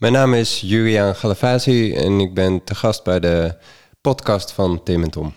[0.00, 3.56] Mijn naam is Julian Galavasi en ik ben te gast bij de
[4.00, 5.34] podcast van Tim en Tom.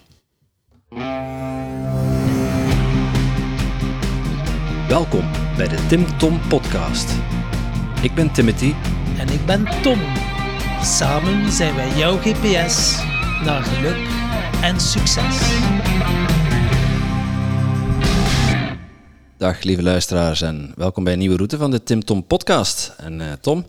[4.87, 7.11] Welkom bij de Tim Tom Podcast.
[8.01, 8.73] Ik ben Timothy.
[9.17, 9.99] En ik ben Tom.
[10.81, 13.03] Samen zijn wij jouw GPS
[13.43, 14.07] naar geluk
[14.61, 15.37] en succes.
[19.37, 22.93] Dag lieve luisteraars en welkom bij een nieuwe route van de Tim Tom Podcast.
[22.97, 23.65] En uh, Tom,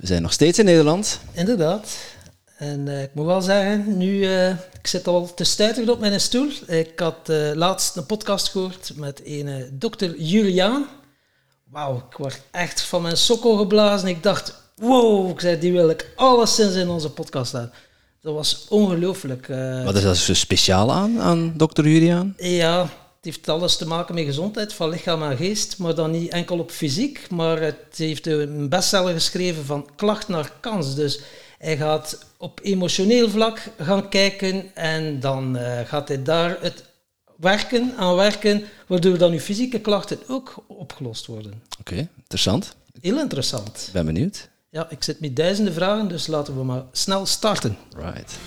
[0.00, 1.20] we zijn nog steeds in Nederland.
[1.32, 1.96] Inderdaad.
[2.56, 6.20] En uh, ik moet wel zeggen, nu, uh, ik zit al te stuiteren op mijn
[6.20, 6.50] stoel.
[6.66, 10.86] Ik had uh, laatst een podcast gehoord met een dokter Juliaan.
[11.70, 14.08] Wauw, ik word echt van mijn sokkel geblazen.
[14.08, 17.72] Ik dacht, wow, ik zei, die wil ik alleszins in onze podcast hebben.
[18.20, 19.46] Dat was ongelooflijk.
[19.84, 22.34] Wat is dat zo speciaal aan, aan dokter Juliaan?
[22.38, 22.88] Ja,
[23.20, 26.58] het heeft alles te maken met gezondheid van lichaam en geest, maar dan niet enkel
[26.58, 30.94] op fysiek, maar het heeft een bestseller geschreven van klacht naar kans.
[30.94, 31.20] Dus
[31.58, 36.84] hij gaat op emotioneel vlak gaan kijken en dan uh, gaat hij daar het
[37.36, 41.62] werken aan werken, waardoor dan uw fysieke klachten ook opgelost worden.
[41.80, 42.74] Oké, okay, interessant.
[43.00, 43.90] Heel interessant.
[43.92, 44.48] Ben benieuwd.
[44.70, 47.76] Ja, ik zit met duizenden vragen, dus laten we maar snel starten.
[47.96, 48.38] Right.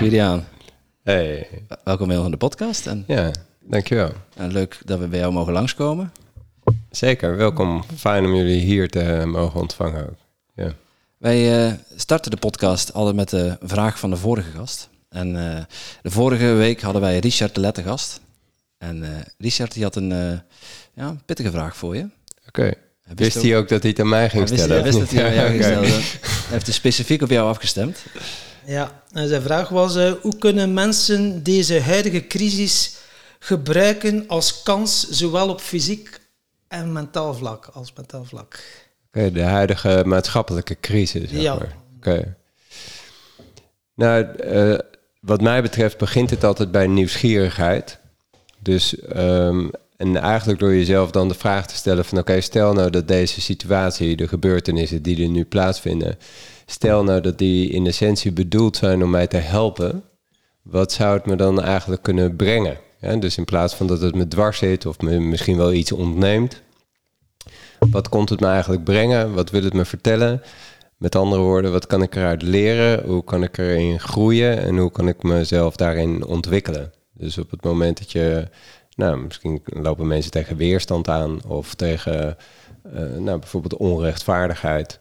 [0.00, 0.46] Juliaan.
[1.08, 1.48] Hey.
[1.84, 2.86] Welkom bij de podcast.
[2.86, 4.12] En, ja, dankjewel.
[4.34, 6.12] En leuk dat we bij jou mogen langskomen.
[6.90, 7.84] Zeker, welkom.
[7.96, 10.16] Fijn om jullie hier te mogen ontvangen ook.
[10.54, 10.72] Ja.
[11.18, 14.88] Wij uh, starten de podcast altijd met de vraag van de vorige gast.
[15.08, 15.58] En uh,
[16.02, 18.20] de vorige week hadden wij Richard de Lette gast.
[18.78, 20.42] En uh, Richard die had een
[20.94, 22.08] ja, pittige vraag voor je.
[22.48, 22.60] Oké.
[22.60, 22.74] Okay.
[23.14, 24.74] Wist hij ook dat hij het aan mij ging hij stellen?
[24.74, 25.90] Hij wist dat hij aan jou ging stellen.
[25.90, 26.02] Hij
[26.48, 28.04] heeft specifiek op jou afgestemd.
[28.68, 32.96] Ja, en zijn vraag was: uh, hoe kunnen mensen deze huidige crisis
[33.38, 36.20] gebruiken als kans, zowel op fysiek
[36.68, 38.60] en mentaal vlak als mentaal vlak?
[39.06, 41.30] Oké, okay, de huidige maatschappelijke crisis.
[41.30, 41.54] Zeg ja.
[41.54, 41.74] Oké.
[41.96, 42.34] Okay.
[43.94, 44.78] Nou, uh,
[45.20, 47.98] wat mij betreft begint het altijd bij nieuwsgierigheid.
[48.58, 52.72] Dus um, en eigenlijk door jezelf dan de vraag te stellen van oké, okay, stel
[52.72, 56.18] nou dat deze situatie, de gebeurtenissen die er nu plaatsvinden,
[56.70, 60.04] stel nou dat die in essentie bedoeld zijn om mij te helpen,
[60.62, 62.76] wat zou het me dan eigenlijk kunnen brengen?
[63.18, 66.62] Dus in plaats van dat het me dwars zit of me misschien wel iets ontneemt,
[67.90, 69.34] wat komt het me eigenlijk brengen?
[69.34, 70.42] Wat wil het me vertellen?
[70.96, 73.04] Met andere woorden, wat kan ik eruit leren?
[73.06, 74.58] Hoe kan ik erin groeien?
[74.58, 76.92] En hoe kan ik mezelf daarin ontwikkelen?
[77.14, 78.48] Dus op het moment dat je
[78.94, 82.36] nou, misschien lopen mensen tegen weerstand aan of tegen
[82.94, 85.00] uh, nou, bijvoorbeeld onrechtvaardigheid.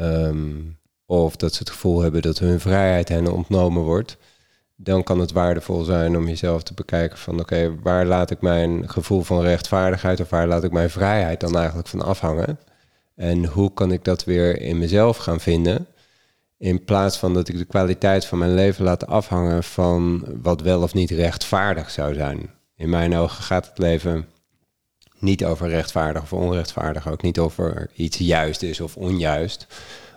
[0.00, 0.77] Um,
[1.08, 4.16] of dat ze het gevoel hebben dat hun vrijheid hen ontnomen wordt.
[4.76, 8.88] Dan kan het waardevol zijn om jezelf te bekijken van oké, waar laat ik mijn
[8.88, 12.58] gevoel van rechtvaardigheid of waar laat ik mijn vrijheid dan eigenlijk van afhangen?
[13.14, 15.86] En hoe kan ik dat weer in mezelf gaan vinden?
[16.58, 20.82] In plaats van dat ik de kwaliteit van mijn leven laat afhangen van wat wel
[20.82, 24.26] of niet rechtvaardig zou zijn in mijn ogen gaat het leven
[25.18, 27.08] niet over rechtvaardig of onrechtvaardig.
[27.08, 29.66] Ook niet over iets juist is of onjuist.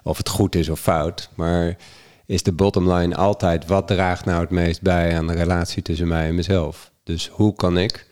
[0.04, 1.30] Of het goed is of fout.
[1.36, 1.78] Maar
[2.26, 6.08] is de bottom line altijd wat draagt nou het meest bij aan de relatie tussen
[6.08, 6.92] mij en mezelf?
[7.04, 8.08] Dus hoe kan ik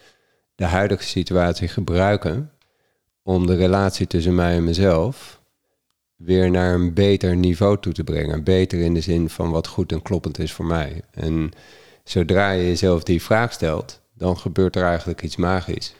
[0.55, 2.51] de huidige situatie gebruiken
[3.23, 5.41] om de relatie tussen mij en mezelf
[6.15, 8.43] weer naar een beter niveau toe te brengen?
[8.43, 11.01] Beter in de zin van wat goed en kloppend is voor mij.
[11.11, 11.51] En
[12.03, 15.95] zodra je jezelf die vraag stelt, dan gebeurt er eigenlijk iets magisch.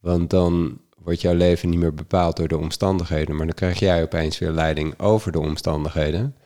[0.00, 4.02] Want dan wordt jouw leven niet meer bepaald door de omstandigheden, maar dan krijg jij
[4.02, 6.36] opeens weer leiding over de omstandigheden.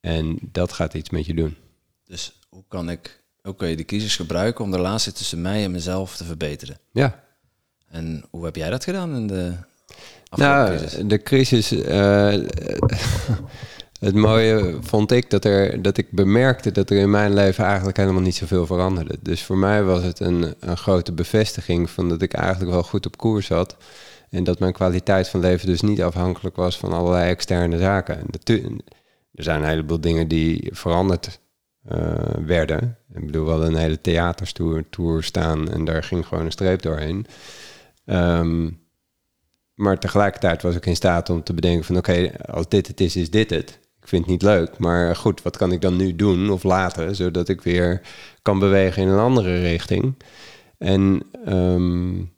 [0.00, 1.56] En dat gaat iets met je doen.
[2.04, 6.16] Dus hoe kan ik ook de crisis gebruiken om de relatie tussen mij en mezelf
[6.16, 6.78] te verbeteren?
[6.92, 7.24] Ja.
[7.88, 9.54] En hoe heb jij dat gedaan in de
[10.30, 11.02] nou, crisis?
[11.06, 11.72] de crisis.
[11.72, 12.48] Uh,
[13.98, 17.96] Het mooie vond ik dat, er, dat ik bemerkte dat er in mijn leven eigenlijk
[17.96, 19.18] helemaal niet zoveel veranderde.
[19.22, 23.06] Dus voor mij was het een, een grote bevestiging van dat ik eigenlijk wel goed
[23.06, 23.76] op koers zat.
[24.30, 28.20] En dat mijn kwaliteit van leven dus niet afhankelijk was van allerlei externe zaken.
[29.34, 31.40] Er zijn een heleboel dingen die veranderd
[31.92, 32.12] uh,
[32.46, 32.98] werden.
[33.14, 36.82] Ik bedoel, we hadden een hele theaterstour tour staan en daar ging gewoon een streep
[36.82, 37.26] doorheen.
[38.04, 38.80] Um,
[39.74, 43.16] maar tegelijkertijd was ik in staat om te bedenken van oké, als dit het is,
[43.16, 44.78] is dit het ik vind het niet leuk.
[44.78, 48.00] Maar goed, wat kan ik dan nu doen of laten, zodat ik weer
[48.42, 50.14] kan bewegen in een andere richting?
[50.78, 52.32] En um,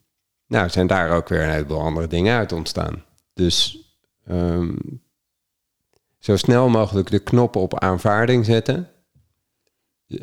[0.47, 3.03] nou, zijn daar ook weer een heleboel andere dingen uit ontstaan.
[3.33, 3.77] Dus
[4.29, 5.01] um,
[6.19, 8.89] zo snel mogelijk de knop op aanvaarding zetten.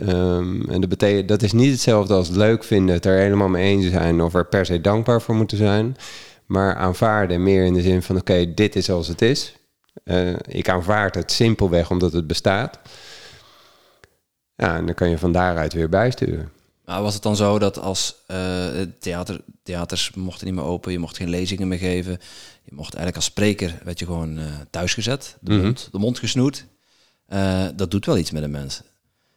[0.01, 3.91] Um, en dat, dat is niet hetzelfde als leuk vinden, het er helemaal mee eens
[3.91, 5.97] zijn of er per se dankbaar voor moeten zijn.
[6.47, 9.58] maar aanvaarden meer in de zin van oké, dit is zoals het is.
[10.05, 12.79] Uh, ik aanvaard het simpelweg omdat het bestaat.
[14.55, 16.51] Ja, en dan kan je van daaruit weer bijsturen.
[16.85, 18.67] Maar was het dan zo dat als uh,
[18.99, 22.13] theater, theaters mochten niet meer open, je mocht geen lezingen meer geven,
[22.63, 26.19] je mocht eigenlijk als spreker, werd je gewoon uh, thuisgezet, de, mm mond, de mond
[26.19, 26.65] gesnoerd.
[27.29, 28.83] Uh, dat doet wel iets met een mens.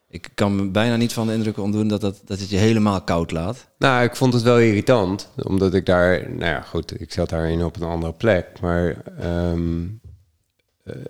[0.10, 3.02] Ik kan me bijna niet van de indruk ontdoen dat, dat, dat het je helemaal
[3.02, 3.68] koud laat.
[3.78, 7.64] Nou, ik vond het wel irritant, omdat ik daar, nou ja, goed, ik zat daarin
[7.64, 9.04] op een andere plek, maar
[9.52, 10.01] um,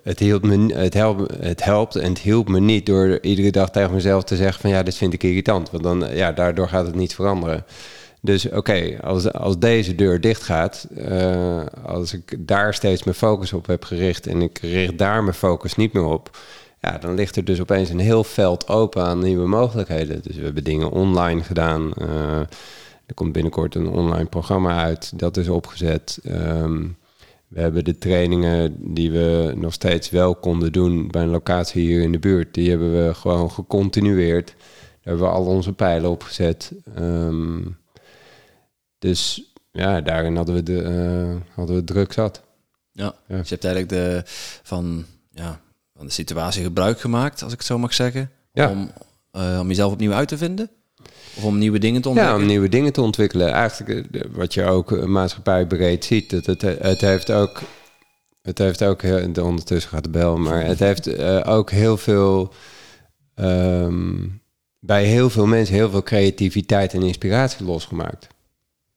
[0.02, 3.70] het, hielp me, het, helpt, het helpt en het hielp me niet door iedere dag
[3.70, 6.86] tegen mezelf te zeggen van ja, dit vind ik irritant, want dan, ja, daardoor gaat
[6.86, 7.64] het niet veranderen.
[8.20, 13.52] Dus oké, als, als deze deur dicht gaat, uh, als ik daar steeds mijn focus
[13.52, 16.38] op heb gericht en ik richt daar mijn focus niet meer op,
[16.80, 20.22] ja, dan ligt er dus opeens een heel veld open aan nieuwe mogelijkheden.
[20.22, 21.92] Dus we hebben dingen online gedaan.
[22.00, 22.38] Uh,
[23.06, 26.18] er komt binnenkort een online programma uit, dat is opgezet.
[26.26, 26.96] Um,
[27.52, 32.02] we hebben de trainingen die we nog steeds wel konden doen bij een locatie hier
[32.02, 34.46] in de buurt, die hebben we gewoon gecontinueerd.
[34.46, 34.56] Daar
[35.00, 36.72] hebben we al onze pijlen op gezet.
[36.98, 37.76] Um,
[38.98, 42.42] dus ja, daarin hadden we, de, uh, hadden we druk zat.
[42.92, 43.36] Ja, ja.
[43.36, 44.22] dus je hebt eigenlijk de,
[44.62, 45.60] van, ja,
[45.96, 48.30] van de situatie gebruik gemaakt, als ik het zo mag zeggen.
[48.52, 48.70] Ja.
[48.70, 48.90] Om,
[49.32, 50.70] uh, om jezelf opnieuw uit te vinden?
[51.36, 52.38] Of om nieuwe dingen te ontwikkelen?
[52.38, 53.52] Ja, om nieuwe dingen te ontwikkelen.
[53.52, 57.60] Eigenlijk eh, wat je ook maatschappijbreed ziet, dat het, het heeft ook...
[58.42, 62.52] Het heeft ook, heel, ondertussen gaat de bel, maar het heeft uh, ook heel veel...
[63.34, 64.40] Um,
[64.78, 68.26] bij heel veel mensen heel veel creativiteit en inspiratie losgemaakt.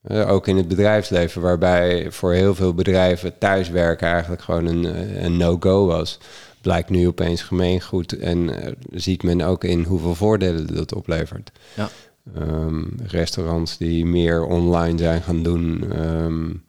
[0.08, 4.84] Uh, ook in het bedrijfsleven, waarbij voor heel veel bedrijven thuiswerken eigenlijk gewoon een,
[5.26, 6.20] een no-go was.
[6.62, 11.52] Blijkt nu opeens gemeengoed en uh, ziet men ook in hoeveel voordelen dat oplevert.
[11.76, 11.90] Ja.
[12.38, 15.98] Um, restaurants die meer online zijn gaan doen.
[16.06, 16.66] Um,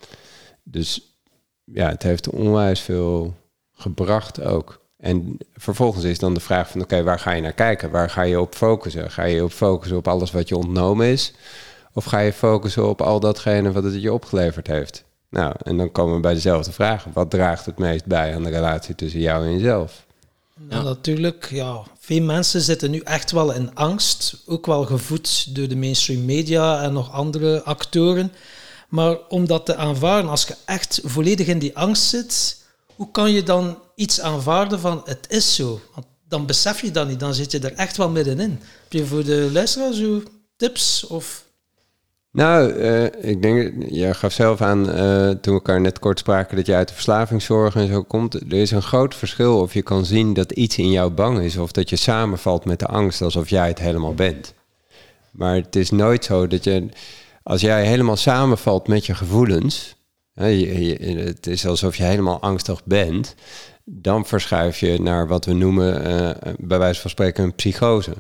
[0.62, 1.17] dus
[1.64, 3.35] ja, het heeft onwijs veel
[3.73, 4.85] gebracht ook.
[4.97, 7.91] En vervolgens is dan de vraag van oké, waar ga je naar kijken?
[7.91, 9.11] Waar ga je op focussen?
[9.11, 11.35] Ga je op focussen op alles wat je ontnomen is?
[11.93, 15.05] Of ga je focussen op al datgene wat het je opgeleverd heeft?
[15.31, 17.06] Nou, en dan komen we bij dezelfde vraag.
[17.12, 20.06] Wat draagt het meest bij aan de relatie tussen jou en jezelf?
[20.61, 21.82] Nou, natuurlijk, ja.
[21.99, 24.43] Veel mensen zitten nu echt wel in angst.
[24.47, 28.32] Ook wel gevoed door de mainstream media en nog andere actoren.
[28.88, 32.62] Maar om dat te aanvaarden, als je echt volledig in die angst zit,
[32.94, 35.81] hoe kan je dan iets aanvaarden van het is zo?
[35.94, 38.61] Want dan besef je dat niet, dan zit je er echt wel middenin.
[38.82, 40.23] Heb je voor de luisteraars zo
[40.56, 41.44] tips of
[42.36, 46.56] nou, uh, ik denk, jij gaf zelf aan uh, toen we elkaar net kort spraken
[46.56, 48.34] dat je uit de verslavingszorg en zo komt.
[48.34, 51.56] Er is een groot verschil of je kan zien dat iets in jou bang is
[51.56, 54.54] of dat je samenvalt met de angst alsof jij het helemaal bent.
[55.30, 56.88] Maar het is nooit zo dat je,
[57.42, 59.96] als jij helemaal samenvalt met je gevoelens,
[60.34, 63.34] je, het is alsof je helemaal angstig bent,
[63.84, 68.12] dan verschuif je naar wat we noemen, uh, bij wijze van spreken, een psychose.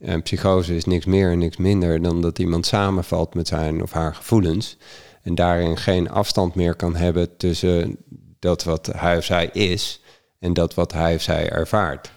[0.00, 3.92] En psychose is niks meer en niks minder dan dat iemand samenvalt met zijn of
[3.92, 4.76] haar gevoelens.
[5.22, 7.96] En daarin geen afstand meer kan hebben tussen
[8.38, 10.00] dat wat hij of zij is
[10.38, 12.12] en dat wat hij of zij ervaart.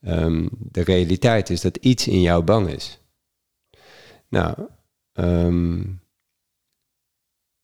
[0.00, 2.98] Um, de realiteit is dat iets in jou bang is.
[4.28, 4.54] Nou,
[5.12, 6.00] um,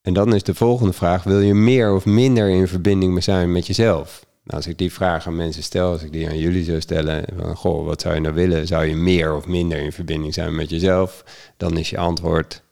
[0.00, 3.66] en dan is de volgende vraag: wil je meer of minder in verbinding zijn met
[3.66, 4.26] jezelf?
[4.44, 7.24] Nou, als ik die vraag aan mensen stel, als ik die aan jullie zou stellen,
[7.38, 8.66] van goh, wat zou je nou willen?
[8.66, 11.24] Zou je meer of minder in verbinding zijn met jezelf?
[11.56, 12.62] Dan is je antwoord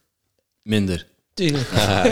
[0.62, 1.06] minder.
[1.34, 1.68] Tuurlijk.
[1.80, 2.04] Ah,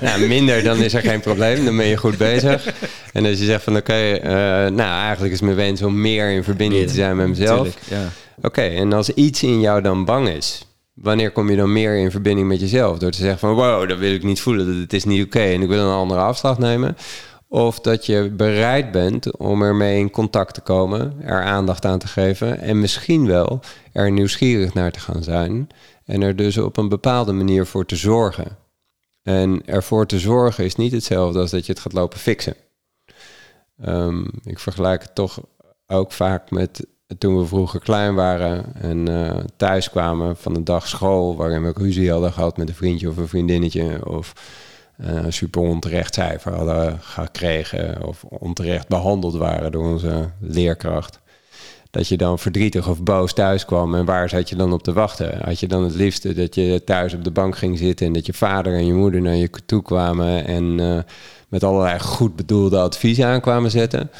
[0.02, 1.64] nou, minder, dan is er geen probleem.
[1.64, 2.74] Dan ben je goed bezig.
[3.12, 6.30] En als je zegt van oké, okay, uh, nou eigenlijk is mijn wens om meer
[6.30, 7.76] in verbinding te zijn met mezelf.
[7.90, 8.08] Ja.
[8.42, 12.10] Oké, en als iets in jou dan bang is, wanneer kom je dan meer in
[12.10, 12.98] verbinding met jezelf?
[12.98, 15.54] Door te zeggen van wow, dat wil ik niet voelen, dat is niet oké okay,
[15.54, 16.96] en ik wil een andere afslag nemen.
[17.48, 22.06] Of dat je bereid bent om ermee in contact te komen, er aandacht aan te
[22.06, 23.60] geven en misschien wel
[23.92, 25.68] er nieuwsgierig naar te gaan zijn
[26.04, 28.56] en er dus op een bepaalde manier voor te zorgen.
[29.22, 32.54] En ervoor te zorgen is niet hetzelfde als dat je het gaat lopen fixen.
[33.84, 35.40] Um, ik vergelijk het toch
[35.86, 36.86] ook vaak met
[37.18, 41.72] toen we vroeger klein waren en uh, thuis kwamen van een dag school waarin we
[41.76, 44.32] ruzie hadden gehad met een vriendje of een vriendinnetje of
[45.00, 51.20] uh, super onterecht cijfer hadden gekregen of onterecht behandeld waren door onze leerkracht.
[51.90, 54.92] Dat je dan verdrietig of boos thuis kwam en waar zat je dan op te
[54.92, 55.38] wachten?
[55.44, 58.26] Had je dan het liefste dat je thuis op de bank ging zitten en dat
[58.26, 60.98] je vader en je moeder naar je toe kwamen en uh,
[61.48, 64.10] met allerlei goed bedoelde adviezen aankwamen zetten?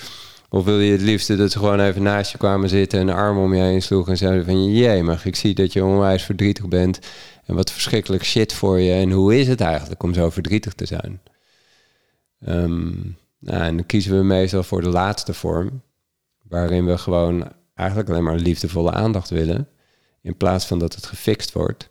[0.49, 3.14] Of wil je het liefste dat ze gewoon even naast je kwamen zitten en een
[3.14, 6.23] arm om je heen sloegen en zeiden van jee, maar ik zie dat je onwijs
[6.23, 6.99] verdrietig bent
[7.47, 8.93] En wat verschrikkelijk shit voor je.
[8.93, 11.21] En hoe is het eigenlijk om zo verdrietig te zijn?
[12.41, 12.91] Ehm,
[13.38, 15.83] nou, en dan kiezen we meestal voor de laatste vorm.
[16.43, 19.69] Waarin we gewoon eigenlijk alleen maar liefdevolle aandacht willen.
[20.23, 21.91] In plaats van dat het gefixt wordt.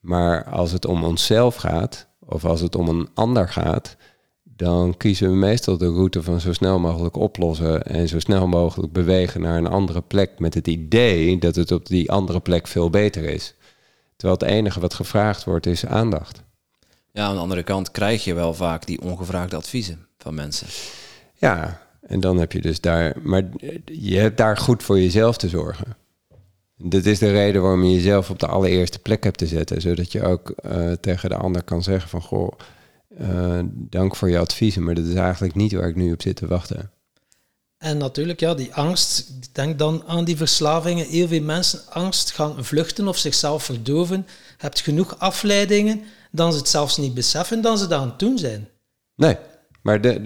[0.00, 3.96] Maar als het om onszelf gaat, of als het om een ander gaat,
[4.42, 8.92] dan kiezen we meestal de route van zo snel mogelijk oplossen en zo snel mogelijk
[8.92, 12.90] bewegen naar een andere plek met het idee dat het op die andere plek veel
[12.90, 13.54] beter is.
[14.16, 16.42] Terwijl het enige wat gevraagd wordt is aandacht.
[17.12, 20.66] Ja, aan de andere kant krijg je wel vaak die ongevraagde adviezen van mensen.
[21.34, 23.42] Ja, en dan heb je dus daar, maar
[23.84, 25.96] je hebt daar goed voor jezelf te zorgen.
[26.78, 30.12] Dat is de reden waarom je jezelf op de allereerste plek hebt te zetten, zodat
[30.12, 32.52] je ook uh, tegen de ander kan zeggen van goh,
[33.20, 36.36] uh, dank voor je adviezen, maar dat is eigenlijk niet waar ik nu op zit
[36.36, 36.90] te wachten.
[37.86, 39.32] En natuurlijk, ja, die angst.
[39.52, 41.06] Denk dan aan die verslavingen.
[41.06, 44.26] Heel veel mensen angst gaan vluchten of zichzelf verdoven.
[44.58, 48.68] Hebt genoeg afleidingen, dan ze het zelfs niet beseffen dan ze dat aan doen zijn.
[49.16, 49.36] Nee,
[49.82, 50.20] maar de,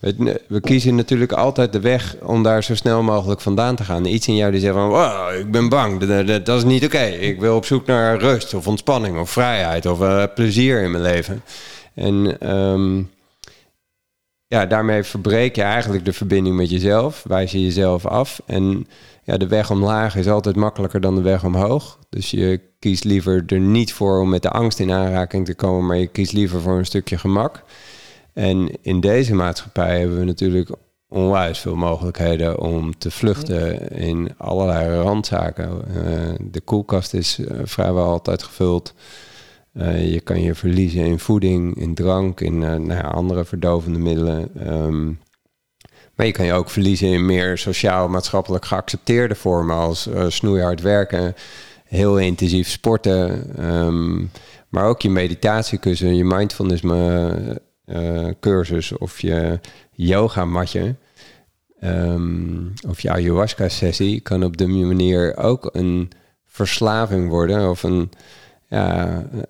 [0.00, 4.04] de, we kiezen natuurlijk altijd de weg om daar zo snel mogelijk vandaan te gaan.
[4.04, 7.04] Iets in jou die zegt van, wow, ik ben bang, dat, dat is niet oké.
[7.04, 11.02] Ik wil op zoek naar rust of ontspanning of vrijheid of uh, plezier in mijn
[11.02, 11.42] leven.
[11.94, 13.10] En um,
[14.52, 18.40] ja, daarmee verbreek je eigenlijk de verbinding met jezelf, wijs je jezelf af.
[18.46, 18.86] En
[19.22, 21.98] ja, de weg omlaag is altijd makkelijker dan de weg omhoog.
[22.08, 25.86] Dus je kiest liever er niet voor om met de angst in aanraking te komen,
[25.86, 27.62] maar je kiest liever voor een stukje gemak.
[28.32, 30.70] En in deze maatschappij hebben we natuurlijk
[31.08, 35.84] onwijs veel mogelijkheden om te vluchten in allerlei randzaken.
[35.96, 36.04] Uh,
[36.40, 38.94] de koelkast is uh, vrijwel altijd gevuld.
[39.74, 44.68] Uh, je kan je verliezen in voeding, in drank, in nou ja, andere verdovende middelen.
[44.72, 45.20] Um,
[46.14, 51.34] maar je kan je ook verliezen in meer sociaal-maatschappelijk geaccepteerde vormen als snoeihard werken,
[51.84, 54.30] heel intensief sporten, um,
[54.68, 56.82] maar ook je meditatiekussen, je mindfulness
[58.40, 59.60] cursus of je
[59.92, 60.94] yoga matje
[61.84, 66.10] um, of je ayahuasca sessie kan op de manier ook een
[66.46, 68.10] verslaving worden of een,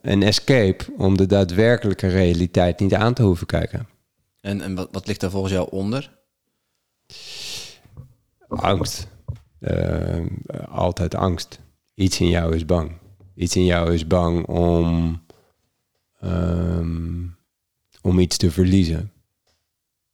[0.02, 3.88] een escape om de daadwerkelijke realiteit niet aan te hoeven kijken.
[4.41, 6.19] En, en wat, wat ligt daar volgens jou onder?
[8.49, 9.07] Angst.
[9.61, 10.26] Uh,
[10.69, 11.61] altijd angst.
[11.95, 12.93] Iets in jou is bang.
[13.35, 15.21] Iets in jou is bang om
[16.25, 17.37] um,
[18.02, 19.12] om iets te verliezen.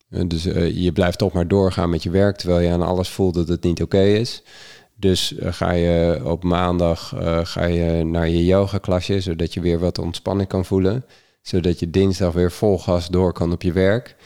[0.09, 3.35] Dus uh, je blijft toch maar doorgaan met je werk, terwijl je aan alles voelt
[3.35, 4.43] dat het niet oké is.
[4.99, 9.61] Dus uh, ga je op maandag uh, ga je naar je yoga klasje, zodat je
[9.61, 11.05] weer wat ontspanning kan voelen.
[11.43, 14.17] Zodat je dinsdag weer vol gas door kan op je werk.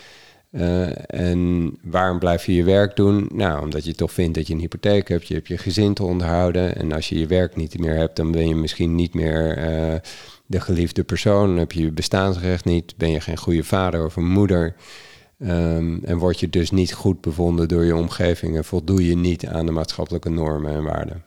[1.06, 3.28] en waarom blijf je je werk doen?
[3.34, 6.02] Nou, omdat je toch vindt dat je een hypotheek hebt, je hebt je gezin te
[6.02, 6.76] onderhouden.
[6.76, 9.56] En als je je werk niet meer hebt, dan ben je misschien niet meer
[10.46, 14.28] de geliefde persoon, heb je je bestaansrecht niet, ben je geen goede vader of een
[14.28, 14.74] moeder.
[15.44, 19.46] Um, en word je dus niet goed bevonden door je omgeving en voldoe je niet
[19.46, 21.22] aan de maatschappelijke normen en waarden.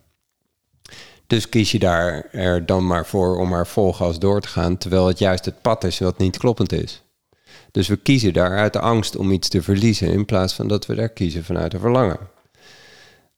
[1.28, 4.78] Dus kies je daar er dan maar voor om maar vol gas door te gaan,
[4.78, 7.04] terwijl het juist het pad is wat niet kloppend is.
[7.72, 10.86] Dus we kiezen daar uit de angst om iets te verliezen, in plaats van dat
[10.86, 12.18] we daar kiezen vanuit een verlangen.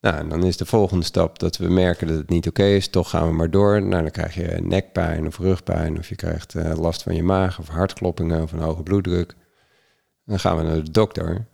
[0.01, 2.87] Nou, en dan is de volgende stap dat we merken dat het niet oké is.
[2.87, 3.81] Toch gaan we maar door.
[3.81, 5.97] Nou, dan krijg je nekpijn of rugpijn.
[5.97, 9.35] Of je krijgt uh, last van je maag of hartkloppingen of een hoge bloeddruk.
[10.27, 11.47] Dan gaan we naar de dokter.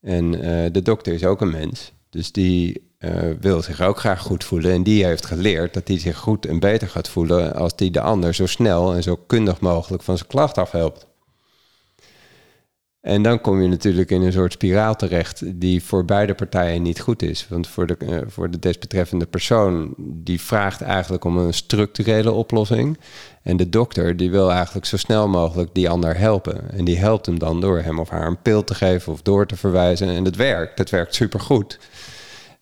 [0.00, 0.40] En uh,
[0.72, 1.92] de dokter is ook een mens.
[2.08, 4.72] Dus die uh, wil zich ook graag goed voelen.
[4.72, 8.00] En die heeft geleerd dat hij zich goed en beter gaat voelen als die de
[8.00, 11.06] ander zo snel en zo kundig mogelijk van zijn klacht afhelpt.
[13.00, 17.00] En dan kom je natuurlijk in een soort spiraal terecht die voor beide partijen niet
[17.00, 17.46] goed is.
[17.48, 22.98] Want voor de, uh, voor de desbetreffende persoon, die vraagt eigenlijk om een structurele oplossing.
[23.42, 26.70] En de dokter, die wil eigenlijk zo snel mogelijk die ander helpen.
[26.70, 29.46] En die helpt hem dan door hem of haar een pil te geven of door
[29.46, 30.08] te verwijzen.
[30.08, 31.78] En dat werkt, dat werkt supergoed.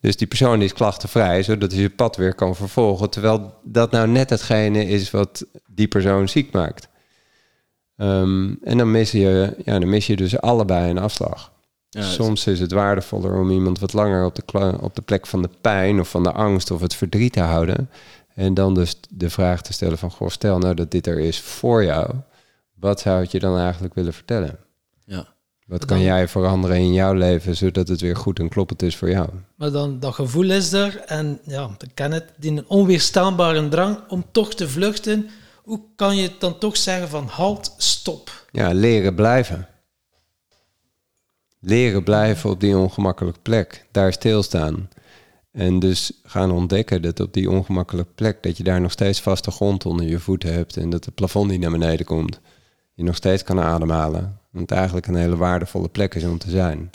[0.00, 3.11] Dus die persoon is klachtenvrij, zodat hij zijn pad weer kan vervolgen.
[3.11, 6.88] Terwijl dat nou net hetgene is wat die persoon ziek maakt.
[8.00, 11.52] Um, en dan mis, je, ja, dan mis je dus allebei een afslag.
[11.88, 15.42] Ja, Soms is het waardevoller om iemand wat langer op de, op de plek van
[15.42, 17.90] de pijn of van de angst of het verdriet te houden.
[18.34, 21.40] En dan dus de vraag te stellen van, goh, stel nou dat dit er is
[21.40, 22.10] voor jou.
[22.74, 24.58] Wat zou het je dan eigenlijk willen vertellen?
[25.04, 25.26] Ja.
[25.66, 29.10] Wat kan jij veranderen in jouw leven, zodat het weer goed en kloppend is voor
[29.10, 29.28] jou?
[29.54, 33.98] Maar dan, dat gevoel is er en ja, ik ken het, die een onweerstaanbare drang
[34.08, 35.30] om toch te vluchten
[35.68, 38.46] hoe kan je dan toch zeggen van halt, stop?
[38.50, 39.68] Ja, leren blijven.
[41.60, 43.87] Leren blijven op die ongemakkelijke plek.
[43.90, 44.88] Daar stilstaan.
[45.52, 49.50] En dus gaan ontdekken dat op die ongemakkelijke plek, dat je daar nog steeds vaste
[49.50, 52.40] grond onder je voeten hebt en dat het plafond niet naar beneden komt.
[52.94, 54.38] Je nog steeds kan ademhalen.
[54.50, 56.90] Want het eigenlijk een hele waardevolle plek is om te zijn.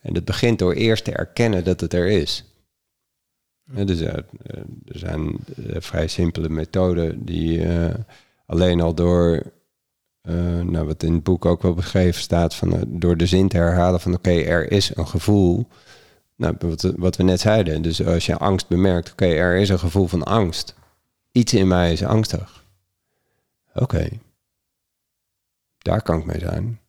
[0.00, 2.44] En het begint door eerst te erkennen dat het er is.
[3.64, 4.12] Dus, uh,
[4.84, 7.94] er zijn uh, vrij simpele methoden die uh,
[8.46, 9.42] alleen al door,
[10.62, 14.00] nou, wat in het boek ook wel beschreven staat, van, door de zin te herhalen
[14.00, 15.68] van oké, er is een gevoel.
[16.36, 17.82] Nou, wat, wat, we net zeiden.
[17.82, 20.74] Dus als je angst bemerkt, oké, er is een gevoel van angst.
[21.32, 22.64] Iets in mij is angstig.
[23.74, 24.08] Oké,
[25.78, 26.80] daar kan ik mee zijn.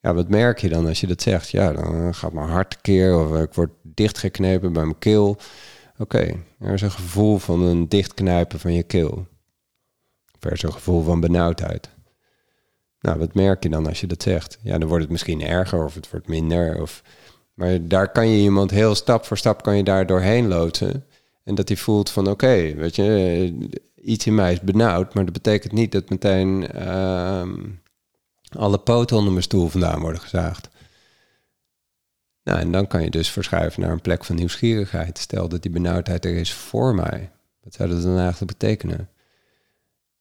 [0.00, 1.50] Ja, wat merk je dan als je dat zegt?
[1.50, 5.36] Ja, dan gaat mijn hart keer of ik word dichtgeknepen bij mijn keel.
[5.98, 9.26] Oké, er is een gevoel van een dichtknijpen van je keel.
[10.40, 11.88] Er is een gevoel van benauwdheid.
[13.00, 14.58] Nou, wat merk je dan als je dat zegt?
[14.62, 16.80] Ja, dan wordt het misschien erger of het wordt minder.
[16.80, 17.02] Of...
[17.54, 21.04] Maar daar kan je iemand heel stap voor stap kan je daar doorheen loodsen.
[21.44, 25.32] En dat hij voelt van oké, weet je, iets in mij is benauwd, maar dat
[25.32, 27.42] betekent niet dat meteen uh,
[28.58, 30.68] alle poten onder mijn stoel vandaan worden gezaagd.
[32.46, 35.18] Nou, en dan kan je dus verschuiven naar een plek van nieuwsgierigheid.
[35.18, 37.30] Stel dat die benauwdheid er is voor mij.
[37.62, 39.08] Wat zou dat dan eigenlijk betekenen?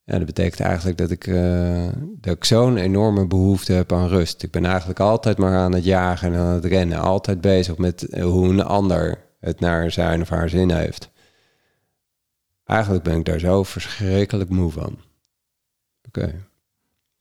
[0.04, 1.88] Ja, dat betekent eigenlijk dat ik, uh,
[2.22, 4.44] dat ik zo'n enorme behoefte heb aan rust.
[4.44, 7.00] Ik ben eigenlijk altijd maar aan het jagen en aan het rennen.
[7.00, 11.10] Altijd bezig met hoe een ander het naar zijn of haar zin heeft.
[12.64, 15.00] Eigenlijk ben ik daar zo verschrikkelijk moe van.
[16.08, 16.46] Oké.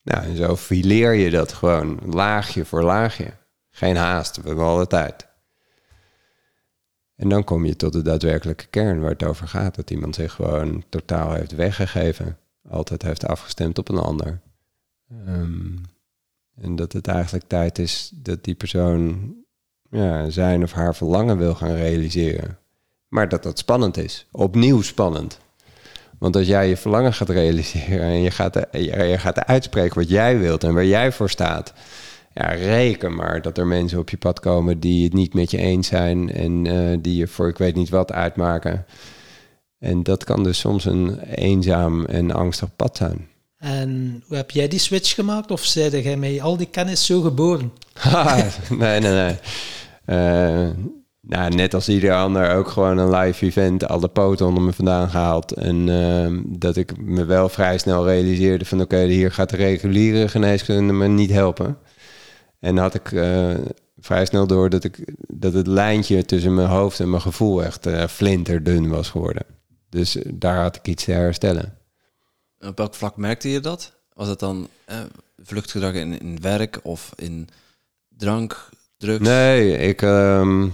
[0.02, 3.32] Nou, en zo fileer je dat gewoon laagje voor laagje.
[3.76, 5.26] Geen haast, we hebben alle tijd.
[7.16, 9.74] En dan kom je tot de daadwerkelijke kern waar het over gaat.
[9.74, 12.38] Dat iemand zich gewoon totaal heeft weggegeven.
[12.68, 14.40] Altijd heeft afgestemd op een ander.
[15.26, 15.82] Um,
[16.60, 19.34] en dat het eigenlijk tijd is dat die persoon
[19.90, 22.58] ja, zijn of haar verlangen wil gaan realiseren.
[23.08, 24.26] Maar dat dat spannend is.
[24.30, 25.38] Opnieuw spannend.
[26.18, 30.38] Want als jij je verlangen gaat realiseren en je gaat, je gaat uitspreken wat jij
[30.38, 31.72] wilt en waar jij voor staat.
[32.34, 35.58] Ja, reken maar dat er mensen op je pad komen die het niet met je
[35.58, 38.86] eens zijn en uh, die je voor ik weet niet wat uitmaken.
[39.78, 43.28] En dat kan dus soms een eenzaam en angstig pad zijn.
[43.58, 47.20] En hoe heb jij die switch gemaakt of zei jij met al die kennis zo
[47.20, 47.72] geboren?
[48.78, 49.36] nee, nee, nee.
[50.06, 50.70] Uh,
[51.20, 55.10] nou, net als ieder ander ook gewoon een live event, alle poten onder me vandaan
[55.10, 55.52] gehaald.
[55.52, 59.56] En uh, dat ik me wel vrij snel realiseerde van oké, okay, hier gaat de
[59.56, 61.76] reguliere geneeskunde me niet helpen.
[62.64, 63.54] En had ik uh,
[63.98, 67.86] vrij snel door dat, ik, dat het lijntje tussen mijn hoofd en mijn gevoel echt
[67.86, 69.44] uh, flinterdun was geworden.
[69.88, 71.78] Dus daar had ik iets te herstellen.
[72.60, 73.92] Op welk vlak merkte je dat?
[74.12, 74.68] Was het dan
[75.42, 77.48] vluchtgedrag in, in werk of in
[78.08, 79.28] drank, drugs?
[79.28, 80.02] Nee, ik...
[80.02, 80.72] Um,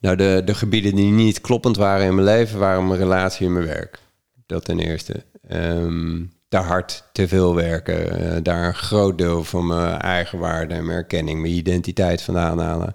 [0.00, 3.52] nou, de, de gebieden die niet kloppend waren in mijn leven waren mijn relatie en
[3.52, 3.98] mijn werk.
[4.46, 5.24] Dat ten eerste.
[5.50, 8.22] Um, daar hard te veel werken.
[8.22, 12.58] Uh, daar een groot deel van mijn eigen waarde en mijn erkenning, mijn identiteit vandaan
[12.58, 12.94] halen.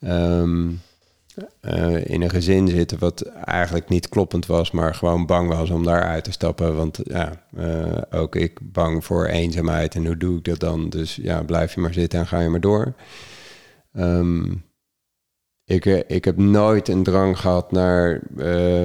[0.00, 0.80] Um,
[1.62, 5.84] uh, in een gezin zitten wat eigenlijk niet kloppend was, maar gewoon bang was om
[5.84, 6.76] daaruit te stappen.
[6.76, 9.94] Want ja, uh, ook ik bang voor eenzaamheid.
[9.94, 10.88] En hoe doe ik dat dan?
[10.88, 12.94] Dus ja, blijf je maar zitten en ga je maar door.
[13.92, 14.64] Um,
[15.64, 18.22] ik, eh, ik heb nooit een drang gehad naar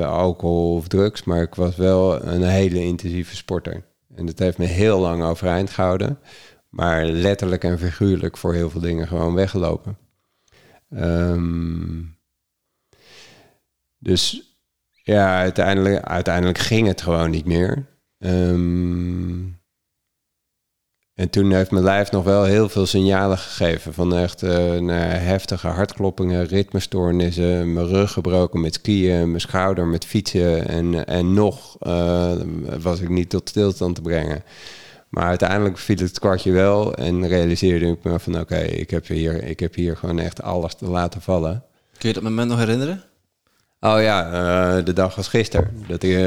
[0.05, 3.92] alcohol of drugs, maar ik was wel een hele intensieve sporter.
[4.15, 6.19] En dat heeft me heel lang overeind gehouden,
[6.69, 9.97] maar letterlijk en figuurlijk voor heel veel dingen gewoon weggelopen.
[10.89, 12.17] Um,
[13.97, 14.51] dus
[15.03, 17.85] ja, uiteindelijk, uiteindelijk ging het gewoon niet meer.
[18.17, 19.61] Um,
[21.15, 23.93] en toen heeft mijn lijf nog wel heel veel signalen gegeven.
[23.93, 24.51] Van echt uh,
[25.17, 30.67] heftige hartkloppingen, ritmestoornissen, mijn rug gebroken met skiën, mijn schouder met fietsen.
[30.67, 32.31] En, en nog uh,
[32.81, 34.43] was ik niet tot stilstand te brengen.
[35.09, 39.43] Maar uiteindelijk viel het kwartje wel en realiseerde ik me van oké, ik heb hier,
[39.43, 41.63] ik heb hier gewoon echt alles te laten vallen.
[41.97, 43.03] Kun je dat moment nog herinneren?
[43.79, 44.27] Oh ja,
[44.77, 45.83] uh, de dag was gisteren.
[45.87, 46.17] Dat ik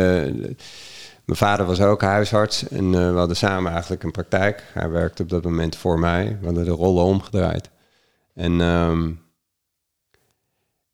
[1.27, 4.63] mijn vader was ook huisarts en uh, we hadden samen eigenlijk een praktijk.
[4.73, 6.37] Hij werkte op dat moment voor mij.
[6.41, 7.71] We hadden de rollen omgedraaid.
[8.35, 9.21] En um,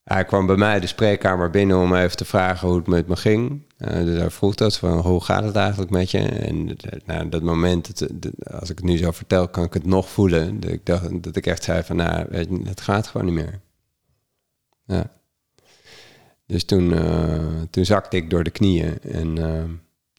[0.02, 3.16] hij kwam bij mij de spreekkamer binnen om even te vragen hoe het met me
[3.16, 3.62] ging.
[3.78, 6.18] Uh, dus hij vroeg dat van hoe gaat het eigenlijk met je?
[6.18, 8.02] En nou, dat moment,
[8.60, 10.60] als ik het nu zo vertel, kan ik het nog voelen.
[10.60, 13.60] Dat ik, dacht, dat ik echt zei van nou, het gaat gewoon niet meer.
[14.84, 15.10] Ja.
[16.46, 16.94] Dus toen,
[17.70, 19.38] toen zakte ik door de knieën en...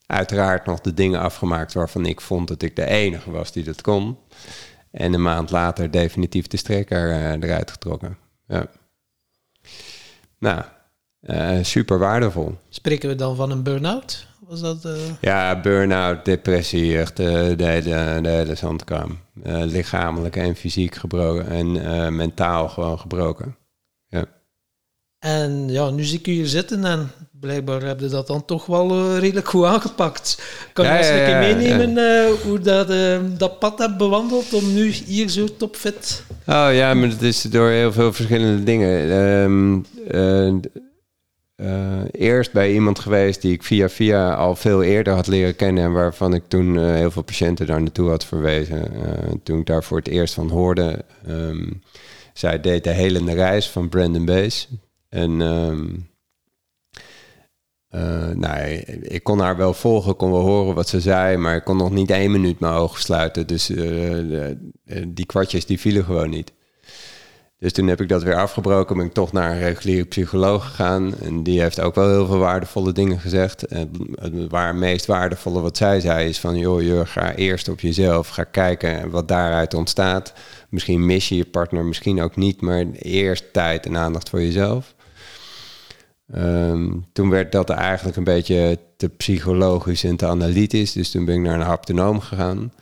[0.05, 3.81] Uiteraard nog de dingen afgemaakt waarvan ik vond dat ik de enige was die dat
[3.81, 4.17] kon.
[4.91, 8.17] En een maand later definitief de strekker uh, eruit getrokken.
[8.47, 8.65] Ja.
[10.39, 10.61] Nou,
[11.19, 12.55] eh, super waardevol.
[12.69, 14.27] Spreken we dan van een burn-out?
[14.47, 14.85] Was dat...
[14.85, 17.25] eh, Ja, burn-out, depressie, echt eh,
[17.57, 19.19] de, hele, de hele zandkam.
[19.43, 23.55] Eh, lichamelijk en fysiek gebroken en eh, mentaal gewoon gebroken.
[25.23, 28.65] En ja, nu zie ik u hier zitten en blijkbaar heb je dat dan toch
[28.65, 30.41] wel eh, redelijk goed aangepakt.
[30.73, 33.97] Kan je Ja, ja, een keer ja, meenemen eh, hoe dat, eh, dat pad hebt
[33.97, 36.23] bewandeld om nu hier zo topfit...
[36.47, 39.12] Oh ja, maar het is door heel veel verschillende dingen.
[39.12, 40.47] Ehm, eh,
[41.55, 45.83] eh, eerst bij iemand geweest die ik via via al veel eerder had leren kennen...
[45.83, 48.91] en waarvan ik toen heel veel patiënten daar naartoe had verwezen.
[49.43, 51.05] Toen ik daar voor het eerst van hoorde...
[51.27, 51.71] ehm,
[52.33, 54.67] zij deed de helende reis van Brandon Bees.
[55.13, 55.86] En ehm,
[57.89, 58.67] eh, nou,
[59.02, 61.38] ik kon haar wel volgen, kon wel horen wat ze zei...
[61.38, 63.47] maar ik kon nog niet één minuut mijn ogen sluiten.
[63.47, 64.71] Dus eh, de-
[65.08, 66.54] die kwartjes die vielen gewoon niet.
[67.58, 71.13] Dus toen heb ik dat weer afgebroken, ben ik toch naar een reguliere psycholoog gegaan.
[71.19, 73.63] En die heeft ook wel heel veel waardevolle dingen gezegd.
[73.67, 76.58] En het waar meest waardevolle wat zij zei is van...
[76.58, 80.34] joh, joh, ga eerst op jezelf, ga kijken wat daaruit ontstaat.
[80.69, 82.62] Misschien mis je je partner, misschien ook niet...
[82.62, 84.95] maar eerst tijd en aandacht voor jezelf.
[86.27, 90.91] Ehm, toen werd dat eigenlijk een beetje te psychologisch en te analytisch.
[90.91, 92.73] Dus toen ben ik naar een haptonoom gegaan.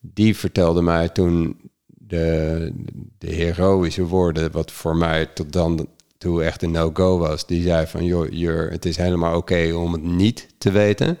[0.00, 2.72] Die vertelde mij toen de,
[3.18, 7.46] de heroïsche woorden, wat voor mij tot dan toe echt een no-go was.
[7.46, 11.18] Die zei van, joh, het is helemaal oké om het niet te weten.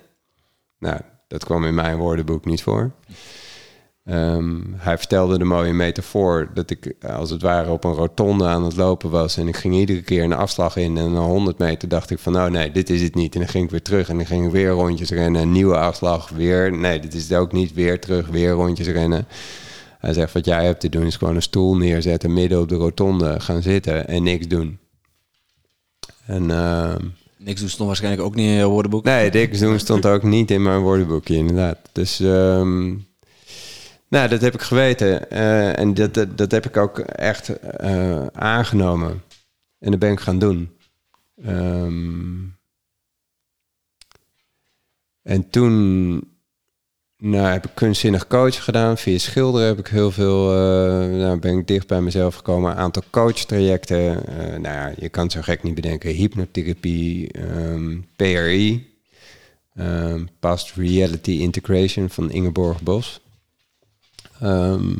[0.78, 2.92] Nou, dat kwam in mijn woordenboek niet voor.
[4.04, 8.64] Ehm, hij vertelde de mooie metafoor dat ik als het ware op een rotonde aan
[8.64, 9.36] het lopen was.
[9.36, 10.96] En ik ging iedere keer een afslag in.
[10.96, 13.34] En na 100 meter dacht ik van, oh nee, dit is het niet.
[13.34, 15.42] En dan ging ik weer terug en dan ging ik weer rondjes rennen.
[15.42, 16.72] Een nieuwe afslag, weer.
[16.72, 17.74] Nee, dit is het ook niet.
[17.74, 19.26] Weer terug, weer rondjes rennen.
[19.98, 22.74] Hij zegt, wat jij hebt te doen is gewoon een stoel neerzetten, midden op de
[22.74, 24.78] rotonde gaan zitten en niks doen.
[26.26, 27.06] En ehm,
[27.44, 29.04] Niks doen stond waarschijnlijk ook niet in je woordenboek.
[29.04, 31.78] nee, niks doen stond ook niet in mijn woordenboekje, inderdaad.
[31.92, 32.94] Dus ehm,
[34.12, 38.26] nou, dat heb ik geweten eh, en dat, dat, dat heb ik ook echt eh,
[38.26, 39.22] aangenomen.
[39.78, 40.76] En dat ben ik gaan doen.
[41.44, 42.44] Ehm,
[45.22, 46.14] en toen
[47.16, 48.98] nou, heb ik kunstzinnig coach gedaan.
[48.98, 50.50] Via schilderen heb ik heel veel.
[50.52, 52.70] eh, nou, ben ik dicht bij mezelf gekomen.
[52.70, 54.22] Een aantal coachtrajecten.
[54.62, 56.10] Nou ja, je kan het zo gek niet bedenken.
[56.10, 58.90] Hypnotherapie, ehm, PRI.
[59.74, 63.21] ehm, Past Reality Integration van Ingeborg Bos.
[64.42, 64.94] Ehm,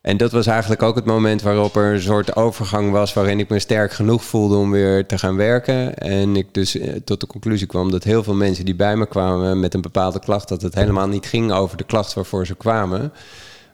[0.00, 3.48] en dat was eigenlijk ook het moment waarop er een soort overgang was waarin ik
[3.48, 5.98] me sterk genoeg voelde om weer te gaan werken.
[5.98, 9.06] En ik dus eh, tot de conclusie kwam dat heel veel mensen die bij me
[9.06, 12.54] kwamen met een bepaalde klacht, dat het helemaal niet ging over de klacht waarvoor ze
[12.54, 13.12] kwamen.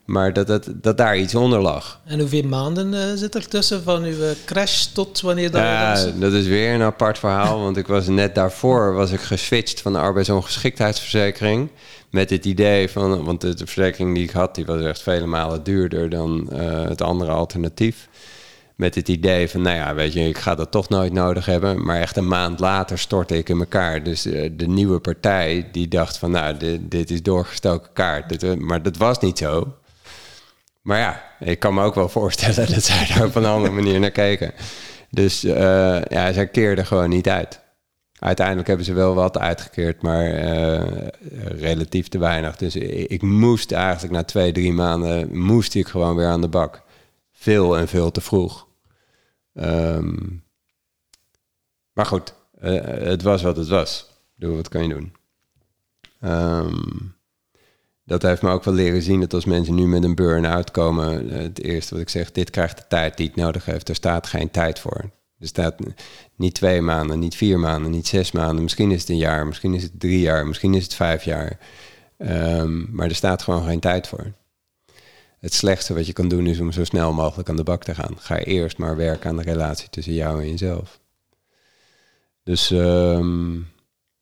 [0.05, 2.01] Maar dat, het, dat daar iets onder lag.
[2.05, 5.61] En hoeveel maanden eh, zit er tussen van uw eh, crash tot wanneer dat...
[5.61, 6.13] Ja, dat is?
[6.21, 7.61] dat is weer een apart verhaal.
[7.61, 11.69] Want ik was net daarvoor was ik geswitcht van de arbeidsongeschiktheidsverzekering.
[12.11, 15.63] Met het idee van, want de, verzekering die ik had, die was echt vele malen
[15.63, 18.09] duurder dan eh, het andere alternatief.
[18.75, 21.85] Met het idee van, nou ja, weet je, ik ga dat toch nooit nodig hebben.
[21.85, 24.03] Maar echt een maand later stortte ik in elkaar.
[24.03, 28.43] Dus eh, de nieuwe partij die dacht van, nou, dit, is doorgestoken kaart.
[28.43, 29.77] Eh, maar dat was niet zo.
[30.83, 34.01] Maar ja, ik kan me ook wel voorstellen dat zij daar op een andere manier
[34.01, 34.53] naar keken.
[35.11, 37.61] Dus ja, zij keerden gewoon niet uit.
[38.19, 41.09] Uiteindelijk hebben ze wel wat uitgekeerd, maar eh,
[41.61, 42.57] relatief te weinig.
[42.57, 46.83] Dus ik, moest eigenlijk na twee, drie maanden, moest ik gewoon weer aan de bak.
[47.33, 48.67] Veel en veel te vroeg.
[49.55, 50.15] Ehm,
[51.93, 54.07] maar goed, eh, het was wat het was.
[54.35, 55.13] Doe, wat kan je doen?
[56.21, 56.77] Ehm,
[58.05, 61.31] dat heeft me ook wel leren zien dat als mensen nu met een burn-out komen,
[61.31, 63.89] eh, het eerste wat ik zeg, dit krijgt de tijd die het nodig heeft.
[63.89, 65.11] Er staat geen tijd voor.
[65.41, 65.75] Er staat
[66.37, 68.63] niet twee maanden, niet vier maanden, niet zes maanden.
[68.63, 71.59] Misschien is het een jaar, misschien is het drie jaar, misschien is het vijf jaar.
[72.19, 74.33] Ehm, maar er staat gewoon geen tijd voor.
[75.39, 77.95] Het slechtste wat je kan doen is om zo snel mogelijk aan de bak te
[77.95, 78.19] gaan.
[78.19, 81.01] Ga eerst maar werken aan de relatie tussen jou en jezelf.
[82.43, 83.55] Dus ehm,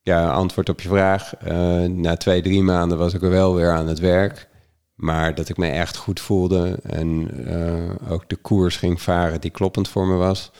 [0.02, 1.37] ja, antwoord op je vraag.
[1.37, 4.48] Eh, na twee, drie maanden was ik er wel weer aan het werk.
[4.94, 9.50] Maar dat ik me echt goed voelde en eh, ook de koers ging varen die
[9.50, 10.50] kloppend voor me was,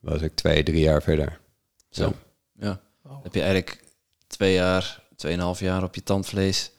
[0.00, 1.38] was ik twee, drie jaar verder.
[1.90, 2.12] Zo.
[2.60, 2.80] Ja.
[3.22, 3.80] Heb je eigenlijk
[4.26, 6.70] twee jaar, tweeënhalf jaar op je tandvlees?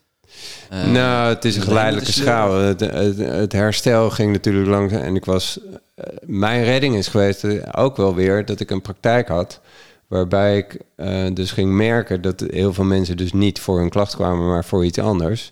[0.70, 2.54] eh, nou, het is een geleidelijke schaal.
[2.54, 5.02] Het, het, het herstel ging natuurlijk langzaam.
[5.02, 5.60] En ik was.
[5.96, 9.60] eh, mijn redding is geweest ook wel weer dat ik een praktijk had.
[10.08, 14.16] Waarbij ik eh, dus ging merken dat heel veel mensen dus niet voor hun klacht
[14.16, 15.52] kwamen, maar voor iets anders.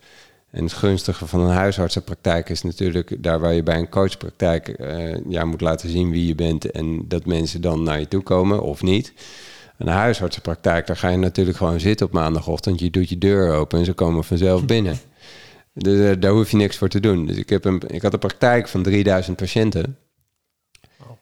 [0.58, 5.16] En het gunstige van een huisartsenpraktijk is natuurlijk daar waar je bij een coachpraktijk eh,
[5.30, 8.62] ja, moet laten zien wie je bent en dat mensen dan naar je toe komen
[8.62, 9.14] of niet.
[9.78, 12.80] Een huisartsenpraktijk, daar ga je natuurlijk gewoon zitten op maandagochtend.
[12.80, 15.00] Je doet je deur open en ze komen vanzelf binnen.
[15.74, 17.26] Dus eh, daar hoef je niks voor te doen.
[17.26, 19.98] Dus ik, heb een, ik had een praktijk van 3000 patiënten.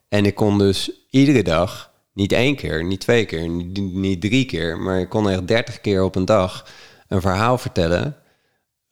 [0.08, 4.46] En ik kon dus iedere dag, niet één keer, niet twee keer, niet, niet drie
[4.46, 6.68] keer, maar ik kon echt 30 keer op een dag
[7.08, 8.16] een verhaal vertellen.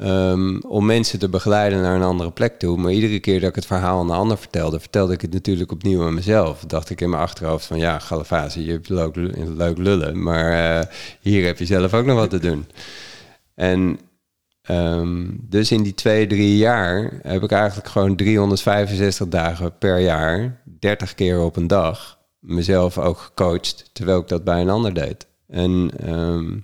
[0.03, 2.77] Ehm, om mensen te begeleiden naar een andere plek toe.
[2.77, 5.71] Maar iedere keer dat ik het verhaal aan een ander vertelde, vertelde ik het natuurlijk
[5.71, 6.59] opnieuw aan mezelf.
[6.67, 9.15] Dacht ik in mijn achterhoofd van ja, Galavazi, je hebt leuk,
[9.55, 10.85] leuk lullen, maar eh,
[11.21, 12.65] hier heb je zelf ook nog wat te doen.
[13.55, 13.99] En
[14.63, 20.61] Ehm, dus in die twee, drie jaar heb ik eigenlijk gewoon 365 dagen per jaar,
[20.79, 25.27] 30 keer op een dag, mezelf ook gecoacht, terwijl ik dat bij een ander deed.
[25.47, 26.59] En ehm,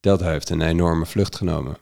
[0.00, 1.76] dat heeft een enorme vlucht genomen.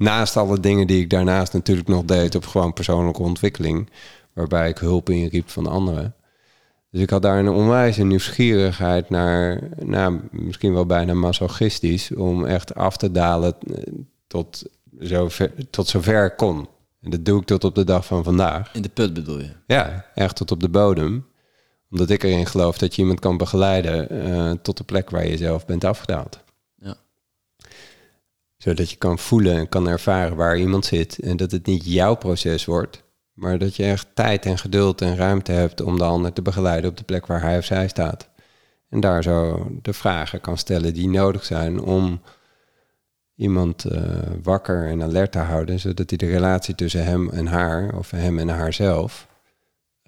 [0.00, 3.90] Naast alle dingen die ik daarnaast natuurlijk nog deed op gewoon persoonlijke ontwikkeling,
[4.32, 6.14] waarbij ik hulp inriep van anderen.
[6.90, 12.74] Dus ik had daar een onwijze nieuwsgierigheid naar, nou, misschien wel bijna masochistisch, om echt
[12.74, 13.82] af te dalen eh,
[14.26, 14.62] tot
[14.98, 16.68] zover, tot zover ik kon.
[17.02, 18.74] En dat doe ik tot op de dag van vandaag.
[18.74, 19.52] In de put bedoel je?
[19.66, 21.26] Ja, echt tot op de bodem.
[21.90, 25.36] Omdat ik erin geloof dat je iemand kan begeleiden eh, tot de plek waar je
[25.36, 26.40] zelf bent afgedaald.
[28.62, 31.18] Zodat je kan voelen en kan ervaren waar iemand zit.
[31.18, 33.02] En dat het niet jouw proces wordt.
[33.32, 36.90] Maar dat je echt tijd en geduld en ruimte hebt om de ander te begeleiden
[36.90, 38.28] op de plek waar hij of zij staat.
[38.88, 42.20] En daar zo de vragen kan stellen die nodig zijn om
[43.36, 44.02] iemand uh,
[44.42, 48.38] wakker en alert te houden, zodat hij de relatie tussen hem en haar, of hem
[48.38, 49.28] en haarzelf,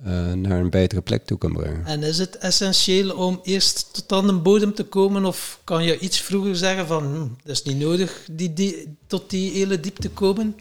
[0.07, 1.87] uh, naar een betere plek toe kan brengen.
[1.87, 5.99] En is het essentieel om eerst tot aan de bodem te komen, of kan je
[5.99, 9.97] iets vroeger zeggen van, hm, dat is niet nodig die, die, tot die hele diep
[9.97, 10.57] te komen?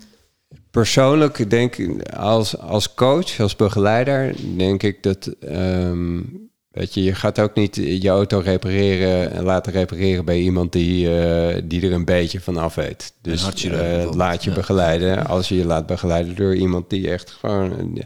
[0.72, 7.16] Persoonlijk denk ik, als, als coach, als begeleider, denk ik dat um, Weet je, je
[7.16, 11.92] gaat ook niet je auto repareren en laten repareren bij iemand die, uh, die er
[11.92, 13.14] een beetje van af weet.
[13.22, 14.56] Dus uh, laat je ja.
[14.56, 17.98] begeleiden als je je laat begeleiden door iemand die echt gewoon,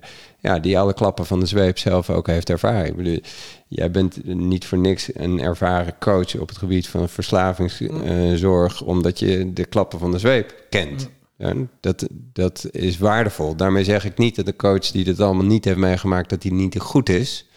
[0.46, 2.86] ja, die alle klappen van de zweep zelf ook heeft ervaren.
[2.86, 3.20] Ik bedoel,
[3.68, 9.20] jij bent niet voor niks een ervaren coach op het gebied van verslavingszorg, uh, omdat
[9.20, 11.10] je de klappen van de zweep kent.
[11.38, 13.56] Ja, dat, dat is waardevol.
[13.56, 16.52] Daarmee zeg ik niet dat de coach die dit allemaal niet heeft meegemaakt, dat hij
[16.52, 17.50] niet goed is.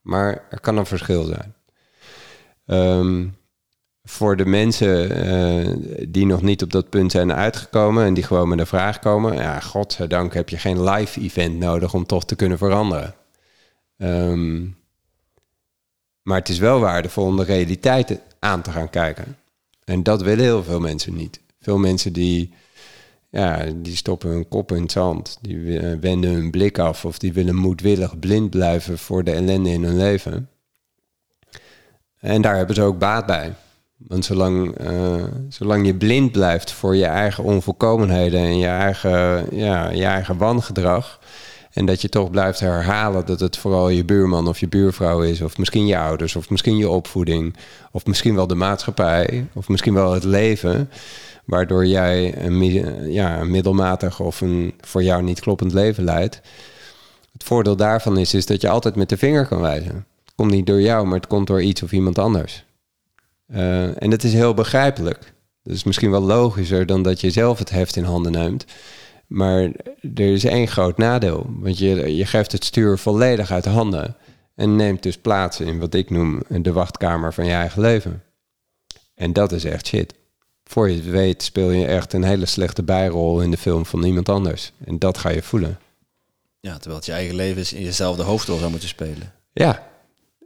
[0.00, 1.54] Maar er kan een verschil zijn.
[2.66, 3.36] Um,
[4.04, 8.48] voor de mensen uh, die nog niet op dat punt zijn uitgekomen en die gewoon
[8.48, 12.36] met een vraag komen, ja, godzijdank heb je geen live event nodig om toch te
[12.36, 13.14] kunnen veranderen.
[13.96, 14.76] Um,
[16.22, 19.36] maar het is wel waardevol om de realiteit aan te gaan kijken.
[19.84, 21.40] En dat willen heel veel mensen niet.
[21.60, 22.52] Veel mensen die
[23.30, 25.38] ja, die stoppen hun kop in het zand.
[25.40, 29.84] Die wenden hun blik af of die willen moedwillig blind blijven voor de ellende in
[29.84, 30.48] hun leven.
[32.20, 33.54] En daar hebben ze ook baat bij.
[34.08, 39.90] Want zolang, uh, zolang je blind blijft voor je eigen onvolkomenheden en je eigen, ja,
[39.90, 41.18] je eigen wangedrag.
[41.72, 45.40] En dat je toch blijft herhalen dat het vooral je buurman of je buurvrouw is,
[45.40, 47.56] of misschien je ouders, of misschien je opvoeding,
[47.90, 50.90] of misschien wel de maatschappij, of misschien wel het leven
[51.44, 52.62] waardoor jij een,
[53.12, 56.40] ja, een middelmatig of een voor jou niet kloppend leven leidt.
[57.32, 59.94] Het voordeel daarvan is, is dat je altijd met de vinger kan wijzen.
[60.24, 62.64] Het komt niet door jou, maar het komt door iets of iemand anders.
[63.46, 65.34] Uh, en dat is heel begrijpelijk.
[65.62, 68.64] Dat is misschien wel logischer dan dat je zelf het heft in handen neemt.
[69.26, 69.62] Maar
[70.14, 71.46] er is één groot nadeel.
[71.48, 74.16] Want je, je geeft het stuur volledig uit handen.
[74.54, 78.22] En neemt dus plaats in wat ik noem de wachtkamer van je eigen leven.
[79.14, 80.14] En dat is echt shit
[80.64, 84.04] voor je het weet speel je echt een hele slechte bijrol in de film van
[84.04, 84.72] iemand anders.
[84.84, 85.78] En dat ga je voelen.
[86.60, 89.32] Ja, terwijl het je eigen leven is in jezelf de hoofdrol zou moeten spelen.
[89.52, 89.86] Ja,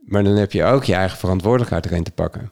[0.04, 2.50] maar dan heb je ook je eigen verantwoordelijkheid erin te pakken.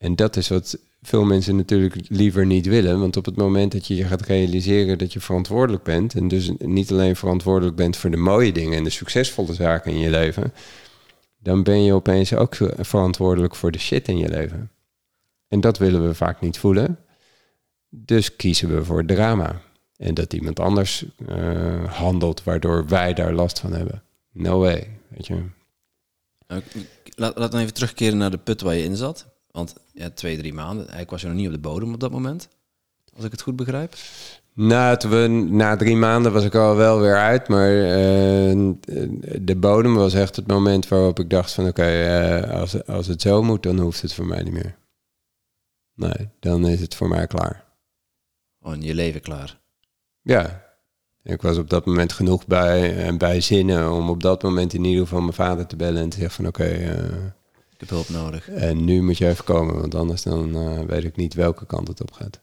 [0.00, 3.00] En dat is wat veel mensen natuurlijk liever niet willen.
[3.00, 6.14] Want op het moment dat je je gaat realiseren dat je verantwoordelijk bent...
[6.14, 8.78] en dus niet alleen verantwoordelijk bent voor de mooie dingen...
[8.78, 10.52] en de succesvolle zaken in je leven...
[11.38, 14.70] dan ben je opeens ook verantwoordelijk voor de shit in je leven.
[15.48, 16.98] En dat willen we vaak niet voelen.
[17.88, 19.60] Dus kiezen we voor drama.
[19.96, 24.02] En dat iemand anders uh, handelt waardoor wij daar last van hebben.
[24.32, 25.42] No way, weet je.
[27.16, 29.26] Laat, laat dan even terugkeren naar de put waar je in zat.
[29.50, 32.10] Want ja, twee, drie maanden, eigenlijk was je nog niet op de bodem op dat
[32.10, 32.48] moment.
[33.16, 33.94] Als ik het goed begrijp.
[34.54, 37.48] Nou, we, na drie maanden was ik al wel weer uit.
[37.48, 38.72] Maar uh,
[39.40, 41.66] de bodem was echt het moment waarop ik dacht van...
[41.66, 44.76] oké, okay, uh, als, als het zo moet, dan hoeft het voor mij niet meer.
[45.94, 47.64] Nee, dan is het voor mij klaar.
[48.60, 49.60] Oh, je leven klaar.
[50.22, 50.64] Ja,
[51.22, 54.84] ik was op dat moment genoeg bij, uh, bij zinnen om op dat moment in
[54.84, 57.14] ieder geval mijn vader te bellen en te zeggen van oké, okay, uh,
[57.80, 58.48] heb hulp nodig.
[58.48, 61.88] En nu moet je even komen, want anders dan uh, weet ik niet welke kant
[61.88, 62.40] het op gaat.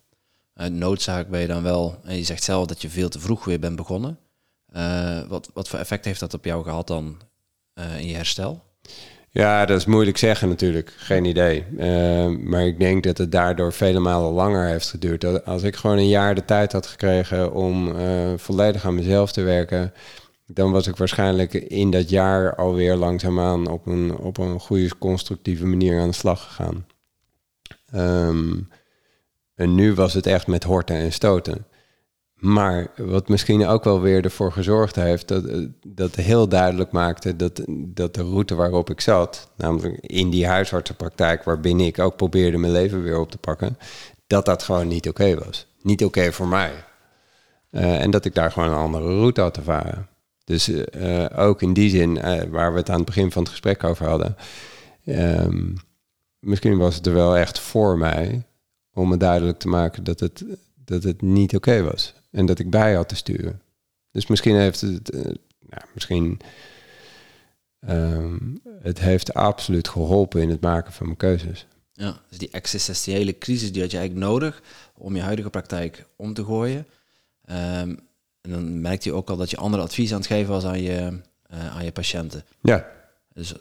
[0.71, 3.59] noodzaak ben je dan wel, en je zegt zelf dat je veel te vroeg weer
[3.59, 4.17] bent begonnen.
[5.27, 7.17] wat, wat voor effect heeft dat op jou gehad dan
[7.97, 8.63] in je herstel?
[9.29, 10.93] Ja, dat is moeilijk zeggen natuurlijk.
[10.97, 11.65] Geen idee.
[11.77, 15.45] Uh, maar ik denk dat het daardoor vele malen langer heeft geduurd.
[15.45, 17.95] Als ik gewoon een jaar de tijd had gekregen om
[18.37, 19.93] volledig aan mezelf te werken,
[20.47, 25.65] dan was ik waarschijnlijk in dat jaar alweer langzaamaan op een, op een goede, constructieve
[25.65, 26.85] manier aan de slag gegaan.
[27.95, 28.69] Um,
[29.55, 31.65] en nu was het echt met horten en stoten.
[32.33, 37.61] Maar wat misschien ook wel weer ervoor gezorgd heeft, dat, dat heel duidelijk maakte dat,
[37.69, 42.71] dat de route waarop ik zat, namelijk in die huisartsenpraktijk waarbinnen ik ook probeerde mijn
[42.71, 43.77] leven weer op te pakken,
[44.27, 45.67] dat dat gewoon niet oké was.
[45.81, 46.71] Niet oké voor mij.
[47.71, 50.07] Uh, en dat ik daar gewoon een andere route had te varen.
[50.47, 53.51] Dus uh, ook in die zin, uh, waar we het aan het begin van het
[53.51, 54.35] gesprek over hadden,
[55.05, 55.75] um,
[56.39, 58.45] misschien was het er wel echt voor mij
[58.93, 62.13] om me duidelijk te maken dat het, dat het niet oké was.
[62.31, 63.61] En dat ik bij had te sturen.
[64.11, 65.11] Dus misschien heeft het,
[65.59, 66.39] nou, misschien,
[67.89, 71.65] um, het heeft absoluut geholpen in het maken van mijn keuzes.
[71.93, 74.61] Ja, dus die existentiële crisis die had je eigenlijk nodig
[74.93, 76.87] om je huidige praktijk om te gooien.
[77.79, 78.06] Um,
[78.47, 80.81] en dan merkte je ook al dat je andere advies aan het geven was aan
[80.81, 81.19] je,
[81.53, 82.43] uh, aan je patiënten.
[82.61, 82.87] Ja.
[83.33, 83.53] Dus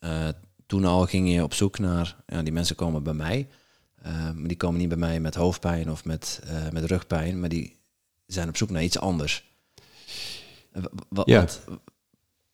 [0.00, 0.28] uh,
[0.66, 3.48] toen al ging je op zoek naar, ja, die mensen komen bij mij.
[4.02, 6.40] maar die komen niet bij mij met hoofdpijn of met,
[6.72, 7.76] met rugpijn, maar die
[8.26, 9.44] zijn op zoek naar iets anders.
[11.08, 11.60] Wat, ja, wat,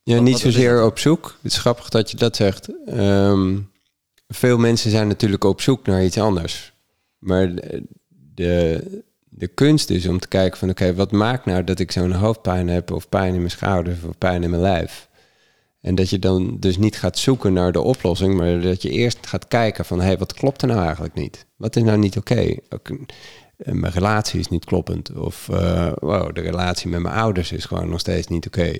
[0.02, 1.38] ja wat- niet zozeer op zoek.
[1.42, 2.68] Het is grappig dat je dat zegt.
[2.86, 3.58] Ehm,
[4.28, 6.72] veel mensen zijn natuurlijk op zoek naar iets anders.
[7.18, 7.82] Maar de,
[8.34, 9.02] de,
[9.38, 10.70] de kunst is om te kijken van...
[10.70, 12.90] oké, wat maakt nou dat ik zo'n hoofdpijn heb...
[12.92, 15.08] of pijn in mijn schouders of pijn in mijn lijf?
[15.80, 18.36] En dat je dan dus niet gaat zoeken naar de oplossing...
[18.36, 19.98] maar dat je eerst gaat kijken van...
[20.00, 21.46] hé, hey, wat klopt er nou eigenlijk niet?
[21.56, 22.54] Wat is nou niet oké?
[23.58, 25.12] Eh, mijn relatie is niet kloppend.
[25.12, 28.72] Of eh, wow, de relatie met mijn ouders is gewoon nog steeds niet oké.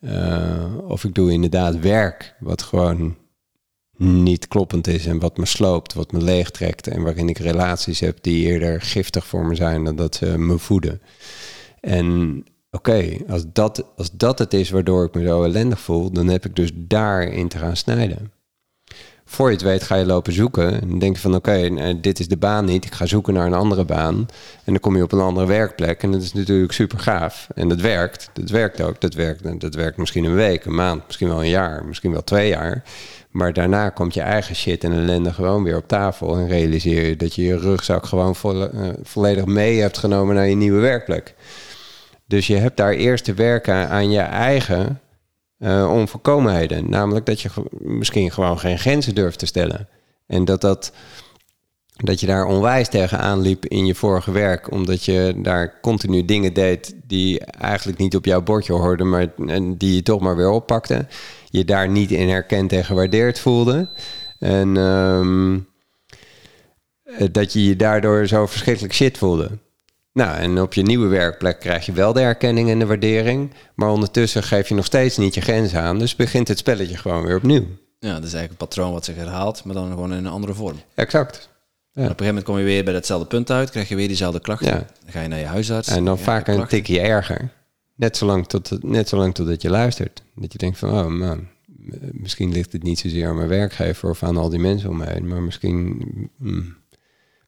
[0.00, 3.16] Eh, of ik doe inderdaad werk wat gewoon
[4.00, 8.18] niet kloppend is en wat me sloopt, wat me leegtrekt en waarin ik relaties heb
[8.20, 11.00] die eerder giftig voor me zijn dan dat ze me voeden.
[11.80, 16.28] En oké, als, dat, als dat het is waardoor ik me zo ellendig voel, dan
[16.28, 18.32] heb ik dus daarin te gaan snijden.
[19.24, 22.18] Voor je het weet ga je lopen zoeken en denk je van oké, nou, dit
[22.18, 24.16] is de baan niet, ik ga zoeken naar een andere baan.
[24.64, 27.48] En dan kom je op een andere werkplek en dat is natuurlijk super gaaf.
[27.54, 31.06] En dat werkt, dat werkt ook, dat werkt, dat werkt misschien een week, een maand,
[31.06, 32.82] misschien wel een jaar, misschien wel twee jaar.
[33.30, 37.16] Maar daarna komt je eigen shit en ellende gewoon weer op tafel en realiseer je
[37.16, 41.34] dat je je rugzak gewoon eh, volledig mee hebt genomen naar je nieuwe werkplek.
[42.26, 45.00] Dus je hebt daar eerst te werken aan je eigen
[45.58, 46.90] eh, onvolkomenheden.
[46.90, 49.88] Namelijk dat je misschien gewoon geen grenzen durft te stellen.
[50.26, 50.92] En dat, dat,
[51.96, 54.70] dat je daar onwijs tegenaan liep in je vorige werk.
[54.70, 59.08] Omdat je daar continu dingen deed die eigenlijk niet op jouw bordje hoorden.
[59.08, 61.06] Maar en die je toch maar weer oppakte.
[61.50, 63.88] Je daar niet in herkend en gewaardeerd voelde.
[64.38, 65.58] En ehm,
[67.02, 69.50] eh, dat je je daardoor zo verschrikkelijk shit voelde.
[70.12, 73.50] Nou, en op je nieuwe werkplek krijg je wel de erkenning en de waardering.
[73.74, 75.98] Maar ondertussen geef je nog steeds niet je grenzen aan.
[75.98, 77.66] Dus begint het spelletje gewoon weer opnieuw.
[77.98, 80.54] Ja, dat is eigenlijk een patroon wat zich herhaalt, maar dan gewoon in een andere
[80.54, 80.80] vorm.
[80.94, 81.48] Exact.
[81.92, 84.08] En op een gegeven moment kom je weer bij hetzelfde punt uit, krijg je weer
[84.08, 84.68] diezelfde klachten.
[84.68, 84.74] Ja.
[84.74, 85.88] Dan ga je naar je huisarts.
[85.88, 87.50] En dan ja, vaak een tikje erger.
[88.00, 90.22] Net zolang, tot, net zolang totdat je luistert.
[90.34, 91.48] Dat je denkt van, oh man,
[92.12, 95.06] misschien ligt het niet zozeer aan mijn werkgever of aan al die mensen om me
[95.06, 95.28] heen.
[95.28, 96.02] Maar misschien,
[96.36, 96.76] mm,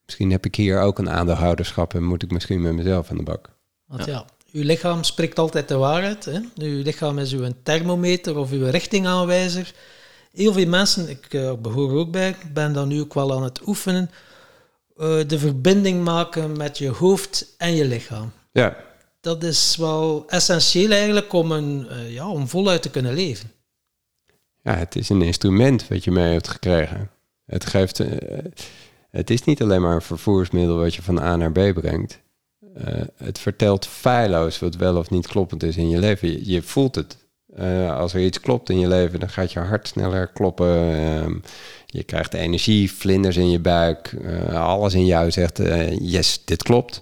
[0.04, 3.22] misschien heb ik hier ook een aandeelhouderschap en moet ik misschien met mezelf aan de
[3.22, 3.50] bak.
[3.86, 6.24] Want ja, uw lichaam spreekt altijd de waarheid.
[6.24, 6.40] Hè?
[6.56, 9.74] Uw lichaam is uw thermometer of uw richtingaanwijzer.
[10.32, 13.42] Heel veel mensen, ik eh, behoor ook bij, ik ben dan nu ook wel aan
[13.42, 14.10] het oefenen,
[14.96, 18.32] eh, de verbinding maken met je hoofd en je lichaam.
[18.50, 18.90] Ja,
[19.22, 23.50] Dat is wel essentieel eigenlijk om, een, eh, ja, om voluit te kunnen leven.
[24.62, 27.10] ja, het is een instrument wat je mee hebt gekregen.
[27.46, 28.38] Het geeft, eh,
[29.10, 32.20] het is niet alleen maar een vervoersmiddel wat je van A naar B brengt.
[32.74, 36.28] Eh, het vertelt feilloos wat wel of niet kloppend is in je leven.
[36.28, 37.16] Je, je voelt het.
[37.56, 40.94] Eh, als er iets klopt in je leven, dan gaat je hart sneller kloppen.
[40.94, 41.34] Ehm,
[41.86, 44.12] je krijgt energie, vlinders in je buik.
[44.22, 47.00] eh, alles in jou zegt, eh, yes, dit klopt.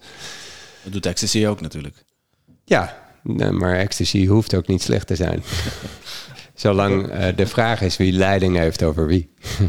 [0.83, 2.05] Dat doet ecstasy ook natuurlijk.
[2.71, 2.95] Ja,
[3.51, 5.43] maar ecstasy hoeft ook niet slecht te zijn.
[6.55, 9.31] Zolang eh, de vraag is wie leiding heeft over wie.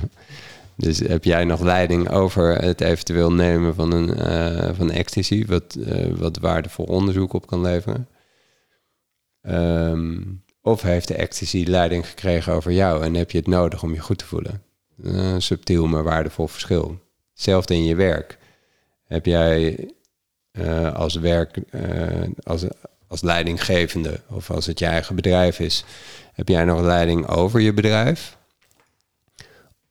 [0.76, 5.76] Dus heb jij nog leiding over het eventueel nemen van een eh, van ecstasy, wat,
[5.76, 8.08] eh, wat waardevol onderzoek op kan leveren?
[9.42, 10.22] Ehm,
[10.62, 14.00] of heeft de ecstasy leiding gekregen over jou en heb je het nodig om je
[14.00, 14.64] goed te voelen?
[15.02, 17.00] Een subtiel maar waardevol verschil.
[17.34, 18.38] Hetzelfde in je werk.
[19.04, 19.88] Heb jij
[20.94, 21.60] als werk,
[22.44, 22.66] als,
[23.12, 25.84] als leidinggevende of als het je eigen bedrijf is,
[26.34, 28.38] heb jij nog leiding over je bedrijf?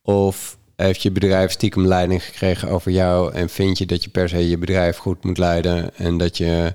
[0.03, 4.29] Of heeft je bedrijf stiekem leiding gekregen over jou en vind je dat je per
[4.29, 6.75] se je bedrijf goed moet leiden en dat je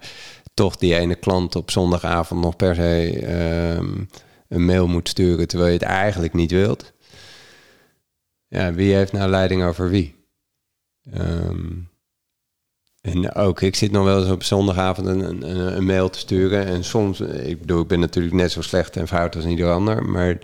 [0.53, 4.03] toch die ene klant op zondagavond nog per se ehm,
[4.47, 6.93] een mail moet sturen terwijl je het eigenlijk niet wilt?
[8.47, 10.15] Ja, wie heeft nou leiding over wie?
[11.17, 11.89] Um,
[13.05, 16.65] en ook, ik zit nog wel eens op zondagavond een, een, een, mail te sturen.
[16.65, 20.05] En soms, ik bedoel, ik ben natuurlijk net zo slecht en fout als ieder ander.
[20.05, 20.37] Maar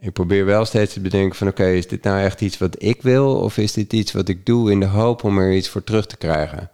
[0.00, 1.48] ik probeer wel steeds te bedenken van...
[1.48, 3.34] oké, is dit nou echt iets wat ik wil?
[3.34, 6.06] Of is dit iets wat ik doe in de hoop om er iets voor terug
[6.06, 6.70] te krijgen?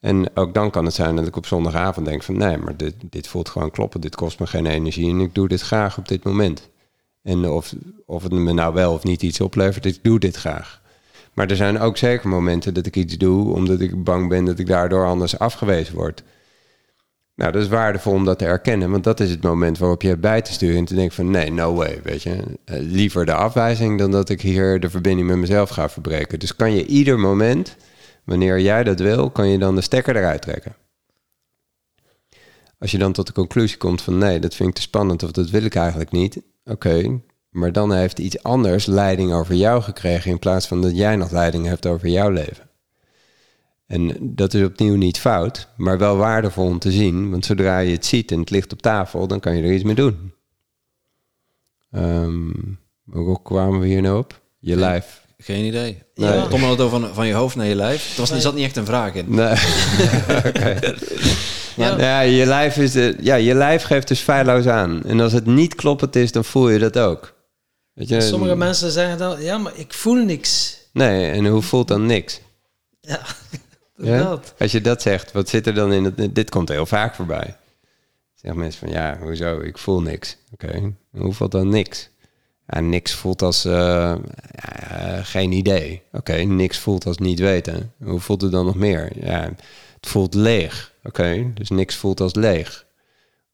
[0.00, 2.36] En ook dan kan het zijn dat ik op zondagavond denk van...
[2.36, 4.00] nee, maar dit, dit voelt gewoon kloppen.
[4.00, 6.70] Dit kost me geen energie en ik doe dit graag op dit moment.
[7.22, 7.74] En of,
[8.06, 10.81] of het me nou wel of niet iets oplevert, ik doe dit graag.
[11.32, 14.58] Maar er zijn ook zeker momenten dat ik iets doe omdat ik bang ben dat
[14.58, 16.22] ik daardoor anders afgewezen word.
[17.34, 20.16] Nou, dat is waardevol om dat te erkennen, want dat is het moment waarop je
[20.16, 22.58] bij te sturen en te denken van nee, no way, weet je.
[22.64, 26.38] Eh, liever de afwijzing dan dat ik hier de verbinding met mezelf ga verbreken.
[26.38, 27.76] Dus kan je ieder moment,
[28.24, 30.76] wanneer jij dat wil, kan je dan de stekker eruit trekken.
[32.78, 35.30] Als je dan tot de conclusie komt van nee, dat vind ik te spannend of
[35.30, 36.40] dat wil ik eigenlijk niet.
[36.64, 37.20] Oké,
[37.52, 41.30] maar dan heeft iets anders leiding over jou gekregen in plaats van dat jij nog
[41.30, 42.70] leiding hebt over jouw leven.
[43.86, 47.30] En dat is opnieuw niet fout, maar wel waardevol om te zien.
[47.30, 49.84] Want zodra je het ziet en het ligt op tafel, dan kan je er iets
[49.84, 50.32] mee doen.
[51.90, 54.40] Um, hoe kwamen we hier nou op?
[54.58, 55.26] Je lijf.
[55.38, 56.02] Geen idee.
[56.14, 56.48] Nee.
[56.48, 58.12] Tom had het over van, van je hoofd naar je lijf.
[58.12, 58.40] Er was, nee.
[58.40, 59.24] zat niet echt een vraag in.
[59.28, 59.54] Nee.
[61.76, 61.98] ja.
[61.98, 62.20] ja.
[62.20, 65.02] je lijf is de, ja, je lijf geeft dus feilloos aan.
[65.04, 67.34] En als het niet kloppend is, dan voel je dat ook.
[67.94, 70.80] Weet je, Sommige mensen zeggen dan, ja, maar ik voel niks.
[70.92, 72.40] Nee, en hoe voelt dan niks?
[73.00, 73.20] Ja,
[73.96, 74.40] ja?
[74.58, 76.34] Als je dat zegt, wat zit er dan in het...
[76.34, 77.56] Dit komt heel vaak voorbij.
[78.34, 79.60] Zeggen mensen van, ja, hoezo?
[79.60, 80.36] Ik voel niks.
[80.52, 82.10] Oké, hoe voelt dan niks?
[82.66, 84.14] Ja, niks voelt als uh,
[84.54, 86.02] ja, geen idee.
[86.12, 87.92] Oké, niks voelt als niet weten.
[88.02, 89.24] Hoe voelt het dan nog meer?
[89.24, 89.40] Ja,
[90.00, 90.92] het voelt leeg.
[91.02, 92.86] Oké, dus niks voelt als leeg.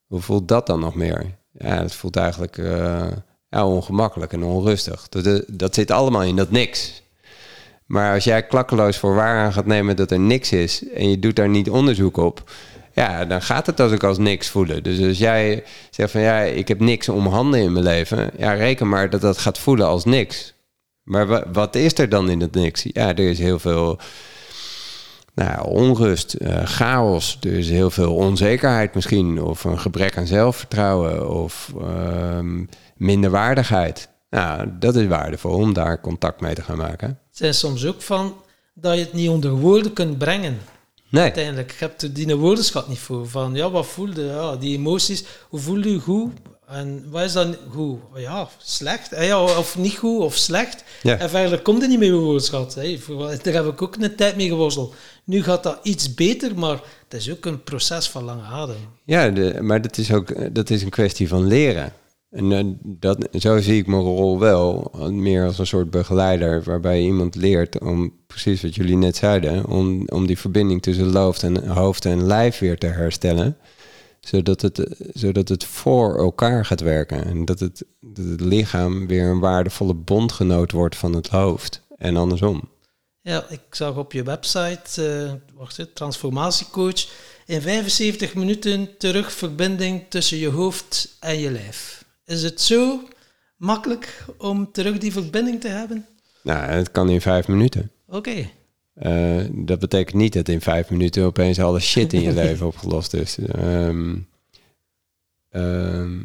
[0.07, 1.39] Hoe voelt dat dan nog meer?
[1.53, 2.57] Ja, het voelt eigenlijk...
[2.57, 3.07] Uh,
[3.51, 5.09] ja, ongemakkelijk en onrustig.
[5.09, 7.03] Dat, dat zit allemaal in dat niks.
[7.87, 11.19] Maar als jij klakkeloos voor waar aan gaat nemen dat er niks is en je
[11.19, 12.51] doet daar niet onderzoek op,
[12.93, 14.83] ja, dan gaat het als ik als niks voelen.
[14.83, 18.53] Dus als jij zegt van ja, ik heb niks om handen in mijn leven, ja,
[18.53, 20.55] reken maar dat dat gaat voelen als niks.
[21.03, 22.87] Maar wat is er dan in het niks?
[22.93, 23.99] Ja, er is heel veel
[25.35, 27.39] nou, onrust, uh, chaos.
[27.41, 31.73] Er is heel veel onzekerheid misschien, of een gebrek aan zelfvertrouwen, of.
[31.81, 32.39] Uh,
[32.99, 34.09] minderwaardigheid.
[34.31, 37.09] Nou, dat is waardevol om daar contact mee te gaan maken.
[37.09, 38.35] Het zijn soms ook van
[38.75, 40.59] dat je het niet onder woorden kunt brengen.
[41.11, 41.23] Nee.
[41.23, 43.29] Uiteindelijk, je hebt die woordenschat niet voor.
[43.29, 46.33] Van, ja, wat voelde ja, die emoties, hoe voelde je goed?
[46.67, 47.99] En wat is dan goed?
[48.15, 49.11] Ja, slecht.
[49.21, 50.85] Ja, of niet goed of slecht.
[51.03, 51.19] Ja.
[51.19, 52.75] En verder komt er niet meer woordenschat.
[53.43, 54.95] Daar heb ik ook een tijd mee geworsteld.
[55.25, 58.77] Nu gaat dat iets beter, maar het is ook een proces van lange adem.
[59.05, 61.93] Ja, de, maar dat is ook dat is een kwestie van leren.
[62.31, 67.01] En uh, dat, zo zie ik mijn rol wel, meer als een soort begeleider, waarbij
[67.01, 71.69] iemand leert om, precies wat jullie net zeiden, om, om die verbinding tussen hoofd en,
[71.69, 73.57] hoofd en lijf weer te herstellen.
[74.21, 77.25] Zodat het, zodat het voor elkaar gaat werken.
[77.25, 81.83] En dat het, het lichaam weer een waardevolle bondgenoot wordt van het hoofd.
[81.97, 82.69] En andersom.
[83.21, 87.07] Ja, ik zag op je website, uh, wacht, transformatiecoach,
[87.47, 91.98] in 75 minuten terug verbinding tussen je hoofd en je lijf.
[92.29, 93.01] Is het zo
[93.57, 96.07] makkelijk om terug die verbinding te hebben?
[96.43, 97.91] Nou, het kan in vijf minuten.
[98.07, 98.51] Oké.
[98.95, 103.15] Eh, dat betekent niet dat in vijf minuten opeens alle shit in je leven opgelost
[103.15, 103.39] is.
[103.39, 104.17] Ehm,
[105.51, 106.19] ehm,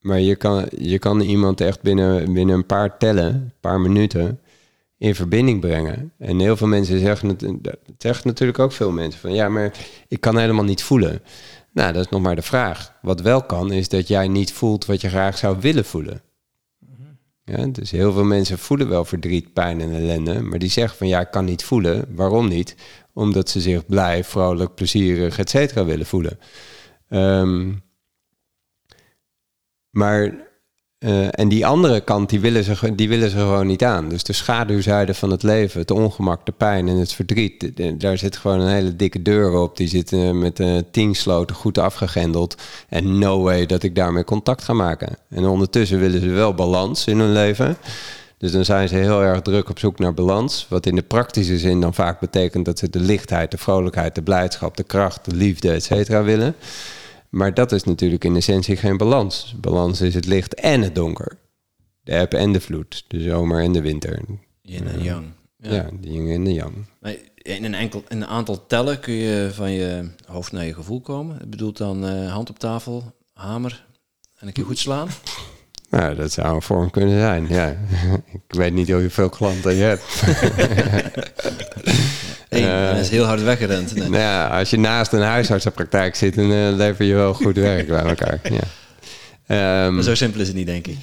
[0.00, 4.40] maar je kan, je kan iemand echt binnen, binnen een paar tellen, een paar minuten,
[4.98, 6.12] in verbinding brengen.
[6.18, 9.72] En heel veel mensen zeggen, het, het zeggen natuurlijk ook veel mensen van ja, maar
[10.08, 11.22] ik kan helemaal niet voelen.
[11.76, 12.92] Nou, dat is nog maar de vraag.
[13.02, 16.22] Wat wel kan, is dat jij niet voelt wat je graag zou willen voelen.
[17.44, 21.08] Ja, dus heel veel mensen voelen wel verdriet, pijn en ellende, maar die zeggen van
[21.08, 22.14] ja, ik kan niet voelen.
[22.14, 22.76] Waarom niet?
[23.12, 26.38] Omdat ze zich blij, vrolijk, plezierig, et cetera willen voelen.
[27.08, 27.82] Um,
[29.90, 30.34] maar
[30.98, 34.08] Eh, en die andere kant, die willen, ze, die willen ze gewoon niet aan.
[34.08, 37.72] Dus de schaduwzijde van het leven, het ongemak, de pijn en het verdriet...
[38.00, 39.76] daar zit gewoon een hele dikke deur op.
[39.76, 42.54] Die zit eh, met eh, tien sloten goed afgegrendeld.
[42.88, 45.18] En no way dat ik daarmee contact ga maken.
[45.30, 47.76] En ondertussen willen ze wel balans in hun leven...
[48.38, 50.66] Dus dan zijn ze heel erg druk op zoek naar balans.
[50.68, 54.22] Wat in de praktische zin dan vaak betekent dat ze de lichtheid, de vrolijkheid, de
[54.22, 56.54] blijdschap, de kracht, de liefde, et cetera willen.
[57.30, 59.54] Maar dat is natuurlijk in essentie geen balans.
[59.60, 61.38] Balans is het licht en het donker.
[62.02, 63.04] De eb en de vloed.
[63.08, 64.20] De zomer en de winter.
[64.62, 65.26] Yin en yang.
[65.56, 66.74] Ja, de yin en de yang.
[67.00, 70.74] Maar in een, enkel, in een aantal tellen kun je van je hoofd naar je
[70.74, 71.38] gevoel komen.
[71.38, 73.86] Dat bedoelt dan eh, hand op tafel, hamer
[74.38, 75.08] en een keer goed slaan.
[75.90, 77.76] Nou, dat zou een vorm kunnen zijn, ja.
[78.32, 80.04] Ik weet niet hoeveel klanten je hebt.
[82.64, 82.90] Eh.
[82.90, 83.94] dat is heel hard weggerend.
[83.94, 84.08] Nee.
[84.08, 87.86] Nou ja, als je naast een huisartsenpraktijk zit, dan eh, lever je wel goed werk
[87.86, 88.40] bij elkaar.
[88.42, 88.60] Ja.
[89.46, 90.96] Ehm, zo simpel is het niet, denk ik.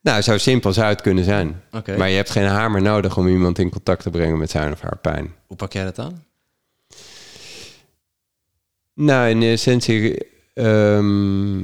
[0.00, 1.62] nou, zo simpel zou het kunnen zijn.
[1.96, 4.80] Maar je hebt geen hamer nodig om iemand in contact te brengen met zijn of
[4.80, 5.34] haar pijn.
[5.46, 6.24] Hoe pak jij dat aan?
[8.94, 10.18] Nou, in essentie,
[10.54, 11.60] ehm,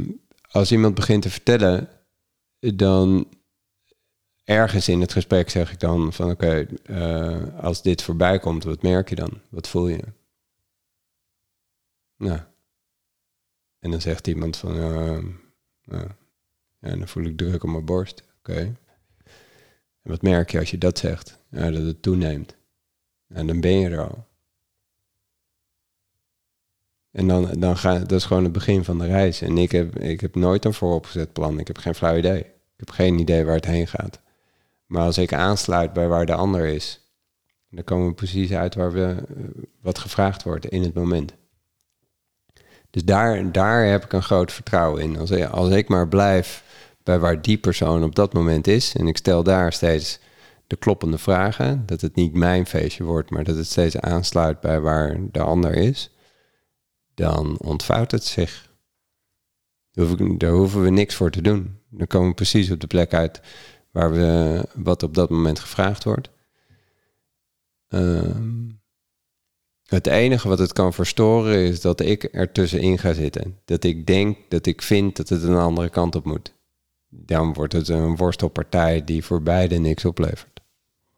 [0.50, 1.88] als iemand begint te vertellen,
[2.58, 3.26] dan
[4.44, 8.82] ergens in het gesprek zeg ik dan van oké, eh, als dit voorbij komt, wat
[8.82, 9.40] merk je dan?
[9.48, 10.04] Wat voel je?
[12.16, 12.40] Nou,
[13.84, 15.26] en dan zegt iemand van, ehm,
[15.84, 16.08] nou,
[16.80, 18.24] ja, dan voel ik druk op mijn borst.
[18.38, 18.58] Oké.
[20.02, 21.38] En wat merk je als je dat zegt?
[21.50, 22.56] Ja, dat het toeneemt.
[23.28, 24.26] En dan ben je er al.
[27.10, 29.40] En dan, dan ga, dat is gewoon het begin van de reis.
[29.40, 31.58] En ik heb, ik heb nooit een vooropgezet plan.
[31.58, 32.40] Ik heb geen flauw idee.
[32.40, 34.20] Ik heb geen idee waar het heen gaat.
[34.86, 37.00] Maar als ik aansluit bij waar de ander is,
[37.70, 39.44] dan komen we precies uit waar we, eh,
[39.80, 41.34] wat gevraagd wordt in het moment.
[42.90, 45.18] Dus daar, daar heb ik een groot vertrouwen in.
[45.18, 46.64] Als, als ik maar blijf
[47.02, 50.18] bij waar die persoon op dat moment is, en ik stel daar steeds
[50.66, 54.80] de kloppende vragen, dat het niet mijn feestje wordt, maar dat het steeds aansluit bij
[54.80, 56.10] waar de ander is,
[57.14, 58.72] dan ontvouwt het zich.
[59.92, 61.78] Ik- daar hoeven we niks voor te doen.
[61.90, 63.40] Dan komen we precies op de plek uit
[63.94, 66.30] waar we wat op dat moment gevraagd wordt.
[67.88, 68.70] Ehm,
[69.86, 73.58] het enige wat het kan verstoren is dat ik ertussenin ga zitten.
[73.64, 76.52] Dat ik denk, dat ik vind dat het een andere kant op moet.
[77.08, 80.60] Dan wordt het een worstelpartij die voor beide niks oplevert.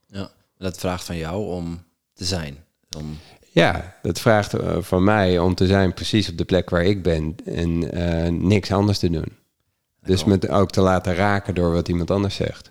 [0.06, 0.30] Ja.
[0.58, 2.64] Dat vraagt van jou om te zijn.
[2.96, 3.18] Om,
[3.52, 7.02] Ja, dat vraagt eh, van mij om te zijn precies op de plek waar ik
[7.02, 9.32] ben en eh, niks anders te doen.
[10.06, 12.70] Dus met ook te laten raken door wat iemand anders zegt.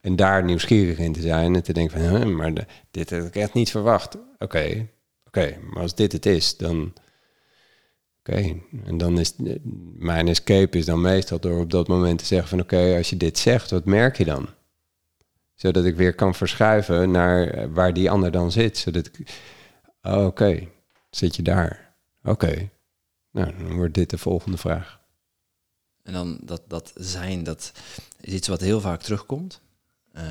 [0.00, 3.24] En daar nieuwsgierig in te zijn en te denken van, huh, maar de- dit heb
[3.24, 4.16] ik echt niet verwacht.
[4.38, 4.88] Oké,
[5.26, 6.92] oké, maar als dit het is, dan...
[8.20, 8.54] Oké,
[8.84, 9.34] en dan is
[9.98, 13.16] mijn escape is dan meestal door op dat moment te zeggen van, oké, als je
[13.16, 14.48] dit zegt, wat merk je dan?
[15.54, 18.78] Zodat ik weer kan verschuiven naar eh, waar die ander dan zit.
[18.78, 19.18] Zodat ik,
[20.02, 20.68] oh, oké,
[21.10, 21.94] zit je daar?
[22.24, 22.68] Oké,
[23.30, 25.00] nou, dan wordt dit de volgende vraag.
[26.06, 27.72] En dan dat, dat zijn, dat
[28.20, 29.60] is iets wat heel vaak terugkomt.
[30.12, 30.22] Eh,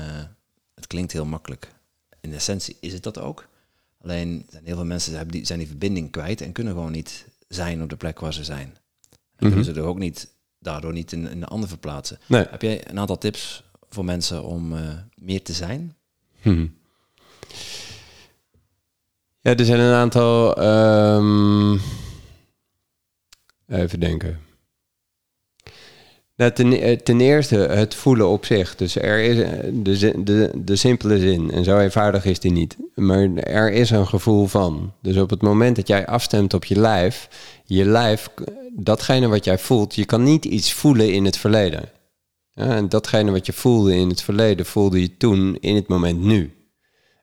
[0.74, 1.72] het klinkt heel makkelijk.
[2.20, 3.48] In essentie is het dat ook.
[4.02, 7.82] Alleen zijn heel veel mensen die, zijn die verbinding kwijt en kunnen gewoon niet zijn
[7.82, 8.66] op de plek waar ze zijn.
[8.66, 9.46] En Mhm.
[9.46, 12.18] kunnen ze er ook niet, daardoor niet in, in de ander verplaatsen.
[12.26, 12.46] Nee.
[12.50, 15.96] Heb jij een aantal tips voor mensen om eh, meer te zijn?
[16.40, 16.66] Hm.
[19.40, 20.56] Ja, er zijn een aantal.
[20.56, 21.78] ehm,
[23.68, 24.40] even denken.
[26.36, 28.76] Nou, ten, eh, ten eerste het voelen op zich.
[28.76, 32.76] Dus er is eh, de, de, de simpele zin, en zo eenvoudig is die niet.
[32.94, 34.92] Maar er is een gevoel van.
[35.02, 37.28] Dus op het moment dat jij afstemt op je lijf,
[37.64, 38.28] je lijf,
[38.72, 41.90] datgene wat jij voelt, je kan niet iets voelen in het verleden.
[42.54, 46.54] En datgene wat je voelde in het verleden, voelde je toen in het moment nu.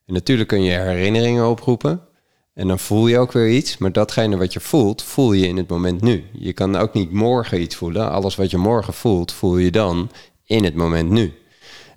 [0.05, 2.01] En natuurlijk kun je herinneringen oproepen.
[2.53, 3.77] En dan voel je ook weer iets.
[3.77, 6.23] Maar datgene wat je voelt, voel je in het moment nu.
[6.33, 8.11] Je kan ook niet morgen iets voelen.
[8.11, 10.11] Alles wat je morgen voelt, voel je dan
[10.43, 11.33] in het moment nu.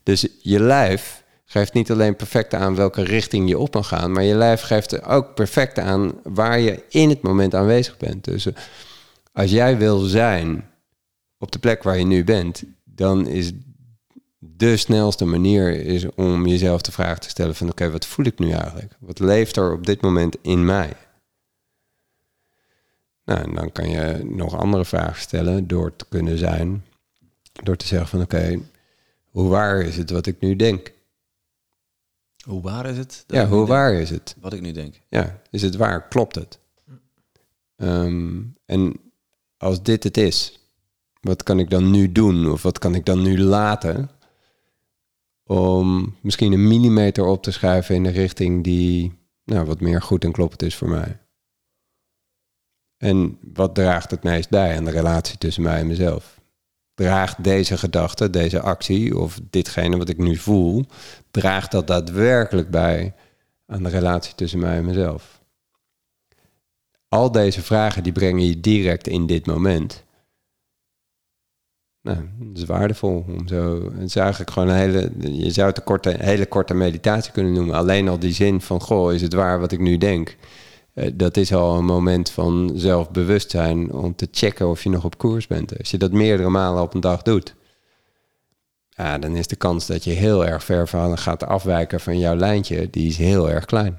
[0.02, 4.12] Dus je lijf geeft niet alleen perfect aan welke richting je op kan gaan.
[4.12, 8.24] Maar je lijf geeft ook perfect aan waar je in het moment aanwezig bent.
[8.24, 8.54] Dus eh,
[9.32, 10.70] als jij wil zijn
[11.38, 13.52] op de plek waar je nu bent, dan is
[14.56, 18.38] de snelste manier is om jezelf de vraag te stellen van oké, wat voel ik
[18.38, 18.96] nu eigenlijk?
[18.98, 20.92] Wat leeft er op dit moment in mij?
[23.24, 26.84] Nou, en dan kan je nog andere vragen stellen door te kunnen zijn,
[27.52, 28.60] door te zeggen van oké,
[29.30, 30.92] hoe waar is het wat ik nu denk?
[32.44, 33.24] Hoe waar is het?
[33.26, 33.68] Ja, hoe denk?
[33.68, 34.36] waar is het?
[34.40, 35.00] Wat ik nu denk.
[35.08, 36.08] Ja, is het waar?
[36.08, 36.58] Klopt het?
[37.76, 39.00] Ehm, en
[39.56, 40.60] als dit het is,
[41.20, 42.50] Wat kan ik dan nu doen?
[42.50, 44.10] Of wat kan ik dan nu laten?
[45.46, 49.12] Om misschien een millimeter op te schuiven in de richting die
[49.46, 51.18] nou, wat meer goed en kloppend is voor mij.
[52.96, 56.40] En wat draagt het meest bij aan de relatie tussen mij en mezelf?
[56.94, 60.84] Draagt deze gedachte, deze actie of ditgene wat ik nu voel,
[61.30, 63.14] draagt dat daadwerkelijk bij
[63.66, 65.40] aan de relatie tussen mij en mezelf?
[67.08, 70.04] Al deze vragen die brengen je direct in dit moment.
[72.06, 73.90] Nou, dat is waardevol om zo.
[73.92, 75.10] Het is eigenlijk gewoon een hele.
[75.20, 77.74] Je zou het een korte, hele korte meditatie kunnen noemen.
[77.74, 80.36] Alleen al die zin van: Goh, is het waar wat ik nu denk?
[80.94, 85.18] Uh, dat is al een moment van zelfbewustzijn om te checken of je nog op
[85.18, 85.78] koers bent.
[85.78, 87.54] Als je dat meerdere malen op een dag doet,
[88.90, 92.36] ja, dan is de kans dat je heel erg ver van gaat afwijken van jouw
[92.36, 93.98] lijntje, die is heel erg klein.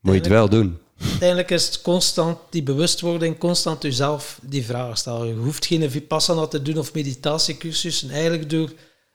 [0.00, 0.78] Moet je het wel doen.
[1.00, 5.26] Uiteindelijk is het constant die bewustwording, constant jezelf die vragen stellen.
[5.26, 8.10] Je hoeft geen vipassana te doen of meditatiecursussen.
[8.10, 8.72] Eigenlijk door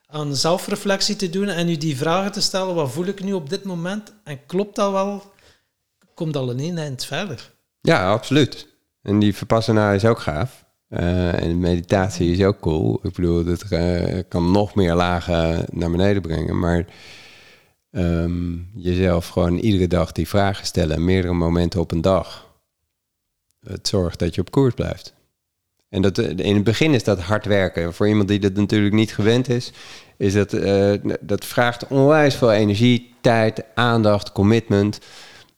[0.08, 2.76] aan zelfreflectie te doen en je die vragen te stellen.
[2.76, 4.14] Wat voel ik nu op dit moment?
[4.24, 5.32] En klopt dat wel?
[6.14, 7.52] Komt al een eind verder.
[7.82, 8.68] Ja, absoluut.
[9.02, 10.66] En die vipassana is ook gaaf.
[10.90, 13.00] Uh, en meditatie is ook cool.
[13.04, 16.60] Ik bedoel, dat uh, kan nog meer lagen naar beneden brengen.
[16.60, 16.86] Maar
[17.98, 22.48] um, jezelf gewoon iedere dag die vragen stellen, meerdere momenten op een dag.
[23.64, 25.14] Het zorgt dat je op koers blijft.
[25.90, 27.94] En dat, in het begin is dat hard werken.
[27.94, 29.72] Voor iemand die dat natuurlijk niet gewend is,
[30.18, 35.00] is dat, uh, dat vraagt onwijs veel energie, tijd, aandacht, commitment.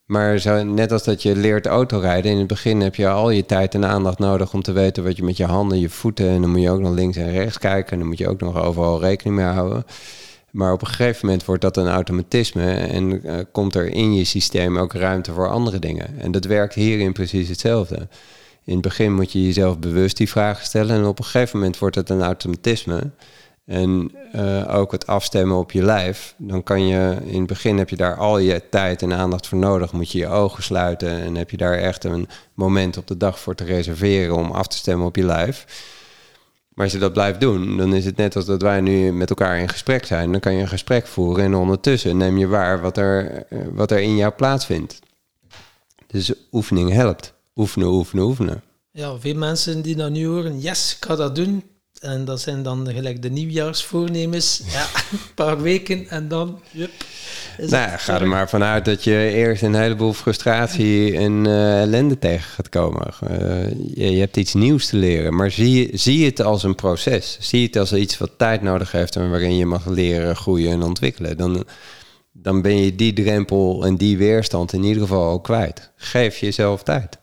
[0.05, 3.45] Maar zo, net als dat je leert autorijden, in het begin heb je al je
[3.45, 6.41] tijd en aandacht nodig om te weten wat je met je handen, je voeten, en
[6.41, 8.63] dan moet je ook nog links en rechts kijken, en dan moet je ook nog
[8.63, 9.85] overal rekening mee houden.
[10.51, 14.23] Maar op een gegeven moment wordt dat een automatisme en uh, komt er in je
[14.23, 16.19] systeem ook ruimte voor andere dingen.
[16.19, 18.07] En dat werkt hierin precies hetzelfde.
[18.63, 21.77] In het begin moet je jezelf bewust die vragen stellen en op een gegeven moment
[21.77, 23.11] wordt het een automatisme.
[23.65, 26.33] En uh, ook het afstemmen op je lijf.
[26.37, 29.57] Dan kan je, in het begin heb je daar al je tijd en aandacht voor
[29.57, 29.91] nodig.
[29.91, 33.39] Moet je je ogen sluiten en heb je daar echt een moment op de dag
[33.39, 35.65] voor te reserveren om af te stemmen op je lijf.
[36.80, 39.30] Maar als je dat blijft doen, dan is het net als dat wij nu met
[39.30, 40.32] elkaar in gesprek zijn.
[40.32, 43.99] Dan kan je een gesprek voeren en ondertussen neem je waar wat er, wat er
[43.99, 44.99] in jou plaatsvindt.
[46.07, 47.34] Dus oefening helpt.
[47.55, 48.63] Oefenen, oefenen, oefenen.
[48.91, 51.63] Ja, veel mensen die dat nu horen, yes, ik ga dat doen.
[51.99, 54.61] En dat zijn dan gelijk de nieuwjaarsvoornemens.
[54.71, 54.81] Ja,
[55.11, 56.61] een paar weken en dan...
[56.71, 56.91] Yep,
[57.67, 62.49] nou, ga er maar vanuit dat je eerst een heleboel frustratie en uh, ellende tegen
[62.49, 63.07] gaat komen.
[63.23, 67.37] Uh, je, je, hebt iets nieuws te leren, maar zie, zie het als een proces.
[67.39, 70.81] Zie het als iets wat tijd nodig heeft en waarin je mag leren, groeien en
[70.81, 71.37] ontwikkelen.
[71.37, 71.65] Dan,
[72.31, 75.91] dan ben je die drempel en die weerstand in ieder geval al kwijt.
[75.95, 77.17] Geef jezelf tijd.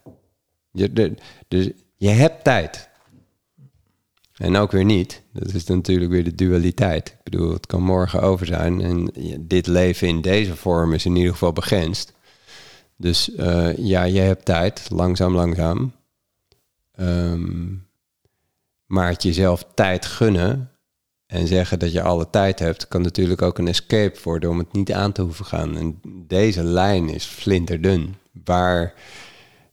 [0.73, 1.15] Je, de,
[1.49, 2.86] dus je hebt tijd.
[4.37, 5.23] En ook weer niet.
[5.33, 7.09] Dat is natuurlijk weer de dualiteit.
[7.09, 8.81] Ik bedoel, het kan morgen over zijn.
[8.81, 9.11] En
[9.41, 12.13] dit leven in deze vorm is in ieder geval begrensd.
[12.97, 15.93] Dus uh, ja, je hebt tijd, langzaam, langzaam.
[17.01, 17.87] Um,
[18.87, 20.71] maar het jezelf tijd gunnen
[21.27, 24.73] en zeggen dat je alle tijd hebt, kan natuurlijk ook een escape worden om het
[24.73, 25.77] niet aan te hoeven gaan.
[25.77, 28.15] En deze lijn is flinterdun.
[28.45, 28.95] Waar,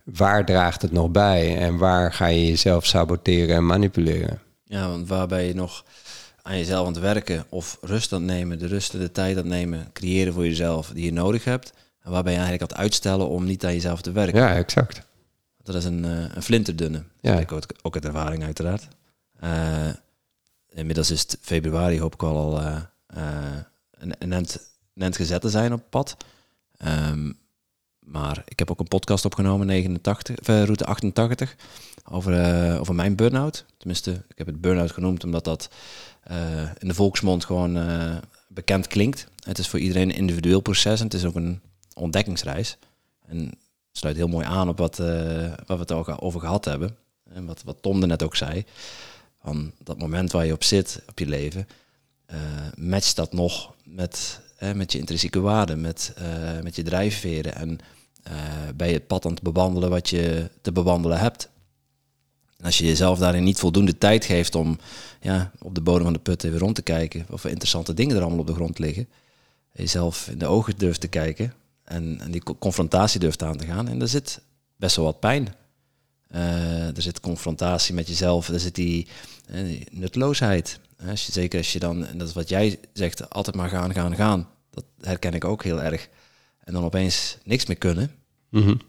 [0.04, 4.43] waar draagt het nog bij en waar ga je jezelf saboteren en manipuleren?
[4.74, 5.84] Ja, want waarbij je nog
[6.42, 9.38] aan jezelf aan het werken of rust aan het nemen, de rust en de tijd
[9.38, 11.74] aan het nemen, creëren voor jezelf die je nodig hebt.
[12.02, 14.40] En waarbij je eigenlijk aan het uitstellen om niet aan jezelf te werken.
[14.40, 15.02] Ja, exact.
[15.64, 17.04] Dat is een, uh, een flinterdunne.
[17.22, 17.40] Ja.
[17.40, 18.88] Ik ook, ook uit ervaring uiteraard.
[19.44, 19.90] Uh,
[20.70, 22.78] inmiddels is het februari, hoop ik al uh,
[23.92, 26.18] een, een, end, een end gezet te zijn op pad.
[26.86, 27.38] Um,
[28.00, 31.56] maar ik heb ook een podcast opgenomen, 89, route 88
[32.10, 33.66] over, uh, over mijn burn-out.
[33.78, 35.70] Tenminste, ik heb het burn-out genoemd omdat dat
[36.32, 38.16] uh, in de volksmond gewoon uh,
[38.48, 39.28] bekend klinkt.
[39.44, 41.62] Het is voor iedereen een individueel proces en het is ook een
[41.94, 42.78] ontdekkingsreis.
[43.26, 43.52] En
[43.92, 45.08] sluit heel mooi aan op wat, wat
[45.68, 46.98] we het ook over gehad hebben.
[47.30, 48.66] En wat, wat Tom er net ook zei.
[49.42, 51.68] Van dat moment waar je op zit, op je leven,
[52.76, 54.42] matcht dat nog met,
[54.76, 56.14] met je intrinsieke waarden, met,
[56.64, 57.56] met je drijfveren.
[57.56, 57.80] En
[58.76, 61.50] bij het pad aan het bewandelen wat je te bewandelen hebt
[62.64, 64.78] als je jezelf daarin niet voldoende tijd geeft om
[65.22, 68.16] ja, op de bodem van de put even rond te kijken of er interessante dingen
[68.16, 69.08] er allemaal op de grond liggen,
[69.72, 71.54] jezelf in de ogen durft te kijken
[71.84, 73.88] en, en die confrontatie durft aan te gaan.
[73.88, 74.42] En er zit
[74.76, 75.56] best wel wat pijn.
[76.32, 79.08] Uh, er zit confrontatie met jezelf, er zit die,
[79.52, 80.80] uh, die nutloosheid.
[81.08, 83.94] Als je, zeker als je dan, en dat is wat jij zegt, altijd maar gaan,
[83.94, 84.50] gaan, gaan.
[84.70, 86.10] Dat herken ik ook heel erg.
[86.60, 88.12] En dan opeens niks meer kunnen.
[88.50, 88.80] Mm -hmm.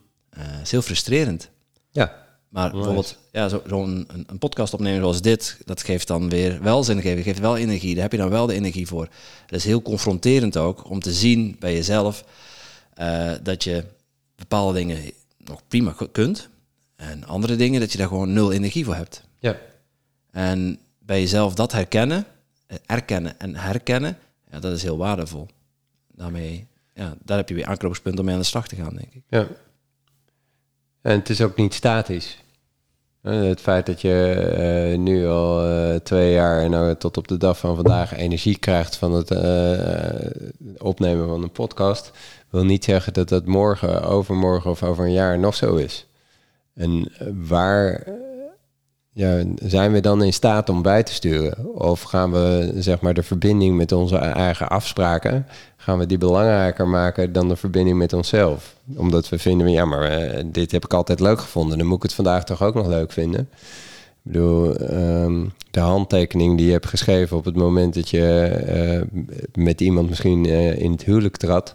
[0.62, 1.50] is heel frustrerend.
[1.90, 2.23] Ja.
[2.54, 6.62] Maar bijvoorbeeld ja, zo'n zo een, een podcast opnemen zoals dit, dat geeft dan weer
[6.62, 7.94] wel zingeving, geeft wel energie.
[7.94, 9.08] Daar heb je dan wel de energie voor.
[9.46, 12.24] Het is heel confronterend ook om te zien bij jezelf
[12.94, 13.84] eh, dat je
[14.36, 16.48] bepaalde dingen nog prima kunt.
[16.96, 19.22] En andere dingen dat je daar gewoon nul energie voor hebt.
[19.38, 19.56] Ja.
[20.30, 22.26] En bij jezelf dat herkennen,
[22.66, 24.18] eh, erkennen en herkennen,
[24.50, 25.48] ja, dat is heel waardevol.
[26.12, 29.14] Daarmee, ja, daar heb je weer aanknopingspunt om mee aan de slag te gaan, denk
[29.14, 29.22] ik.
[29.28, 29.46] Ja.
[31.00, 32.42] En het is ook niet statisch.
[33.24, 34.30] Eh, Het feit dat je
[34.92, 38.58] eh, nu al eh, twee jaar en nou tot op de dag van vandaag energie
[38.58, 39.30] krijgt van het
[40.78, 42.10] opnemen van een podcast,
[42.50, 46.06] wil niet zeggen dat dat morgen, overmorgen of over een jaar nog zo is.
[46.74, 47.12] En
[47.48, 48.06] waar
[49.16, 51.74] ja, zijn we dan in staat om bij te sturen?
[51.74, 55.46] Of gaan we zeg maar de verbinding met onze eigen afspraken,
[55.76, 58.74] gaan we die belangrijker maken dan de verbinding met onszelf?
[58.96, 62.02] Omdat we vinden, ja, maar eh, dit heb ik altijd leuk gevonden, dan moet ik
[62.02, 63.40] het vandaag toch ook nog leuk vinden.
[63.40, 69.22] Ik bedoel, ehm, de handtekening die je hebt geschreven op het moment dat je eh,
[69.54, 71.74] met iemand misschien eh, in het huwelijk trad.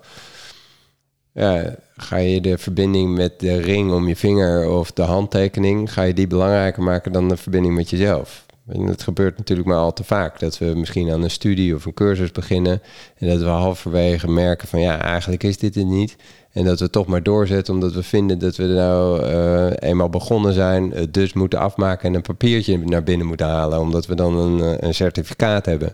[1.40, 6.02] Ja, ga je de verbinding met de ring om je vinger of de handtekening, ga
[6.02, 8.46] je die belangrijker maken dan de verbinding met jezelf?
[8.68, 10.40] En dat gebeurt natuurlijk maar al te vaak.
[10.40, 12.82] Dat we misschien aan een studie of een cursus beginnen.
[13.18, 16.16] En dat we halverwege merken van ja, eigenlijk is dit het niet.
[16.52, 20.54] En dat we toch maar doorzetten omdat we vinden dat we nou eh, eenmaal begonnen
[20.54, 20.92] zijn.
[20.92, 23.80] Het dus moeten afmaken en een papiertje naar binnen moeten halen.
[23.80, 25.94] Omdat we dan een, eh, een certificaat hebben.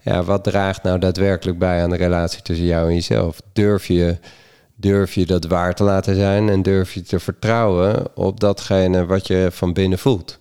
[0.00, 3.40] Ja, wat draagt nou daadwerkelijk bij aan de relatie tussen jou en jezelf?
[3.52, 4.16] Durf je,
[4.74, 9.26] durf je dat waar te laten zijn en durf je te vertrouwen op datgene wat
[9.26, 10.38] je van binnen voelt?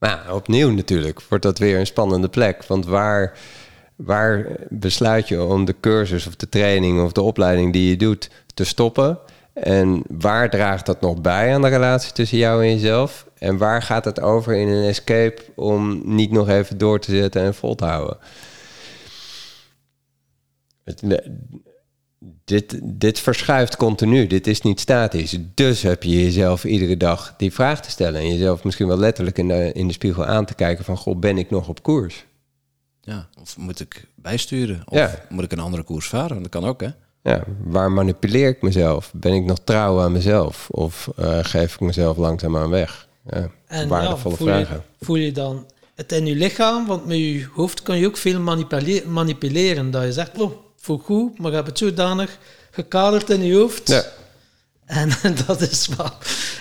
[0.00, 2.64] Ja, opnieuw natuurlijk wordt dat weer een spannende plek.
[2.64, 3.38] Want waar,
[3.96, 8.30] waar besluit je om de cursus of de training of de opleiding die je doet
[8.54, 9.18] te stoppen?
[9.52, 13.26] En waar draagt dat nog bij aan de relatie tussen jou en jezelf?
[13.38, 17.42] En waar gaat het over in een escape om niet nog even door te zetten
[17.42, 18.16] en vol te houden?
[20.84, 21.02] Het,
[22.44, 24.26] dit, dit verschuift continu.
[24.26, 25.38] Dit is niet statisch.
[25.54, 28.20] Dus heb je jezelf iedere dag die vraag te stellen.
[28.20, 30.96] En jezelf misschien wel letterlijk in de, in de spiegel aan te kijken van...
[30.96, 32.24] Goh, ben ik nog op koers?
[33.00, 34.82] Ja, of moet ik bijsturen?
[34.84, 35.24] Of Ja.
[35.28, 36.42] moet ik een andere koers varen?
[36.42, 36.88] Dat kan ook, hè?
[37.22, 39.10] Ja, waar manipuleer ik mezelf?
[39.14, 40.68] Ben ik nog trouw aan mezelf?
[40.70, 43.08] Of eh, geef ik mezelf langzaamaan weg?
[43.30, 44.84] Ja, En waardevolle ja, voel, je, vragen.
[45.00, 46.86] voel je dan het in je lichaam?
[46.86, 49.90] Want met je hoofd kan je ook veel manipule- manipuleren.
[49.90, 50.52] Dat je zegt, oh,
[50.82, 52.38] voel goed, maar je hebt het zodanig
[52.70, 53.88] gekaderd in je hoofd.
[53.88, 54.02] Ja.
[54.84, 55.10] En
[55.46, 56.10] dat is wel...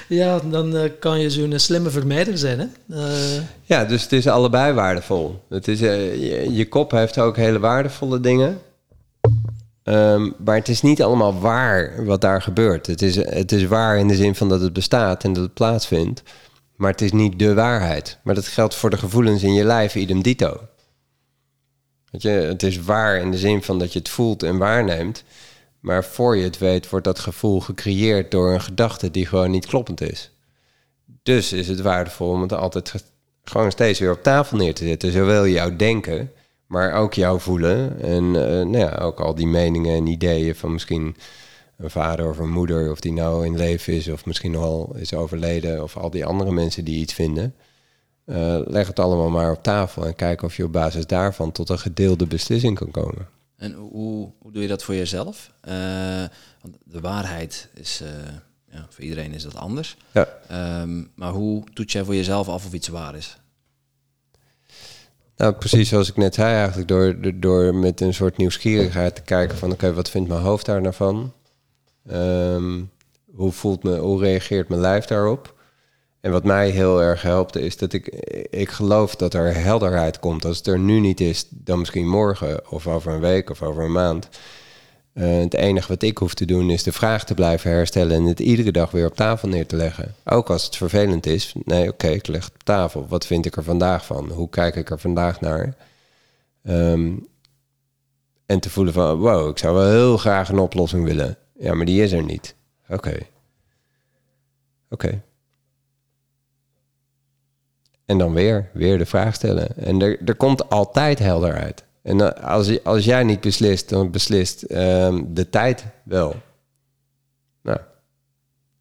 [0.08, 2.66] Ja, dan eh, kan je zo'n slimme vermijder zijn, hè.
[2.96, 5.44] Eh, Ja, dus het is allebei waardevol.
[5.50, 8.62] Het is, eh, je, je kop heeft ook hele waardevolle dingen.
[9.84, 12.88] Ehm, maar het is niet allemaal waar wat daar gebeurt.
[12.88, 15.54] Het is, het is waar in de zin van dat het bestaat en dat het
[15.54, 16.24] plaatsvindt.
[16.76, 18.18] Maar het is niet de waarheid.
[18.24, 20.60] Maar dat geldt voor de gevoelens in je lijf, idem dito.
[22.12, 25.24] Weet je, het is waar in de zin van dat je het voelt en waarneemt.
[25.80, 29.66] Maar voor je het weet, wordt dat gevoel gecreëerd door een gedachte die gewoon niet
[29.66, 30.32] kloppend is.
[31.24, 33.00] Dus is het waardevol om het altijd ge-
[33.44, 35.12] gewoon steeds weer op tafel neer te zetten.
[35.12, 36.32] Zowel jouw denken,
[36.66, 38.02] maar ook jouw voelen.
[38.02, 41.16] En eh, nou ja, ook al die meningen en ideeën van misschien
[41.78, 45.14] een vader of een moeder, of die nou in leven is, of misschien al is
[45.14, 47.56] overleden, of al die andere mensen die iets vinden.
[48.26, 51.70] Eh, leg het allemaal maar op tafel en kijk of je op basis daarvan tot
[51.70, 53.28] een gedeelde beslissing kan komen.
[53.58, 55.52] En hoe, hoe doe je dat voor jezelf?
[55.62, 55.74] Eh,
[56.62, 58.10] want de waarheid is, eh,
[58.72, 59.98] ja, voor iedereen is dat anders.
[60.12, 60.28] Ja.
[60.48, 63.38] Ehm, maar hoe toets jij voor jezelf af of iets waar is?
[65.38, 69.22] Nou, precies zoals ik net zei, eigenlijk door, door- door met een soort nieuwsgierigheid te
[69.22, 71.34] kijken van oké, wat vindt mijn hoofd daar nou van?
[72.08, 72.82] Ehm,
[73.36, 75.60] hoe, voelt me, hoe reageert mijn lijf daarop?
[76.22, 78.08] En wat mij heel erg helpt, is dat ik,
[78.50, 80.46] ik geloof dat er helderheid komt.
[80.46, 83.84] Als het er nu niet is, dan misschien morgen of over een week of over
[83.84, 84.30] een maand.
[85.14, 88.26] Eh, het enige wat ik hoef te doen is de vraag te blijven herstellen en
[88.26, 90.16] het iedere dag weer op tafel neer te leggen.
[90.26, 91.54] Ook als het vervelend is.
[91.64, 93.06] Nee, oké, ik leg het op tafel.
[93.08, 94.30] Wat vind ik er vandaag van?
[94.30, 95.76] Hoe kijk ik er vandaag naar?
[96.64, 97.12] Ehm,
[98.46, 101.38] en te voelen van, wow, ik zou wel heel graag een oplossing willen.
[101.60, 102.56] Ja, maar die is er niet.
[102.90, 103.18] Oké.
[104.90, 105.22] Oké.
[108.06, 109.78] En dan weer, weer de vraag stellen.
[109.78, 111.84] En er, er komt altijd helderheid.
[112.02, 116.36] En eh, als, als jij niet beslist, dan beslist ehm, de tijd wel.
[117.62, 117.80] Nou.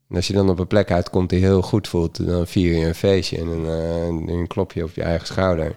[0.09, 2.87] En als je dan op een plek uitkomt die heel goed voelt, dan vier je
[2.87, 5.77] een feestje en een, eh, een klopje op je eigen schouder.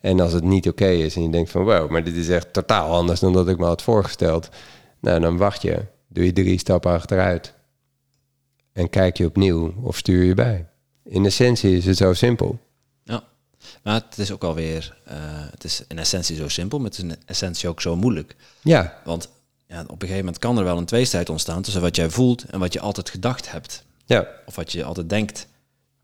[0.00, 2.52] En als het niet oké is en je denkt van wow, maar dit is echt
[2.52, 4.48] totaal anders dan dat ik me had voorgesteld.
[5.00, 5.84] Nou, dan wacht je.
[6.08, 7.54] Doe je drie stappen achteruit.
[8.72, 10.66] En kijk je opnieuw of stuur je bij.
[11.08, 12.58] In essentie is het zo simpel.
[13.02, 13.24] Ja,
[13.82, 15.14] maar het is ook alweer, uh,
[15.50, 18.36] het is in essentie zo simpel, maar het is in essentie ook zo moeilijk.
[18.62, 19.00] Ja.
[19.04, 19.28] Want
[19.66, 22.44] ja, op een gegeven moment kan er wel een tweestrijd ontstaan tussen wat jij voelt
[22.44, 23.84] en wat je altijd gedacht hebt.
[24.04, 24.26] Ja.
[24.46, 25.46] Of wat je altijd denkt.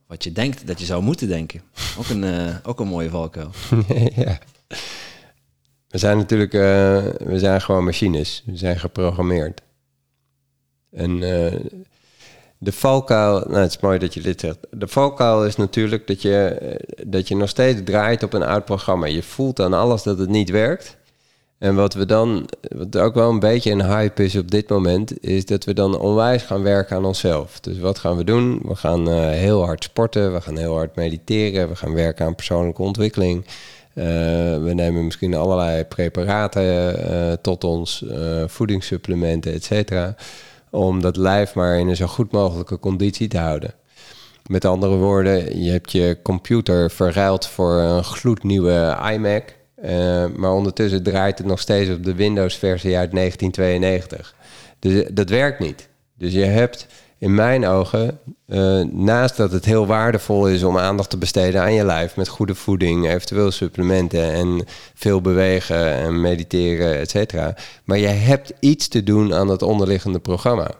[0.06, 1.62] Wat je denkt dat je zou moeten denken.
[1.98, 3.50] Ook een, uh, ook een mooie valkuil.
[4.14, 4.38] ja.
[5.88, 6.60] We zijn natuurlijk, uh,
[7.28, 8.42] we zijn gewoon machines.
[8.46, 9.62] We zijn geprogrammeerd.
[10.90, 11.54] En uh,
[12.62, 14.58] de valkuil, nou het is mooi dat je dit zegt.
[14.70, 16.56] De valkuil is natuurlijk dat je,
[17.06, 19.06] dat je nog steeds draait op een oud programma.
[19.06, 20.96] Je voelt aan alles dat het niet werkt.
[21.58, 25.24] En wat we dan, wat ook wel een beetje een hype is op dit moment,
[25.24, 27.60] is dat we dan onwijs gaan werken aan onszelf.
[27.60, 28.60] Dus wat gaan we doen?
[28.64, 32.34] We gaan uh, heel hard sporten, we gaan heel hard mediteren, we gaan werken aan
[32.34, 33.44] persoonlijke ontwikkeling.
[33.94, 34.04] Uh,
[34.62, 38.04] we nemen misschien allerlei preparaten tot ons,
[38.46, 40.14] voedingssupplementen, et cetera,
[40.72, 43.74] om dat lijf maar in een zo goed mogelijke conditie te houden.
[44.46, 49.44] Met andere woorden, je hebt je computer verruild voor een gloednieuwe iMac.
[49.84, 54.34] Uh, maar ondertussen draait het nog steeds op de Windows-versie uit 1992.
[54.78, 55.88] Dus dat werkt niet.
[56.14, 56.86] Dus je hebt
[57.22, 61.74] in mijn ogen, uh, naast dat het heel waardevol is om aandacht te besteden aan
[61.74, 64.64] je lijf met goede voeding, eventueel supplementen en
[64.94, 67.56] veel bewegen en mediteren, et cetera.
[67.84, 70.70] Maar je hebt iets te doen aan dat onderliggende programma.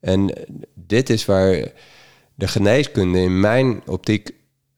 [0.00, 0.32] En
[0.74, 1.72] dit is waar
[2.34, 4.30] de geneeskunde in mijn optiek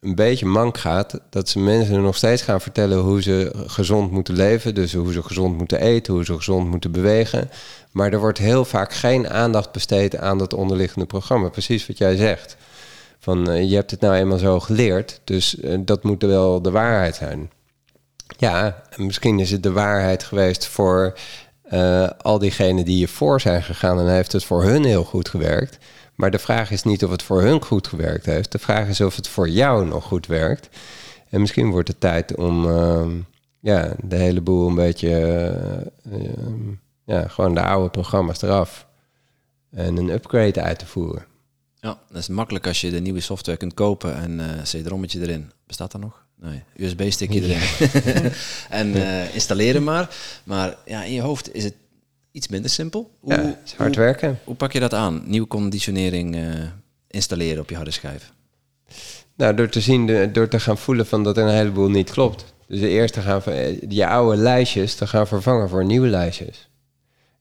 [0.05, 4.35] een beetje mank gaat, dat ze mensen nog steeds gaan vertellen hoe ze gezond moeten
[4.35, 7.51] leven, dus hoe ze gezond moeten eten, hoe ze gezond moeten bewegen.
[7.91, 11.49] Maar er wordt heel vaak geen aandacht besteed aan dat onderliggende programma.
[11.49, 12.57] Precies wat jij zegt.
[13.19, 16.71] Van uh, je hebt het nou eenmaal zo geleerd, dus uh, dat moet wel de
[16.71, 17.51] waarheid zijn.
[18.37, 21.15] Ja, misschien is het de waarheid geweest voor
[21.73, 25.29] uh, al diegenen die je voor zijn gegaan en heeft het voor hun heel goed
[25.29, 25.79] gewerkt.
[26.15, 28.53] Maar de vraag is niet of het voor hun goed gewerkt heeft.
[28.53, 30.69] De vraag is of het voor jou nog goed werkt.
[31.31, 33.07] En misschien wordt het tijd om uh,
[33.61, 35.09] ja, de hele boel een beetje...
[36.09, 36.29] Uh, uh,
[37.05, 38.87] ja, gewoon de oude programma's eraf.
[39.71, 41.27] En een upgrade uit te voeren.
[41.81, 45.51] Ja, dat is makkelijk als je de nieuwe software kunt kopen en uh, CD-rommetje erin.
[45.67, 46.25] Bestaat dat nog?
[46.37, 47.61] Nee, USB-stickje erin.
[48.81, 50.17] en uh, installeren maar.
[50.45, 51.75] Maar ja, in je hoofd is het
[52.35, 53.11] iets minder simpel.
[53.21, 54.29] Hoe, ja, hard werken.
[54.29, 55.23] Hoe, hoe, pak je dat aan?
[55.27, 56.43] Nieuwe conditionering uh,
[57.09, 58.33] installeren op je harde schijf?
[59.37, 62.11] Nou, door te zien, de, door te gaan voelen van dat er een heleboel niet
[62.11, 62.55] klopt.
[62.67, 63.43] Dus eerst te gaan
[63.89, 66.69] je oude lijstjes te gaan vervangen voor nieuwe lijstjes.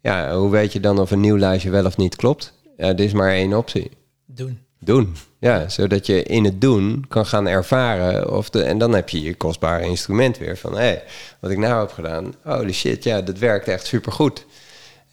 [0.02, 2.54] Ja, hoe weet je dan of een nieuw lijstje wel of niet klopt?
[2.78, 3.92] Ja, er is maar één optie.
[4.26, 4.60] Doen.
[4.80, 5.16] Doen.
[5.40, 8.32] Ja, zodat je in het doen kan gaan ervaren.
[8.32, 10.74] Of de, en dan heb je je kostbare instrument weer van...
[10.74, 11.04] hé, hey,
[11.40, 14.46] wat ik nou heb gedaan, holy shit, ja, dat werkt echt supergoed.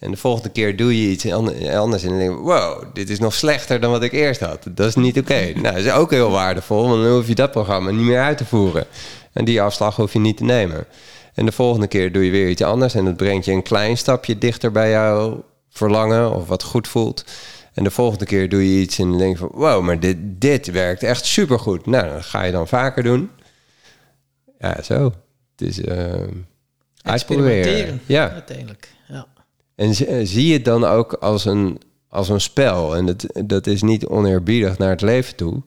[0.01, 2.37] En de volgende keer doe je iets anders en dan denk je...
[2.37, 4.63] wow, dit is nog slechter dan wat ik eerst had.
[4.69, 5.31] Dat is niet oké.
[5.31, 5.51] Okay.
[5.61, 8.37] nou, dat is ook heel waardevol, want dan hoef je dat programma niet meer uit
[8.37, 8.85] te voeren.
[9.33, 10.85] En die afslag hoef je niet te nemen.
[11.33, 12.93] En de volgende keer doe je weer iets anders...
[12.93, 16.33] en dat brengt je een klein stapje dichter bij jouw verlangen...
[16.33, 17.25] of wat goed voelt...
[17.73, 19.51] En de volgende keer doe je iets en dan denk je van...
[19.53, 21.85] wow, maar dit, dit werkt echt supergoed.
[21.85, 23.29] Nou, dat ga je dan vaker doen.
[24.59, 25.13] Ja, zo.
[25.55, 25.79] Het is...
[25.79, 26.13] Uh,
[27.01, 28.29] Experimenteren, ja.
[28.31, 28.89] uiteindelijk.
[29.07, 29.27] Ja.
[29.81, 29.95] En
[30.27, 32.95] zie je het dan ook als een, als een spel.
[32.95, 35.61] En dat, dat is niet oneerbiedig naar het leven toe.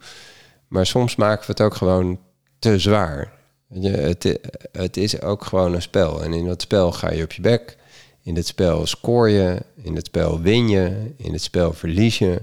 [0.69, 2.19] Maar soms maken we het ook gewoon
[2.59, 3.33] te zwaar.
[3.73, 4.39] Het,
[4.73, 6.23] het is ook gewoon een spel.
[6.23, 7.77] En in dat spel ga je op je bek...
[8.23, 12.43] In het spel scoor je, in het spel win je, in het spel verlies je.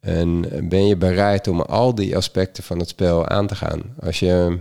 [0.00, 3.94] En ben je bereid om al die aspecten van het spel aan te gaan?
[4.00, 4.58] Als je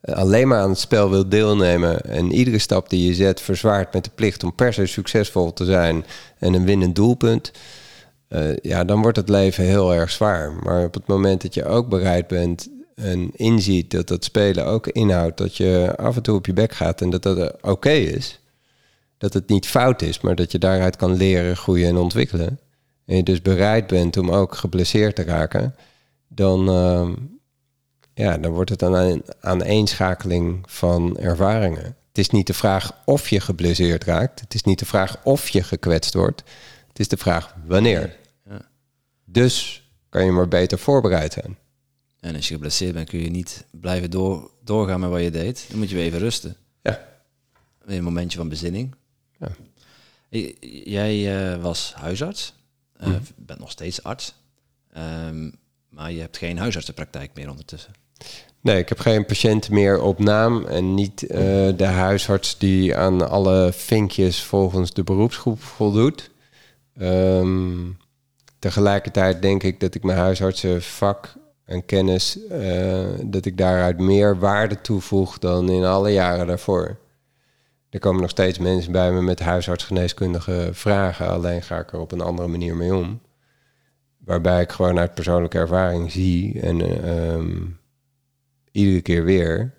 [0.00, 4.04] alleen maar aan het spel wilt deelnemen en iedere stap die je zet verzwaart met
[4.04, 6.04] de plicht om per se succesvol te zijn
[6.38, 7.52] en een winnend doelpunt,
[8.28, 10.52] uh, ja, dan wordt het leven heel erg zwaar.
[10.52, 14.86] Maar op het moment dat je ook bereid bent en inziet dat dat spelen ook
[14.86, 18.02] inhoudt dat je af en toe op je bek gaat en dat dat oké okay
[18.02, 18.40] is,
[19.18, 22.58] dat het niet fout is, maar dat je daaruit kan leren, groeien en ontwikkelen.
[23.06, 25.74] En je dus bereid bent om ook geblesseerd te raken,
[26.28, 27.08] dan, uh,
[28.20, 31.84] ja, dan wordt het een aaneenschakeling van ervaringen.
[32.08, 34.40] Het is niet de vraag of je geblesseerd raakt.
[34.40, 36.42] Het is niet de vraag of je gekwetst wordt.
[36.88, 38.16] Het is de vraag wanneer.
[38.48, 38.60] Ja.
[39.24, 41.58] Dus kan je maar beter voorbereid zijn.
[42.20, 45.66] En als je geblesseerd bent, kun je niet blijven door, doorgaan met wat je deed.
[45.68, 46.56] Dan moet je weer even rusten.
[46.82, 47.08] Ja.
[47.84, 48.94] Een momentje van bezinning.
[49.38, 49.48] Ja.
[50.84, 52.54] Jij uh, was huisarts,
[53.00, 53.20] uh, mm.
[53.36, 54.34] bent nog steeds arts,
[54.96, 55.54] um,
[55.88, 57.92] maar je hebt geen huisartsenpraktijk meer ondertussen.
[58.62, 61.38] Nee, ik heb geen patiënten meer op naam en niet uh,
[61.76, 66.30] de huisarts die aan alle vinkjes volgens de beroepsgroep voldoet.
[67.00, 67.96] Um,
[68.58, 71.32] tegelijkertijd denk ik dat ik mijn huisartsenvak
[71.64, 76.98] en kennis, uh, dat ik daaruit meer waarde toevoeg dan in alle jaren daarvoor.
[77.90, 82.12] Er komen nog steeds mensen bij me met huisartsgeneeskundige vragen, alleen ga ik er op
[82.12, 83.20] een andere manier mee om.
[84.24, 87.66] Waarbij ik gewoon uit persoonlijke ervaring zie en uh,
[88.72, 89.74] iedere keer weer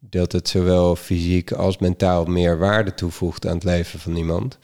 [0.00, 4.58] dat het zowel fysiek als mentaal meer waarde toevoegt aan het leven van iemand.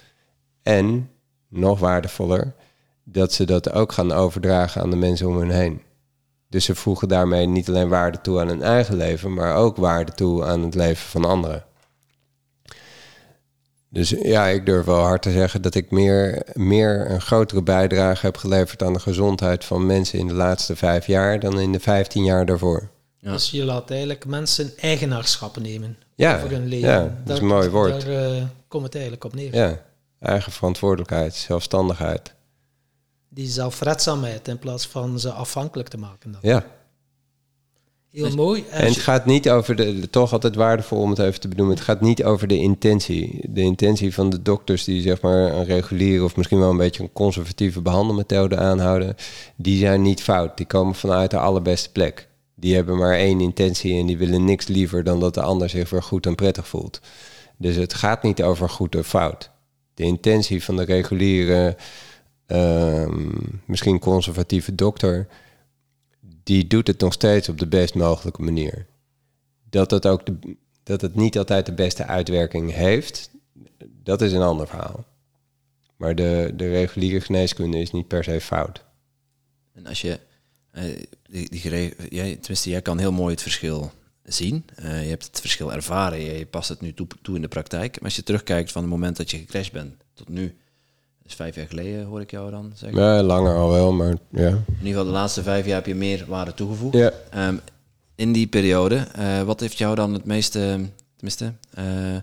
[0.63, 1.11] En,
[1.49, 2.55] nog waardevoller,
[3.05, 5.81] dat ze dat ook gaan overdragen aan de mensen om hen heen.
[6.49, 10.13] Dus ze voegen daarmee niet alleen waarde toe aan hun eigen leven, maar ook waarde
[10.13, 11.65] toe aan het leven van anderen.
[13.89, 18.27] Dus ja, ik durf wel hard te zeggen dat ik meer, meer een grotere bijdrage
[18.27, 21.81] heb geleverd aan de gezondheid van mensen in de laatste vijf jaar dan in de
[21.81, 22.91] vijftien jaar daarvoor.
[23.25, 23.33] Ja.
[23.33, 26.89] Dus je laat eigenlijk mensen eigenaarschap nemen ja, over hun leven.
[26.89, 28.05] Ja, dat is een mooi woord.
[28.05, 29.55] Daar uh, komt het eigenlijk op neer.
[29.55, 29.83] Ja,
[30.21, 32.35] eigen verantwoordelijkheid, zelfstandigheid.
[33.29, 36.33] Die zelfredzaamheid in plaats van ze afhankelijk te maken.
[36.33, 36.41] Dan.
[36.43, 36.67] Ja.
[38.11, 38.65] Heel dus- mooi.
[38.71, 41.75] En, het gaat niet over de, toch altijd waardevol om het even te benoemen.
[41.75, 43.41] Het gaat niet over de intentie.
[43.51, 47.03] De intentie van de dokters die zeg maar een reguliere of misschien wel een beetje
[47.03, 49.17] een conservatieve behandelmethode aanhouden,
[49.57, 50.57] die zijn niet fout.
[50.57, 54.67] Die komen vanuit de allerbeste plek die hebben maar één intentie en die willen niks
[54.67, 57.01] liever dan dat de ander zich weer goed en prettig voelt.
[57.57, 59.51] Dus het gaat niet over goed of fout.
[59.95, 61.77] De intentie van de reguliere,
[62.47, 63.29] ehm,
[63.65, 65.29] misschien conservatieve dokter,
[66.43, 68.87] die doet het nog steeds op de best mogelijke manier.
[69.71, 70.23] Dat het, ook
[70.83, 73.31] dat het niet altijd de beste uitwerking heeft,
[74.03, 75.05] dat is een ander verhaal.
[75.97, 78.85] Maar de, de reguliere geneeskunde is niet per se fout.
[79.73, 80.19] En als je
[81.31, 81.61] die, die
[82.11, 83.93] jij, tenminste, jij kan heel mooi het verschil
[84.25, 84.65] zien.
[84.79, 87.95] Uh, je hebt het verschil ervaren, je, past het nu toe, toe, in de praktijk.
[87.95, 90.43] Maar als je terugkijkt van het moment dat je gecrashed bent tot nu,
[91.19, 93.01] dat is vijf jaar geleden hoor ik jou dan zeggen.
[93.01, 94.49] Ja, langer al wel, maar ja.
[94.49, 96.97] In ieder geval de laatste vijf jaar heb je meer waarde toegevoegd.
[96.97, 97.13] Ja.
[97.49, 97.61] Um,
[98.15, 100.81] in die periode, uh, wat heeft jou dan het meeste,
[101.17, 102.17] tenminste, uh,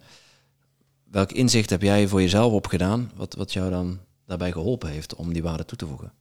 [1.04, 5.34] welk inzicht heb jij voor jezelf opgedaan, wat, wat jou dan daarbij geholpen heeft om
[5.34, 6.12] die waarde toe te voegen?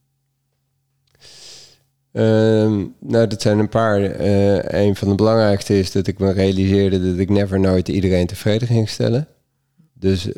[2.11, 4.21] Ehm, nou, dat zijn een paar.
[4.21, 8.27] Uh, een van de belangrijkste is dat ik me realiseerde dat ik never nooit iedereen
[8.27, 9.27] tevreden ging stellen.
[9.93, 10.33] Dus uh,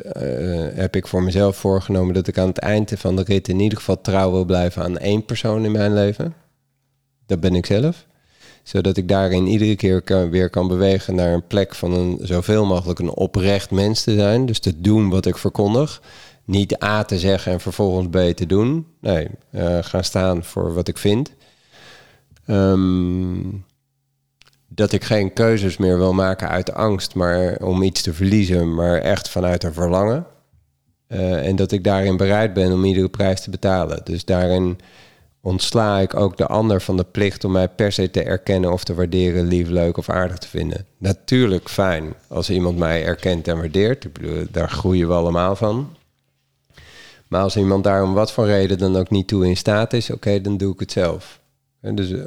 [0.74, 3.78] heb ik voor mezelf voorgenomen dat ik aan het eind van de rit in ieder
[3.78, 6.34] geval trouw wil blijven aan één persoon in mijn leven.
[7.26, 8.06] Dat ben ik zelf.
[8.62, 12.98] Zodat ik daarin iedere keer weer kan bewegen naar een plek van een zoveel mogelijk
[12.98, 14.46] een oprecht mens te zijn.
[14.46, 16.02] Dus te doen wat ik verkondig.
[16.44, 18.86] Niet A te zeggen en vervolgens B te doen.
[19.00, 21.30] Nee, uh, gaan staan voor wat ik vind.
[22.46, 23.40] Ehm,
[24.68, 28.96] dat ik geen keuzes meer wil maken uit angst, maar om iets te verliezen, maar
[28.96, 30.26] echt vanuit een verlangen.
[31.08, 34.00] Uh, en dat ik daarin bereid ben om iedere prijs te betalen.
[34.04, 34.78] Dus daarin
[35.40, 38.84] ontsla ik ook de ander van de plicht om mij per se te erkennen of
[38.84, 40.86] te waarderen, lief, leuk of aardig te vinden.
[40.98, 44.04] Natuurlijk fijn als iemand mij erkent en waardeert.
[44.04, 45.96] Ik bedoel, daar groeien we allemaal van.
[47.28, 50.10] Maar als iemand daar om wat voor reden dan ook niet toe in staat is,
[50.10, 51.40] oké, dan doe ik het zelf.
[51.84, 52.24] En dus eh,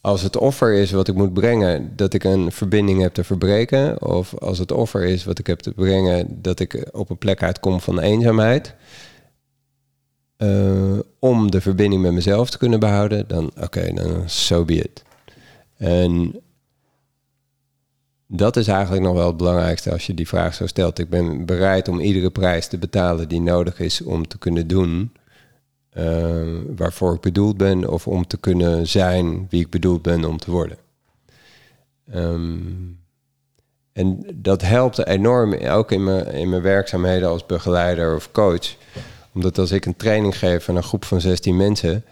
[0.00, 4.02] als het offer is wat ik moet brengen, dat ik een verbinding heb te verbreken.
[4.02, 7.42] Of als het offer is wat ik heb te brengen, dat ik op een plek
[7.42, 8.74] uitkom van eenzaamheid.
[10.38, 15.02] Uh, om de verbinding met mezelf te kunnen behouden, dan oké, dan so be it.
[15.76, 16.40] En
[18.26, 20.98] dat is eigenlijk nog wel het belangrijkste als je die vraag zo stelt.
[20.98, 25.12] Ik ben bereid om iedere prijs te betalen die nodig is om te kunnen doen
[25.98, 30.38] uh, waarvoor ik bedoeld ben of om te kunnen zijn wie ik bedoeld ben om
[30.38, 30.76] te worden.
[32.14, 32.98] Um,
[33.92, 38.76] en dat helpt enorm, ook in mijn, in mijn werkzaamheden als begeleider of coach.
[39.34, 42.04] Omdat als ik een training geef aan een groep van 16 mensen,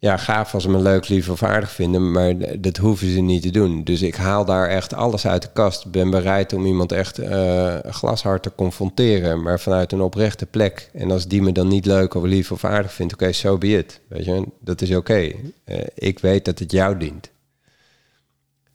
[0.00, 3.42] ja, gaaf als ze me leuk, lief of aardig vinden, maar dat hoeven ze niet
[3.42, 3.84] te doen.
[3.84, 5.90] Dus ik haal daar echt alles uit de kast.
[5.90, 10.90] Ben bereid om iemand echt uh, glashard te confronteren, maar vanuit een oprechte plek.
[10.92, 13.58] En als die me dan niet leuk of lief of aardig vindt, oké, okay, so
[13.58, 14.00] be it.
[14.08, 14.98] Weet je, dat is oké.
[14.98, 15.54] Okay.
[15.64, 17.30] Uh, ik weet dat het jou dient.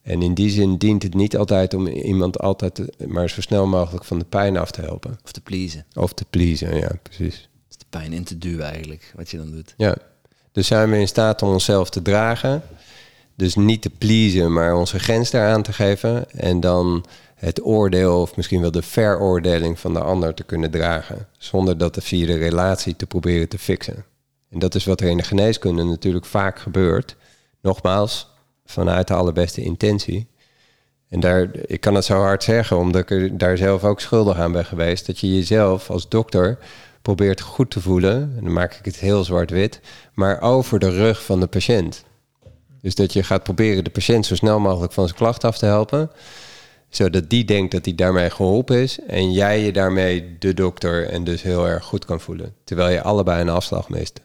[0.02, 4.04] En in die zin dient het niet altijd om iemand altijd, maar zo snel mogelijk
[4.04, 5.18] van de pijn af te helpen.
[5.24, 5.86] Of te pleasen.
[5.94, 7.48] Of te pleasen, ja, precies.
[7.68, 9.74] Dus de pijn in te duwen eigenlijk, wat je dan doet.
[9.76, 9.96] Ja.
[10.54, 12.62] Dus zijn we in staat om onszelf te dragen.
[13.36, 16.30] Dus niet te pleasen, maar onze grens daaraan te geven.
[16.30, 21.26] En dan het oordeel of misschien wel de veroordeling van de ander te kunnen dragen.
[21.38, 24.04] Zonder dat via de relatie te proberen te fixen.
[24.50, 27.16] En dat is wat er in de geneeskunde natuurlijk vaak gebeurt.
[27.60, 28.30] Nogmaals,
[28.64, 30.26] vanuit de allerbeste intentie.
[31.08, 34.36] En daar, ik kan het zo hard zeggen, omdat ik er daar zelf ook schuldig
[34.36, 35.06] aan ben geweest.
[35.06, 36.58] Dat je jezelf als dokter
[37.04, 39.80] probeert goed te voelen, en dan maak ik het heel zwart-wit,
[40.14, 42.04] maar over de rug van de patiënt.
[42.80, 45.66] Dus dat je gaat proberen de patiënt zo snel mogelijk van zijn klacht af te
[45.66, 46.10] helpen,
[46.88, 51.24] zodat die denkt dat hij daarmee geholpen is en jij je daarmee de dokter en
[51.24, 54.20] dus heel erg goed kan voelen, terwijl je allebei een afslag mist.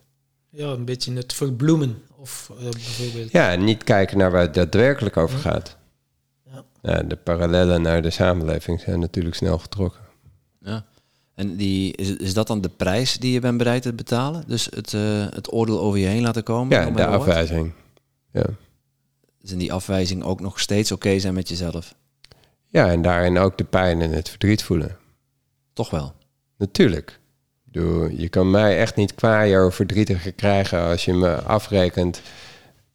[0.49, 3.31] Ja, een beetje het verbloemen of uh, bijvoorbeeld.
[3.31, 5.77] Ja, en niet kijken naar waar het daadwerkelijk over gaat.
[6.45, 6.63] Ja.
[6.81, 10.01] Ja, de parallellen naar de samenleving zijn natuurlijk snel getrokken.
[10.61, 10.85] Ja.
[11.39, 14.43] En die, is, is dat dan de prijs die je bent bereid te betalen?
[14.47, 16.79] Dus het, uh, het oordeel over je heen laten komen?
[16.79, 17.71] Ja, de afwijzing.
[18.31, 18.45] Ja.
[19.41, 21.95] Dus in die afwijzing ook nog steeds oké okay zijn met jezelf?
[22.67, 24.97] Ja, en daarin ook de pijn en het verdriet voelen.
[25.73, 26.13] Toch wel?
[26.57, 27.19] Natuurlijk.
[27.71, 32.21] Je kan mij echt niet kwaaien of verdrietiger krijgen als je me afrekent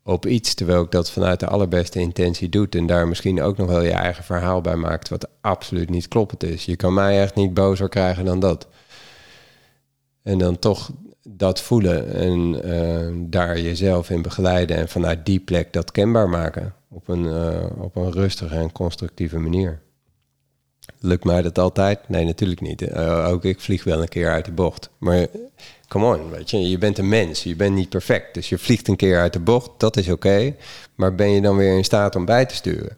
[0.04, 3.68] op iets, terwijl ik dat vanuit de allerbeste intentie doe en daar misschien ook nog
[3.68, 6.64] wel je eigen verhaal bij maakt, wat absoluut niet kloppend is.
[6.64, 8.66] Je kan mij echt niet bozer krijgen dan dat.
[10.22, 10.90] En dan toch
[11.28, 16.74] dat voelen en uh, daar jezelf in begeleiden en vanuit die plek dat kenbaar maken
[16.90, 19.80] op een, uh, op een rustige en constructieve manier.
[21.00, 22.08] Lukt mij dat altijd?
[22.08, 22.82] Nee, natuurlijk niet.
[22.82, 24.90] Uh, ook ik vlieg wel een keer uit de bocht.
[24.98, 25.26] Maar
[25.88, 28.34] come on, weet je, je bent een mens, je bent niet perfect.
[28.34, 30.56] Dus je vliegt een keer uit de bocht, dat is oké.
[30.94, 32.96] maar ben je dan weer in staat om bij te sturen?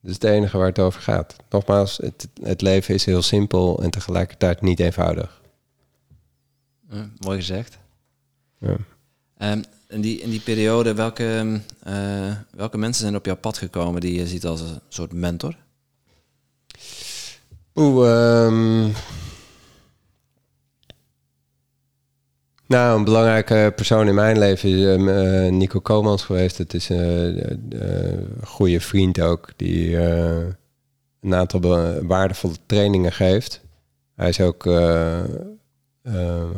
[0.00, 1.36] Dat is het enige waar het over gaat.
[1.50, 5.40] Nogmaals, het, het leven is heel simpel en tegelijkertijd niet eenvoudig.
[6.90, 7.78] Ja, mooi gezegd.
[8.58, 8.76] Ja.
[9.52, 14.00] Um, in, die, in die periode, welke, uh, welke mensen zijn op jouw pad gekomen
[14.00, 15.56] die je ziet als een soort mentor?
[17.74, 18.92] Oeh, um,
[22.66, 26.58] Nou, een belangrijke persoon in mijn leven is uh, Nico Komans geweest.
[26.58, 31.60] Het is een goede vriend ook, die een aantal
[32.06, 33.60] waardevolle trainingen geeft.
[34.16, 34.62] Hij is ook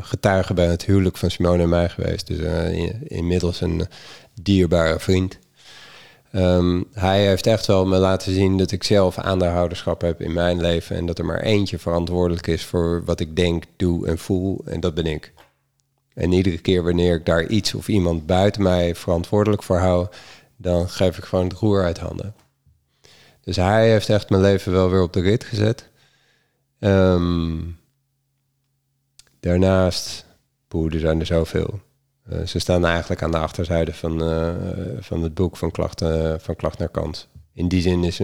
[0.01, 2.27] getuige bij het huwelijk van Simone en mij geweest.
[2.27, 2.39] Dus
[3.03, 3.87] inmiddels een
[4.43, 5.39] dierbare vriend.
[6.33, 10.61] Um, hij heeft echt wel me laten zien dat ik zelf aandeelhouderschap heb in mijn
[10.61, 10.97] leven.
[10.97, 14.63] En dat er maar eentje verantwoordelijk is voor wat ik denk, doe en voel.
[14.65, 15.33] En dat ben ik.
[16.17, 20.07] En iedere keer wanneer ik daar iets of iemand buiten mij verantwoordelijk voor hou,
[20.57, 22.35] dan geef ik gewoon het roer uit handen.
[23.41, 25.89] Dus hij heeft echt mijn leven wel weer op de rit gezet.
[26.79, 27.79] Um,
[29.41, 30.27] daarnaast,
[30.69, 31.81] poeh, zijn er zoveel.
[32.33, 34.55] Uh, ze staan eigenlijk aan de achterzijde van, uh,
[34.99, 36.03] van het boek van Klacht,
[36.39, 37.29] van klacht naar Kant.
[37.53, 38.21] In die zin is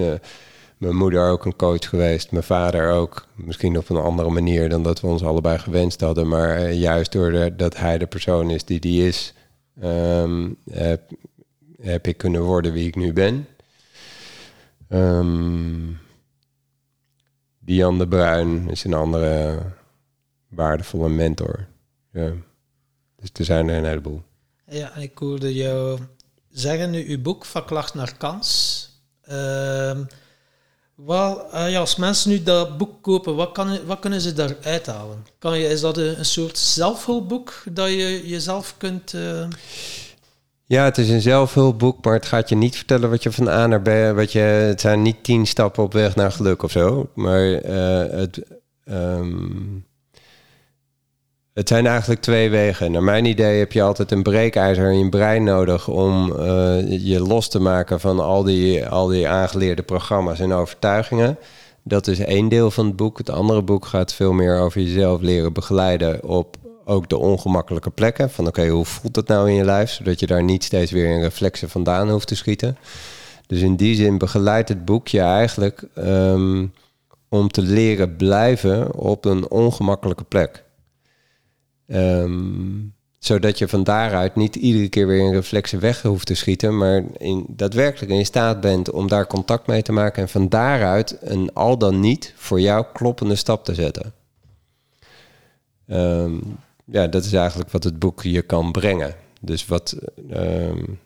[0.83, 3.27] mijn moeder ook een coach geweest, mijn vader ook.
[3.35, 6.29] Misschien op een andere manier dan dat we ons allebei gewenst hadden.
[6.29, 9.35] Maar uh, juist doordat hij de persoon is die die is,
[9.83, 10.57] um,
[11.81, 13.47] heb, ik kunnen worden wie ik nu ben.
[14.89, 15.99] Um,
[17.59, 19.63] Diane de Bruin is een andere
[20.49, 21.67] waardevolle mentor.
[22.13, 22.33] Ja.
[23.17, 24.23] Dus er zijn er een heleboel.
[24.67, 25.99] Ja, ik hoorde jou
[26.51, 28.89] zeggen nu, uw boek van klacht naar kans.
[29.31, 29.99] Uh,
[30.95, 34.87] wel, uh, ja, als mensen nu dat boek kopen, wat, kan, wat kunnen ze daaruit
[34.87, 35.27] halen?
[35.39, 39.13] Kan je, is dat een, soort zelfhulpboek dat je jezelf kunt...
[39.13, 39.45] Uh...
[40.67, 43.67] Ja, het is een zelfhulpboek, maar het gaat je niet vertellen wat je van A
[43.67, 44.17] naar B...
[44.17, 47.11] Wat je, het zijn niet tien stappen op weg naar geluk of zo.
[47.15, 48.41] Maar uh, het...
[48.85, 49.85] Um,
[51.55, 52.93] het zijn eigenlijk twee wegen.
[52.93, 57.21] Naar mijn idee heb je altijd een breekijzer in je brein nodig om uh, je
[57.21, 61.39] los te maken van al die, al die aangeleerde programma's en overtuigingen.
[61.83, 63.19] Dat is één deel van het boek.
[63.19, 68.31] Het andere boek gaat veel meer over jezelf leren begeleiden op ook de ongemakkelijke plekken.
[68.31, 69.91] Van oké, hoe voelt het nou in je lijf?
[69.91, 72.77] Zodat je daar niet steeds weer in reflexen vandaan hoeft te schieten.
[73.47, 76.73] Dus in die zin begeleidt het boek je eigenlijk um,
[77.29, 80.65] om te leren blijven op een ongemakkelijke plek.
[81.87, 86.77] Um, zodat je van daaruit niet iedere keer weer een reflexen weg hoeft te schieten,
[86.77, 91.17] maar in, daadwerkelijk in staat bent om daar contact mee te maken en van daaruit
[91.21, 94.13] een al dan niet voor jou kloppende stap te zetten.
[95.87, 99.15] Um, ja, dat is eigenlijk wat het boek je kan brengen.
[99.41, 99.97] Dus wat,
[100.31, 100.99] um,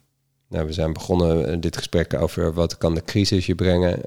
[0.49, 4.01] nou, we zijn begonnen dit gesprek over wat kan de crisis je brengen.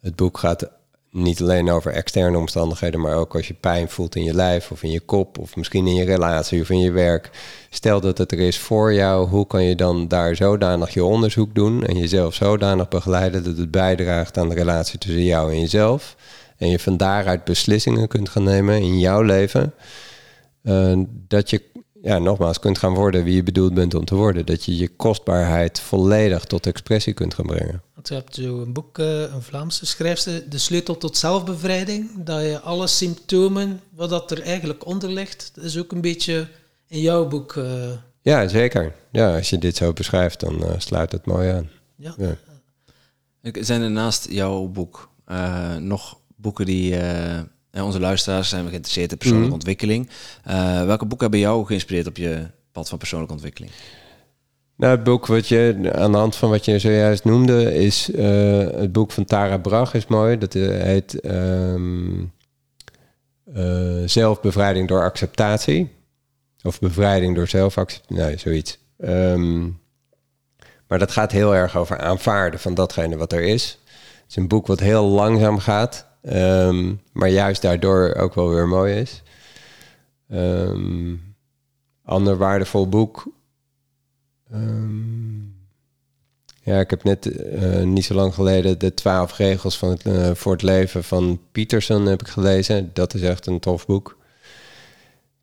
[0.00, 0.70] het boek gaat
[1.12, 4.82] niet alleen over externe omstandigheden, maar ook als je pijn voelt in je lijf of
[4.82, 7.30] in je kop of misschien in je relatie of in je werk.
[7.70, 11.54] Stel dat het er is voor jou, hoe kan je dan daar zodanig je onderzoek
[11.54, 16.16] doen en jezelf zodanig begeleiden dat het bijdraagt aan de relatie tussen jou en jezelf.
[16.56, 19.74] En je van daaruit beslissingen kunt gaan nemen in jouw leven.
[20.62, 20.98] Uh,
[21.28, 21.62] dat je,
[22.02, 24.46] ja, nogmaals, kunt gaan worden wie je bedoeld bent om te worden.
[24.46, 27.82] Dat je je kostbaarheid volledig tot expressie kunt gaan brengen.
[27.94, 32.42] Want je hebt zo een boek, eh, een Vlaamse schrijfster, De Sleutel tot Zelfbevrijding, dat
[32.42, 36.48] je alle symptomen, wat dat er eigenlijk onder ligt, dat is ook een beetje
[36.86, 37.56] in jouw boek.
[37.56, 37.90] eh,
[38.22, 38.94] Ja, zeker.
[39.12, 41.70] Ja, als je dit zo beschrijft, dan eh, sluit het mooi aan.
[41.96, 42.14] ja.
[42.18, 42.36] Ja.
[43.60, 46.96] Zijn er naast jouw boek eh, nog boeken die...
[47.72, 49.58] eh, eh, onze luisteraars zijn geïnteresseerd in persoonlijke Mhm.
[49.58, 50.08] ontwikkeling.
[50.44, 53.72] Eh, welke boeken hebben jou geïnspireerd op je pad van persoonlijke ontwikkeling?
[54.76, 58.58] Nou, het boek wat je aan de hand van wat je zojuist noemde, is eh,
[58.58, 60.38] het boek van Tara Brach is mooi.
[60.38, 62.20] Dat heet ehm,
[63.54, 65.90] eh, Zelfbevrijding door acceptatie.
[66.62, 68.24] Of bevrijding door zelfacceptatie.
[68.24, 68.78] Nee, zoiets.
[68.98, 69.62] Ehm,
[70.88, 73.78] maar dat gaat heel erg over aanvaarden van datgene wat er is.
[74.20, 78.68] Het is een boek wat heel langzaam gaat, ehm, maar juist daardoor ook wel weer
[78.68, 79.22] mooi is.
[80.28, 81.14] Ehm
[82.04, 83.26] ander waardevol boek.
[84.50, 85.40] Ehm,
[86.62, 90.30] ja, ik heb net eh, niet zo lang geleden de twaalf regels van het, eh,
[90.34, 92.90] voor het leven van Peterson heb ik gelezen.
[92.92, 94.16] Dat is echt een tof boek.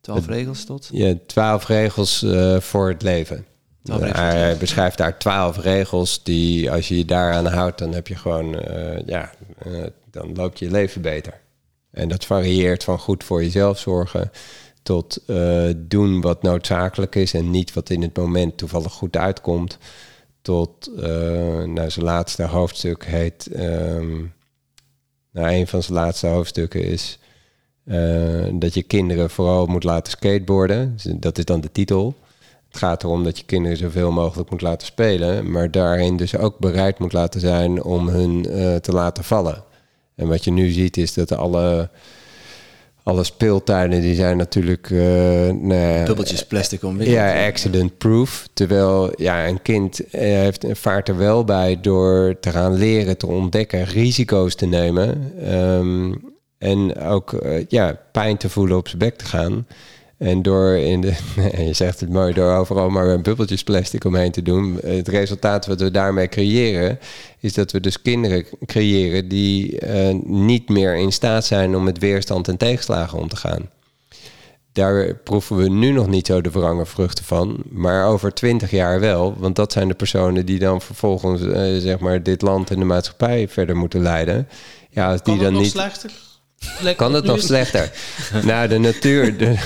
[0.00, 0.88] Twaalf regels tot?
[0.92, 3.44] Ja, twaalf regels eh, voor het leven.
[3.90, 8.62] Hij beschrijft daar twaalf regels die, als je je daaraan houdt, dan heb je gewoon,
[9.06, 9.32] ja,
[10.10, 11.40] dan loopt je leven beter.
[11.90, 14.30] En dat varieert van goed voor jezelf zorgen
[14.82, 19.78] tot eh, doen wat noodzakelijk is en niet wat in het moment toevallig goed uitkomt.
[20.42, 24.16] Tot, eh, nou, zijn laatste hoofdstuk heet, ehm,
[25.32, 27.18] nou, een van zijn laatste hoofdstukken is
[27.84, 30.92] eh, dat je kinderen vooral moet laten skateboarden.
[30.92, 32.14] Dus Dat is dan de titel.
[32.68, 36.58] Het gaat erom dat je kinderen zoveel mogelijk moet laten spelen, maar daarin dus ook
[36.58, 38.42] bereid moet laten zijn om hun
[38.80, 39.64] te laten vallen.
[40.20, 41.90] En wat je nu ziet is dat alle,
[43.02, 44.90] alle speeltuinen die zijn natuurlijk...
[44.90, 44.98] eh,
[45.50, 47.16] nou Dubbeltjes plastic omwikkeld.
[47.16, 48.48] ja, accident proof.
[48.52, 53.26] Terwijl ja, een kind eh, heeft, vaart er wel bij door te gaan leren, te
[53.26, 55.32] ontdekken, risico's te nemen.
[55.42, 56.12] ehm,
[56.58, 59.66] en ook eh, ja, pijn te voelen op zijn bek te gaan.
[60.20, 61.14] En door in de,
[61.66, 64.78] je zegt het mooi, door overal maar bubbeltjes plastic omheen te doen.
[64.84, 66.98] Het resultaat wat we daarmee creëren,
[67.38, 71.98] is dat we dus kinderen creëren die eh, niet meer in staat zijn om met
[71.98, 73.70] weerstand en tegenslagen om te gaan.
[74.72, 79.00] Daar proeven we nu nog niet zo de wrange vruchten van, maar over twintig jaar
[79.00, 79.34] wel.
[79.38, 82.84] Want dat zijn de personen die dan vervolgens eh, zeg maar dit land en de
[82.84, 84.48] maatschappij verder moeten leiden.
[84.90, 85.70] Ja, als die Kan dan niet.
[85.70, 86.12] slechter?
[86.96, 87.90] Kan het nog slechter?
[88.44, 89.56] nou, de natuur, de,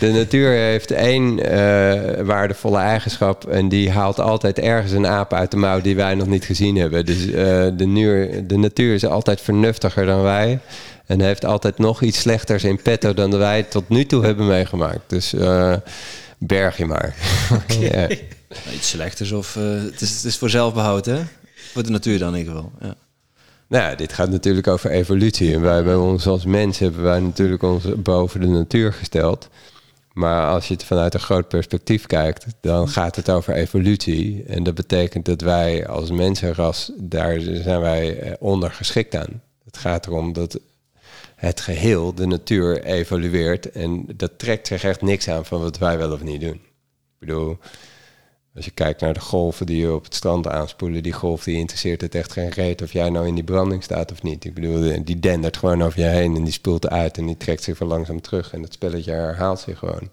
[0.00, 3.46] de natuur heeft één eh, waardevolle eigenschap.
[3.48, 6.76] En die haalt altijd ergens een aap uit de mouw die wij nog niet gezien
[6.76, 7.06] hebben.
[7.06, 7.32] Dus eh,
[7.76, 10.58] de, nuur, de natuur is altijd vernuftiger dan wij.
[11.06, 15.00] En heeft altijd nog iets slechters in petto dan wij tot nu toe hebben meegemaakt.
[15.06, 15.74] Dus eh,
[16.38, 17.14] berg je maar.
[17.80, 18.08] ja.
[18.74, 19.56] Iets slechters of...
[19.56, 21.18] eh, het, is, het is voor zelfbehoud, hè?
[21.72, 22.72] Voor de natuur dan in ieder geval.
[22.80, 22.94] Ja.
[23.68, 25.54] Nou, ja, dit gaat natuurlijk over evolutie.
[25.54, 29.48] En wij ons als mens hebben wij natuurlijk ons boven de natuur gesteld.
[30.12, 34.44] Maar als je het vanuit een groot perspectief kijkt, dan gaat het over evolutie.
[34.46, 39.42] En dat betekent dat wij als mensenras, daar zijn wij eh, ondergeschikt aan.
[39.64, 40.60] Het gaat erom dat
[41.36, 43.70] het geheel, de natuur, evolueert.
[43.70, 46.54] En dat trekt zich echt niks aan van wat wij wel of niet doen.
[46.54, 47.58] Ik bedoel,
[48.56, 51.56] als je kijkt naar de golven die je op het strand aanspoelen, die golf die
[51.56, 54.44] interesseert het echt geen reet of jij nou in die branding staat of niet.
[54.44, 57.62] Ik bedoel, die dendert gewoon over je heen en die spoelt uit en die trekt
[57.62, 60.10] zich weer langzaam terug en het spelletje herhaalt zich gewoon.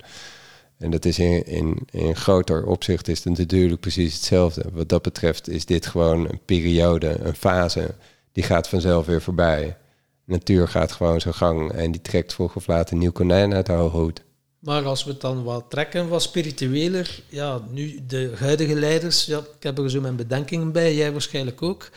[0.78, 4.64] En dat is in, in, in groter opzicht is het natuurlijk precies hetzelfde.
[4.72, 7.96] Wat dat betreft is dit gewoon een periode, een fase,
[8.32, 9.78] die gaat vanzelf weer voorbij.
[10.26, 13.68] Natuur gaat gewoon zijn gang en die trekt vroeg of laat een nieuw konijn uit
[13.68, 14.24] hoge hoed.
[14.64, 19.38] Maar als we het dan wat trekken, wat spiritueler, ja, nu de huidige leiders, ja,
[19.38, 21.90] ik heb er zo mijn bedenkingen bij, jij waarschijnlijk ook.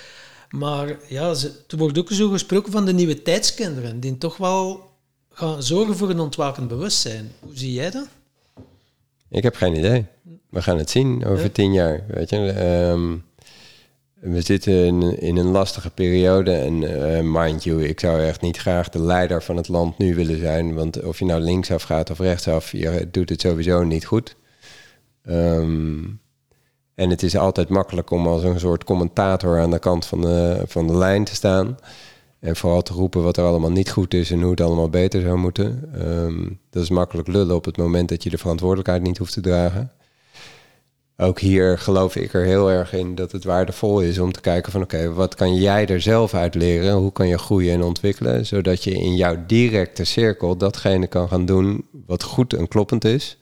[0.51, 4.91] Maar ja, ze, er wordt ook zo gesproken van de nieuwe tijdskinderen, die toch wel
[5.33, 7.33] gaan zorgen voor een ontwakend bewustzijn.
[7.41, 8.07] Hoe zie jij dat?
[9.31, 10.07] Ik heb geen idee.
[10.51, 11.51] We gaan het zien over Ja.
[11.51, 12.05] tien jaar.
[12.09, 13.17] Weet je, Ehm,
[14.21, 16.53] we zitten in, in een lastige periode.
[16.53, 20.15] En eh, mind you, ik zou echt niet graag de leider van het land nu
[20.15, 20.75] willen zijn.
[20.75, 24.37] Want of je nou linksaf gaat of rechtsaf, je doet het sowieso niet goed.
[25.23, 26.05] Ehm,
[26.95, 30.63] en het is altijd makkelijk om als een soort commentator aan de kant van de,
[30.67, 31.77] van de lijn te staan.
[32.39, 35.21] En vooral te roepen wat er allemaal niet goed is en hoe het allemaal beter
[35.21, 35.91] zou moeten.
[35.95, 39.41] Ehm, dat is makkelijk lullen op het moment dat je de verantwoordelijkheid niet hoeft te
[39.41, 39.91] dragen.
[41.19, 44.73] Ook hier geloof ik er heel erg in dat het waardevol is om te kijken
[44.73, 46.95] van oké, wat kan jij er zelf uit leren?
[46.95, 48.47] Hoe kan je groeien en ontwikkelen?
[48.47, 53.39] Zodat je in jouw directe cirkel datgene kan gaan doen wat goed en kloppend is.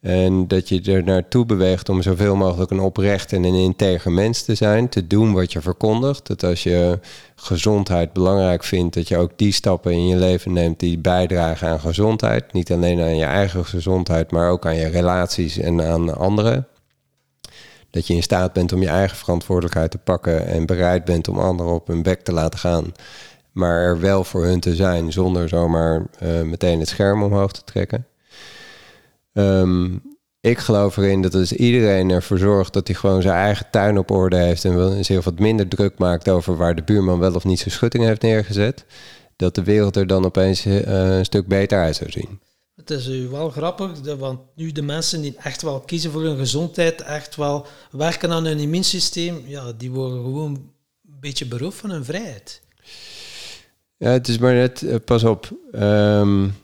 [0.00, 4.42] En dat je er naartoe beweegt om zoveel mogelijk een oprecht en een integer mens
[4.42, 4.88] te zijn.
[4.88, 6.26] Te doen wat je verkondigt.
[6.26, 6.98] Dat als je
[7.34, 11.80] gezondheid belangrijk vindt, dat je ook die stappen in je leven neemt die bijdragen aan
[11.80, 12.52] gezondheid.
[12.52, 16.66] Niet alleen aan je eigen gezondheid, maar ook aan je relaties en aan anderen.
[17.92, 21.38] Dat je in staat bent om je eigen verantwoordelijkheid te pakken en bereid bent om
[21.38, 22.92] anderen op hun bek te laten gaan.
[23.52, 27.64] Maar er wel voor hun te zijn zonder zomaar uh, meteen het scherm omhoog te
[27.64, 28.06] trekken.
[29.32, 30.02] Um,
[30.40, 34.10] ik geloof erin dat als iedereen ervoor zorgt dat hij gewoon zijn eigen tuin op
[34.10, 37.58] orde heeft en zich wat minder druk maakt over waar de buurman wel of niet
[37.58, 38.84] zijn schutting heeft neergezet,
[39.36, 40.80] dat de wereld er dan opeens uh,
[41.16, 42.40] een stuk beter uit zou zien.
[42.84, 47.00] Het is wel grappig, want nu de mensen die echt wel kiezen voor hun gezondheid,
[47.00, 52.04] echt wel werken aan hun immuunsysteem, ja, die worden gewoon een beetje beroofd van hun
[52.04, 52.62] vrijheid.
[53.96, 55.50] Ja, het is maar net, uh, pas op.
[55.72, 56.54] Um,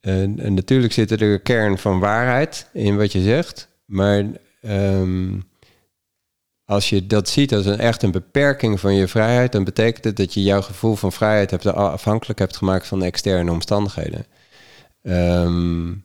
[0.00, 3.68] en, en, natuurlijk zit er een kern van waarheid in wat je zegt.
[3.84, 4.24] Maar
[4.62, 5.44] um,
[6.64, 10.16] als je dat ziet als een echt een beperking van je vrijheid, dan betekent het
[10.16, 14.26] dat je jouw gevoel van vrijheid hebt, afhankelijk hebt gemaakt van externe omstandigheden.
[15.08, 16.04] Um,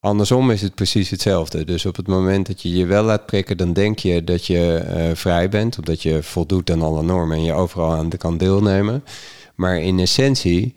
[0.00, 1.64] andersom is het precies hetzelfde.
[1.64, 4.84] Dus op het moment dat je je wel laat prikken, dan denk je dat je
[4.86, 8.36] uh, vrij bent, omdat je voldoet aan alle normen en je overal aan de kan
[8.36, 9.04] deelnemen.
[9.54, 10.74] Maar in essentie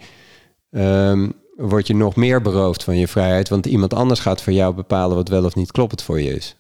[0.69, 4.73] um, word je nog meer beroofd van je vrijheid, want iemand anders gaat voor jou
[4.73, 6.55] bepalen wat wel of niet kloppend voor je is.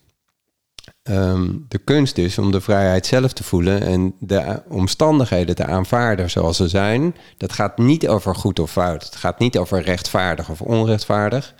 [1.09, 6.29] Um, de kunst is om de vrijheid zelf te voelen en de omstandigheden te aanvaarden
[6.29, 7.15] zoals ze zijn.
[7.37, 9.03] Dat gaat niet over goed of fout.
[9.03, 11.53] Het gaat niet over rechtvaardig of onrechtvaardig.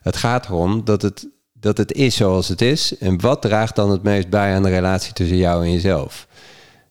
[0.00, 2.98] Het gaat erom dat het, dat het is zoals het is.
[2.98, 6.26] En wat draagt dan het meest bij aan de relatie tussen jou en jezelf?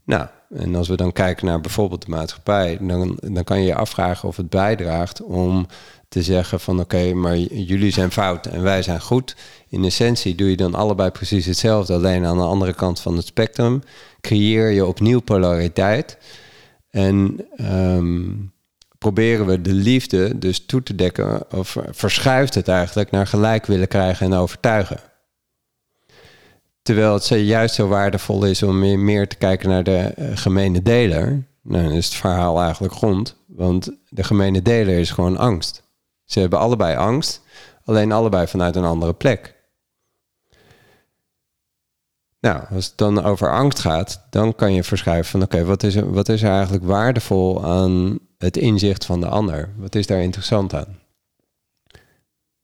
[0.03, 3.75] Nou, en als we dan kijken naar bijvoorbeeld de maatschappij, dan, dan kan je je
[3.75, 5.67] afvragen of het bijdraagt om
[6.09, 9.35] te zeggen van oké, maar jullie zijn fout en wij zijn goed.
[9.67, 13.25] In essentie doe je dan allebei precies hetzelfde, alleen aan de andere kant van het
[13.25, 13.81] spectrum.
[14.21, 16.17] Creëer je opnieuw polariteit.
[16.89, 18.51] En um,
[18.97, 23.87] proberen we de liefde dus toe te dekken, of verschuift het eigenlijk naar gelijk willen
[23.87, 24.99] krijgen en overtuigen.
[26.81, 31.47] Terwijl het juist zo waardevol is om meer, te kijken naar de uh, gemene deler.
[31.61, 33.35] Nou, dan is het verhaal eigenlijk grond.
[33.47, 35.87] Want de gemene deler is gewoon angst.
[36.29, 37.41] Ze hebben allebei angst,
[37.83, 39.55] alleen allebei vanuit een andere plek.
[42.39, 45.95] Nou, als het dan over angst gaat, dan kan je verschuiven van oké, wat, is
[45.95, 49.69] er, wat is er eigenlijk waardevol aan het inzicht van de ander?
[49.77, 50.99] Wat is daar interessant aan?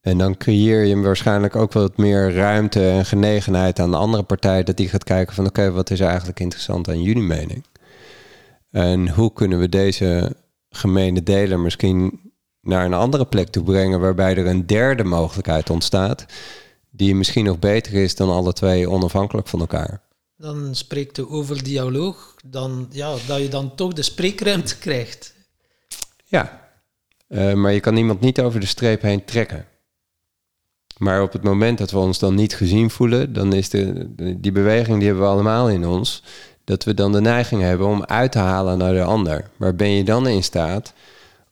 [0.01, 4.63] En dan creëer je waarschijnlijk ook wat meer ruimte en genegenheid aan de andere partij,
[4.63, 7.63] dat die gaat kijken van oké, wat is er eigenlijk interessant aan jullie mening?
[8.71, 10.35] En hoe kunnen we deze
[10.69, 12.25] gemene deler misschien
[12.65, 16.25] naar een andere plek toe brengen, waarbij er een derde mogelijkheid ontstaat,
[16.89, 20.01] die misschien nog beter is dan alle twee onafhankelijk van elkaar.
[20.37, 25.33] Dan spreekt u over dialoog, dan, ja, dat je dan toch de spreekruimte krijgt.
[26.25, 26.69] Ja,
[27.27, 29.65] uh, maar je kan iemand niet over de streep heen trekken.
[30.97, 34.07] Maar op het moment dat we ons dan niet gezien voelen, dan is de,
[34.39, 36.23] die beweging die hebben we allemaal in ons,
[36.63, 39.49] dat we dan de neiging hebben om uit te halen naar de ander.
[39.57, 40.93] Maar ben je dan in staat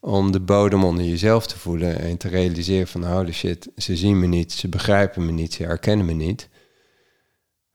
[0.04, 4.20] om de bodem onder jezelf te voelen en te realiseren van holy shit, ze zien
[4.20, 6.48] me niet, ze begrijpen me niet, ze herkennen me niet.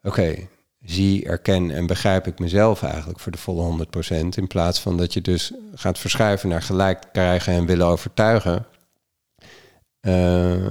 [0.01, 0.47] Oké,
[0.81, 4.27] zie, erken en begrijp ik mezelf eigenlijk voor de volle 100%.
[4.35, 8.65] In plaats van dat je dus gaat verschuiven naar gelijk krijgen en willen overtuigen.
[10.01, 10.65] Uh,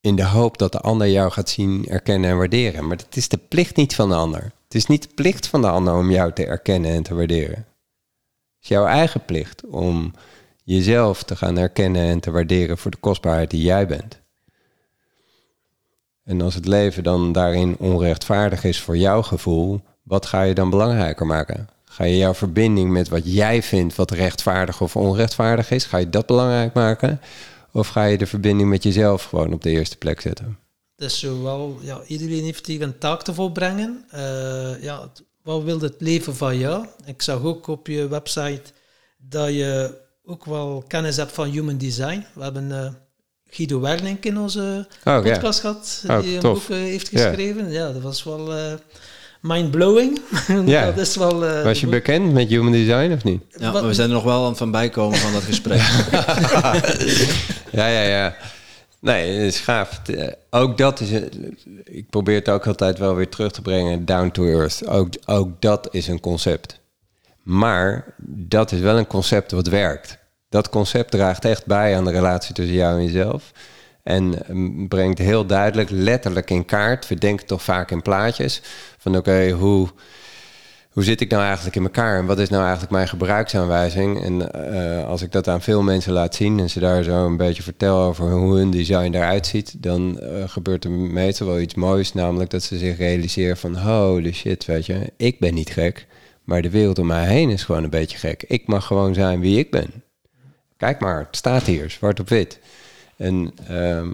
[0.00, 2.86] in de hoop dat de ander jou gaat zien, erkennen en waarderen.
[2.86, 4.42] Maar het is de plicht niet van de ander.
[4.42, 7.56] Het is niet de plicht van de ander om jou te erkennen en te waarderen.
[7.56, 10.12] Het is jouw eigen plicht om
[10.62, 14.20] jezelf te gaan erkennen en te waarderen voor de kostbaarheid die jij bent.
[16.24, 20.70] En als het leven dan daarin onrechtvaardig is voor jouw gevoel, wat ga je dan
[20.70, 21.68] belangrijker maken?
[21.84, 26.10] Ga je jouw verbinding met wat jij vindt wat rechtvaardig of onrechtvaardig is, ga je
[26.10, 27.20] dat belangrijk maken?
[27.72, 30.58] Of ga je de verbinding met jezelf gewoon op de eerste plek zetten?
[30.96, 34.04] Dus zowel, ja, iedereen heeft hier een taak te volbrengen.
[34.14, 35.10] Uh, ja,
[35.42, 36.86] wat wil het leven van jou?
[37.04, 38.62] Ik zag ook op je website
[39.16, 42.24] dat je ook wel kennis hebt van human design.
[42.34, 42.88] We hebben uh,
[43.50, 47.70] Guido Werning in onze oh, podcast gehad, oh, die een boek uh, heeft geschreven.
[47.70, 47.88] Yeah.
[47.88, 48.78] Ja, dat was wel
[49.42, 50.20] mind-blowing.
[50.66, 50.86] Ja.
[50.86, 53.42] dat is wel, uh, Was je bekend met human design of niet?
[53.58, 55.80] Ja, we zijn er nog wel aan van bijkomen van dat gesprek.
[57.80, 58.36] ja, ja, ja.
[59.00, 60.00] Nee, het is gaaf.
[60.06, 61.10] Eh, ook dat is...
[61.84, 64.04] Ik probeer het ook altijd wel weer terug te brengen.
[64.04, 64.86] Down to earth.
[64.86, 66.80] Ook, ook dat is een concept.
[67.42, 70.18] Maar dat is wel een concept wat werkt.
[70.48, 73.52] Dat concept draagt echt bij aan de relatie tussen jou en jezelf.
[74.02, 77.08] En mm, brengt heel duidelijk, letterlijk in kaart.
[77.08, 78.62] We denken toch vaak in plaatjes.
[78.98, 79.88] Van oké, hoe,
[80.90, 82.18] hoe zit ik nou eigenlijk in elkaar?
[82.18, 84.22] En wat is nou eigenlijk mijn gebruiksaanwijzing?
[84.24, 87.36] En eh, als ik dat aan veel mensen laat zien en ze daar zo een
[87.36, 91.74] beetje vertel over hoe hun design eruit ziet, dan eh, gebeurt er meestal wel iets
[91.74, 92.12] moois.
[92.12, 96.06] Namelijk dat ze zich realiseren van holy shit, weet je, ik ben niet gek.
[96.44, 98.42] Maar de wereld om mij heen is gewoon een beetje gek.
[98.42, 100.02] Ik mag gewoon zijn wie ik ben.
[100.76, 102.58] Kijk maar, het staat hier, zwart op wit.
[103.16, 104.10] En ehm,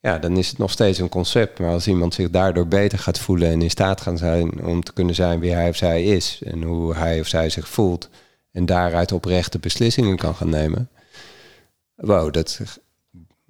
[0.00, 1.58] ja, dan is het nog steeds een concept.
[1.58, 4.92] Maar als iemand zich daardoor beter gaat voelen en in staat gaan zijn om te
[4.92, 8.08] kunnen zijn wie hij of zij is en hoe hij of zij zich voelt
[8.52, 10.88] en daaruit oprechte beslissingen kan gaan nemen.
[11.94, 12.60] Wow, dat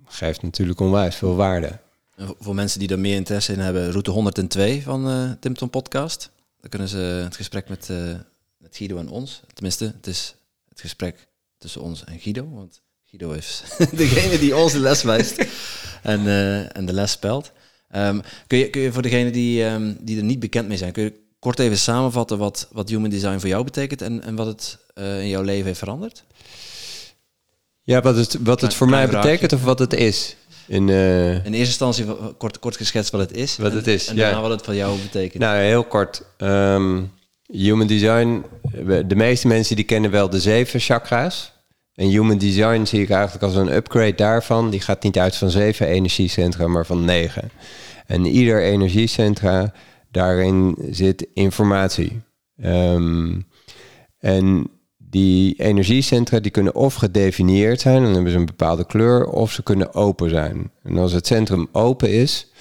[0.04, 1.78] geeft natuurlijk onwijs veel waarde.
[2.16, 6.30] Voor mensen die er meer interesse in hebben, route 102 van uh, Tim Tom Podcast.
[6.60, 8.14] Dan kunnen ze het gesprek met, uh,
[8.56, 9.40] met Guido en ons.
[9.52, 10.34] Tenminste, het is
[10.68, 11.28] het gesprek
[11.58, 12.50] tussen ons en Guido.
[12.50, 13.62] Want Guido is
[13.92, 15.46] degene die ons de les wijst
[16.02, 17.52] en, uh, en de les spelt.
[17.96, 20.92] Um, kun, je, kun je voor degenen die, um, die er niet bekend mee zijn,
[20.92, 24.46] kun je kort even samenvatten wat, wat human design voor jou betekent en, en wat
[24.46, 26.24] het uh, in jouw leven heeft veranderd?
[27.82, 30.36] Ja, wat het, wat het voor mij betekent of wat het is?
[30.70, 32.04] In, uh, in eerste instantie
[32.36, 33.56] kort, kort geschetst wat het is.
[33.56, 34.22] Wat en, het is, en ja.
[34.22, 35.42] daarna wat het voor jou betekent.
[35.42, 36.22] Nou, heel kort.
[36.38, 37.12] Um,
[37.46, 38.44] human design,
[39.06, 41.52] de meeste mensen die kennen wel de zeven chakra's.
[41.94, 44.70] En human design zie ik eigenlijk als een upgrade daarvan.
[44.70, 47.50] Die gaat niet uit van zeven energiecentra, maar van negen.
[48.06, 49.72] En ieder energiecentra,
[50.10, 52.20] daarin zit informatie.
[52.64, 53.46] Um,
[54.18, 54.70] en
[55.10, 59.62] die energiecentra die kunnen of gedefinieerd zijn, dan hebben ze een bepaalde kleur, of ze
[59.62, 60.70] kunnen open zijn.
[60.82, 62.52] En als het centrum open is,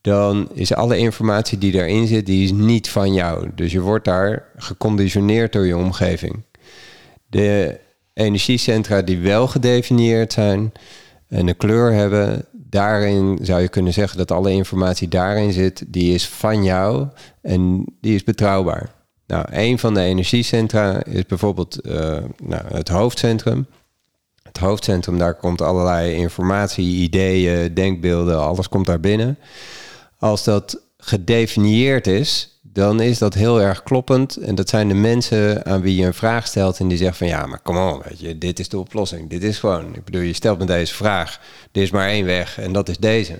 [0.00, 3.50] dan is alle informatie die daarin zit, die is niet van jou.
[3.54, 6.42] Dus je wordt daar geconditioneerd door je omgeving.
[7.26, 7.80] De
[8.14, 10.72] energiecentra die wel gedefinieerd zijn
[11.28, 16.14] en een kleur hebben, daarin zou je kunnen zeggen dat alle informatie daarin zit, die
[16.14, 17.06] is van jou
[17.42, 19.03] en die is betrouwbaar.
[19.34, 21.94] Nou, een van de energiecentra is bijvoorbeeld uh,
[22.42, 23.66] nou, het hoofdcentrum.
[24.42, 29.38] Het hoofdcentrum, daar komt allerlei informatie, ideeën, denkbeelden, alles komt daar binnen.
[30.18, 34.36] Als dat gedefinieerd is, dan is dat heel erg kloppend.
[34.36, 37.26] En dat zijn de mensen aan wie je een vraag stelt en die zeggen van
[37.26, 39.30] ja, maar kom on, weet je, dit is de oplossing.
[39.30, 41.40] Dit is gewoon, ik bedoel, je stelt me deze vraag.
[41.72, 43.38] Er is maar één weg en dat is deze.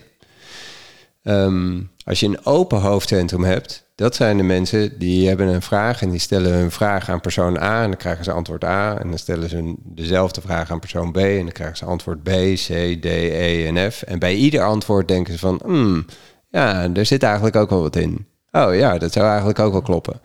[1.24, 6.02] Um, als je een open hoofdcentrum hebt, dat zijn de mensen die hebben een vraag
[6.02, 8.98] en die stellen hun vraag aan persoon A en dan krijgen ze antwoord A.
[8.98, 12.28] En dan stellen ze dezelfde vraag aan persoon B en dan krijgen ze antwoord B,
[12.55, 12.66] C,
[13.01, 14.02] D, E en F.
[14.02, 16.06] En bij ieder antwoord denken ze van, hmm,
[16.51, 18.26] ja, er zit eigenlijk ook wel wat in.
[18.51, 20.20] Oh ja, dat zou eigenlijk ook wel kloppen.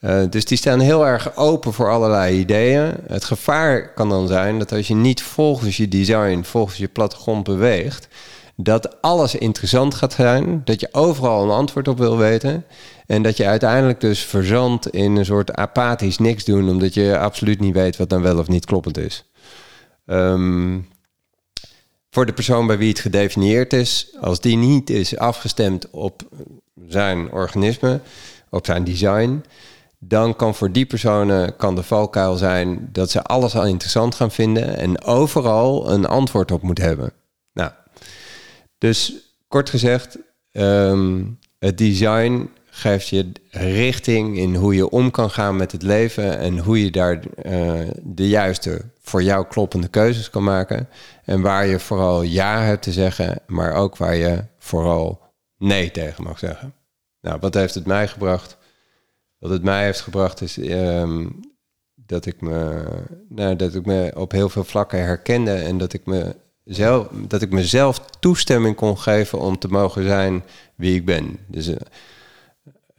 [0.00, 2.92] Uh, dus die staan heel erg open voor allerlei ideeën.
[3.06, 7.44] Het gevaar kan dan zijn dat als je niet volgens je design, volgens je plattegrond
[7.44, 8.08] beweegt,
[8.56, 12.64] dat alles interessant gaat zijn, dat je overal een antwoord op wil weten
[13.06, 17.60] en dat je uiteindelijk dus verzandt in een soort apathisch niks doen, omdat je absoluut
[17.60, 19.24] niet weet wat dan wel of niet kloppend is.
[20.06, 20.88] Um,
[22.10, 26.22] voor de persoon bij wie het gedefinieerd is, als die niet is afgestemd op
[26.88, 28.00] zijn organisme,
[28.50, 29.44] op zijn design,
[29.98, 34.30] dan kan voor die personen kan de valkuil zijn dat ze alles al interessant gaan
[34.30, 37.12] vinden en overal een antwoord op moet hebben.
[38.78, 39.14] Dus
[39.48, 40.18] kort gezegd,
[40.52, 46.38] um, het design geeft je richting in hoe je om kan gaan met het leven
[46.38, 50.88] en hoe je daar uh, de juiste voor jou kloppende keuzes kan maken.
[51.24, 55.20] En waar je vooral ja hebt te zeggen, maar ook waar je vooral
[55.58, 56.74] nee tegen mag zeggen.
[57.20, 58.56] Nou, wat heeft het mij gebracht?
[59.38, 61.40] Wat het mij heeft gebracht is um,
[61.94, 62.84] dat, ik me,
[63.28, 66.36] nou, dat ik me op heel veel vlakken herkende en dat ik, me
[67.28, 70.44] dat ik mezelf toestemming kon geven om te mogen zijn
[70.74, 71.38] wie ik ben.
[71.46, 71.74] Dus uh,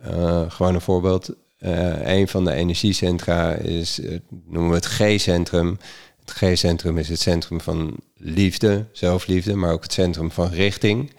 [0.07, 1.30] uh, gewoon een voorbeeld.
[1.60, 4.02] Uh, een van de energiecentra is,
[4.45, 5.77] noemen we het G-centrum.
[6.19, 11.11] Het G-centrum is het centrum van liefde, zelfliefde, maar ook het centrum van richting.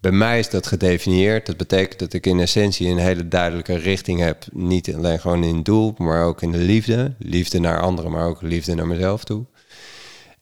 [0.00, 1.46] Bij mij is dat gedefinieerd.
[1.46, 4.44] Dat betekent dat ik in essentie een hele duidelijke richting heb.
[4.52, 7.14] Niet alleen gewoon in doel, maar ook in de liefde.
[7.18, 9.44] Liefde naar anderen, maar ook liefde naar mezelf toe.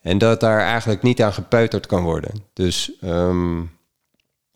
[0.02, 2.32] En dat daar eigenlijk niet aan gepeuterd kan worden.
[2.52, 3.70] Dus um,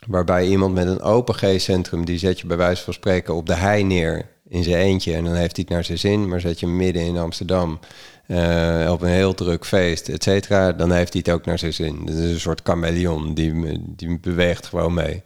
[0.07, 3.55] waarbij iemand met een open G-centrum, die zet je bij wijze van spreken op de
[3.55, 5.15] hei neer in zijn eentje.
[5.15, 7.79] En dan heeft hij het naar zijn zin, maar zet je midden in Amsterdam
[8.29, 11.73] uh, op een heel druk feest, et cetera, dan heeft hij het ook naar zijn
[11.73, 12.05] zin.
[12.05, 15.23] Dat is een soort chameleon, die, die beweegt gewoon mee.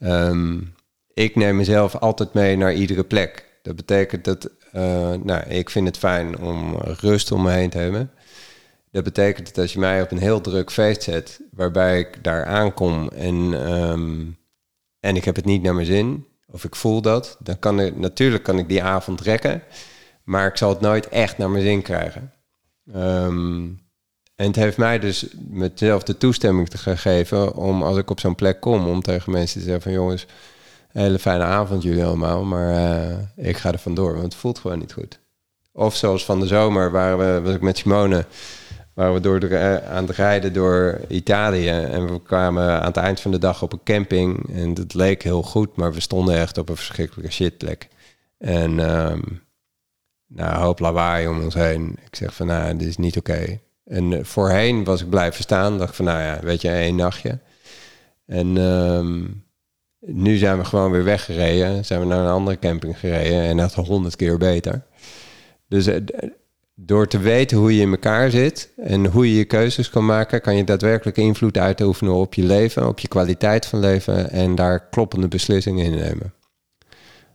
[0.00, 0.74] Um,
[1.14, 3.46] ik neem mezelf altijd mee naar iedere plek.
[3.62, 7.78] Dat betekent dat, uh, nou, ik vind het fijn om rust om me heen te
[7.78, 8.10] hebben.
[8.96, 12.44] Dat betekent dat als je mij op een heel druk feest zet, waarbij ik daar
[12.44, 14.24] aankom en, ehm,
[15.00, 17.96] en ik heb het niet naar mijn zin, of ik voel dat, dan kan ik
[17.96, 19.62] natuurlijk kan ik die avond rekken,
[20.24, 22.32] maar ik zal het nooit echt naar mijn zin krijgen.
[22.92, 23.64] Ehm,
[24.34, 28.34] en het heeft mij dus mezelf de toestemming te gegeven om als ik op zo'n
[28.34, 30.26] plek kom, om tegen mensen te zeggen van jongens,
[30.88, 34.78] hele fijne avond jullie allemaal, maar eh, ik ga er vandoor, want het voelt gewoon
[34.78, 35.18] niet goed.
[35.72, 38.26] Of zoals van de zomer, waar we, was ik met Simone,
[38.96, 41.68] waar we door eh, aan het rijden door Italië.
[41.68, 44.54] En we kwamen aan het eind van de dag op een camping.
[44.54, 47.88] En het leek heel goed, maar we stonden echt op een verschrikkelijke shitplek.
[48.38, 49.42] En um,
[50.26, 51.96] nou, een hoop lawaai om ons heen.
[52.06, 53.60] Ik zeg van, nou, dit is niet oké.
[53.84, 55.78] En uh, voorheen was ik blijven staan.
[55.78, 57.38] Dacht van, nou ja, weet je, één nachtje.
[58.26, 59.44] En um,
[60.00, 61.84] nu zijn we gewoon weer weggereden.
[61.84, 63.42] Zijn we naar een andere camping gereden.
[63.42, 64.82] En dat honderd keer beter.
[65.68, 65.96] Dus uh,
[66.78, 70.40] door te weten hoe je in elkaar zit en hoe je je keuzes kan maken,
[70.40, 74.88] kan je daadwerkelijk invloed uitoefenen op je leven, op je kwaliteit van leven en daar
[74.88, 76.34] kloppende beslissingen in nemen.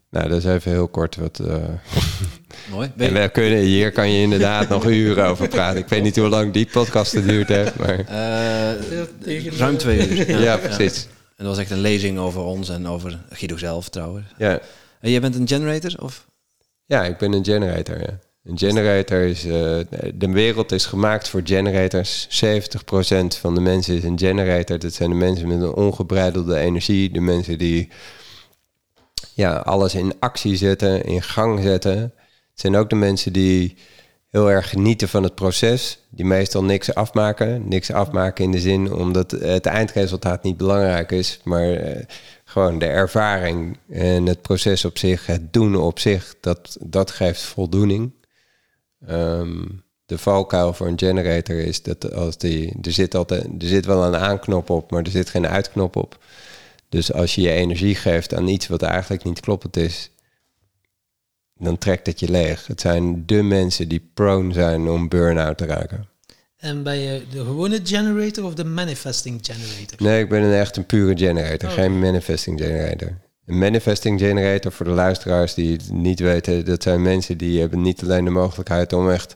[0.10, 1.40] Nou, dat is even heel kort wat.
[1.42, 1.56] Uh...
[2.72, 2.92] Mooi.
[2.98, 5.80] En we kunnen, hier kan je inderdaad nog uren over praten.
[5.80, 8.00] Ik weet niet hoe lang die podcast geduurd heeft, maar.
[8.00, 10.30] Uh, ruim twee uur.
[10.32, 11.04] Ja, ja precies.
[11.36, 14.28] En dat was echt een lezing over ons en over Guido zelf trouwens.
[14.38, 14.60] Ja.
[15.00, 15.96] En jij bent een generator?
[16.00, 16.28] Of?
[16.86, 18.20] Ja, ik ben een generator, ja.
[18.44, 19.46] Een generator is.
[19.46, 19.54] Uh,
[20.14, 22.28] de wereld is gemaakt voor generators.
[22.28, 24.80] 70% van de mensen is een generator.
[24.80, 27.12] Dat zijn de mensen met een ongebreidelde energie.
[27.12, 27.90] De mensen die
[29.34, 32.00] ja, alles in actie zetten, in gang zetten.
[32.00, 33.78] Het zijn ook de mensen die
[34.30, 36.00] heel erg genieten van het proces.
[36.10, 37.68] Die meestal niks afmaken.
[37.68, 41.40] Niks afmaken in de zin omdat het eindresultaat niet belangrijk is.
[41.44, 42.04] Maar uh,
[42.44, 47.42] gewoon de ervaring en het proces op zich, het doen op zich, dat, dat geeft
[47.42, 48.12] voldoening.
[49.10, 53.86] Um, de valkuil voor een generator is dat als die, er zit altijd, er zit
[53.86, 56.24] wel een aanknop op, maar er zit geen uitknop op.
[56.90, 60.12] Dus als je je energie geeft aan iets wat eigenlijk niet kloppend is,
[61.58, 62.68] dan trekt het je leeg.
[62.68, 66.10] Het zijn de mensen die prone zijn om burn-out te raken.
[66.58, 69.98] En ben je de gewone generator of de manifesting generator?
[69.98, 71.76] Nee, ik ben een echt een pure generator, oh.
[71.76, 73.18] geen manifesting generator.
[73.52, 77.82] Een manifesting generator, voor de luisteraars die het niet weten, dat zijn mensen die hebben
[77.82, 79.36] niet alleen de mogelijkheid om echt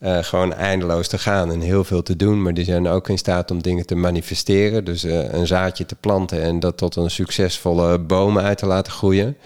[0.00, 3.18] uh, gewoon eindeloos te gaan en heel veel te doen, maar die zijn ook in
[3.18, 4.84] staat om dingen te manifesteren.
[4.84, 8.92] Dus uh, een zaadje te planten en dat tot een succesvolle boom uit te laten
[8.92, 9.36] groeien.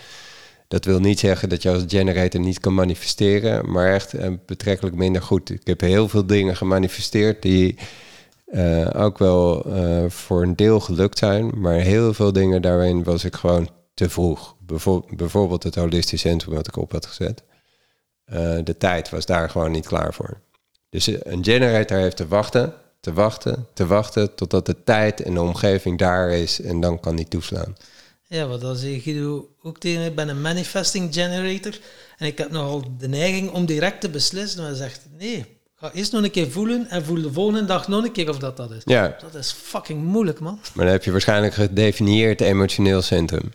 [0.69, 4.97] Dat wil niet zeggen dat je als generator niet kan manifesteren, maar echt uh, betrekkelijk
[4.97, 5.51] minder goed.
[5.51, 7.77] Ik heb heel veel dingen gemanifesteerd die
[8.93, 9.67] ook wel
[10.09, 14.57] voor een deel gelukt zijn, maar heel veel dingen daarin was ik gewoon te vroeg.
[15.11, 17.43] bijvoorbeeld het holistisch centrum wat ik op had gezet.
[18.33, 20.41] Uh, de tijd was daar gewoon niet klaar voor.
[20.89, 25.41] Dus een generator heeft te wachten, te wachten, te wachten totdat de tijd en de
[25.41, 27.77] omgeving daar is en dan kan die toeslaan.
[28.27, 31.79] Ja, wat dan zeg je ook tegen ik ben een manifesting generator
[32.17, 34.63] en ik heb nogal de neiging om direct te beslissen.
[34.63, 38.05] Maar zegt nee, ga eerst nog een keer voelen en voel de volgende dag nog
[38.05, 38.83] een keer of dat dat is.
[38.85, 39.17] Ja.
[39.21, 40.59] Dat is fucking moeilijk, man.
[40.75, 43.53] Maar dan heb je waarschijnlijk gedefinieerd emotioneel centrum.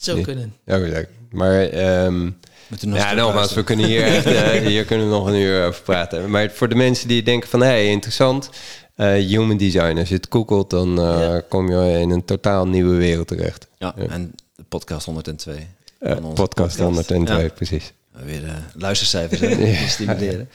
[0.00, 0.54] Zou kunnen.
[0.64, 1.72] Ja, maar
[2.04, 2.36] um,
[2.80, 6.30] ja, nogmaals, we kunnen hier, echt, uh, hier kunnen we nog een uur over praten.
[6.30, 8.50] Maar voor de mensen die denken van, hé, hey, interessant,
[8.96, 11.42] uh, human design, als je het googelt, dan uh, ja.
[11.48, 13.66] kom je in een totaal nieuwe wereld terecht.
[13.78, 14.06] Ja, ja.
[14.06, 15.66] en de podcast 102.
[15.98, 17.48] podcast, podcast 102, ja.
[17.48, 17.92] precies.
[18.24, 18.42] Weer
[18.74, 20.48] luistercijfers hè, stimuleren.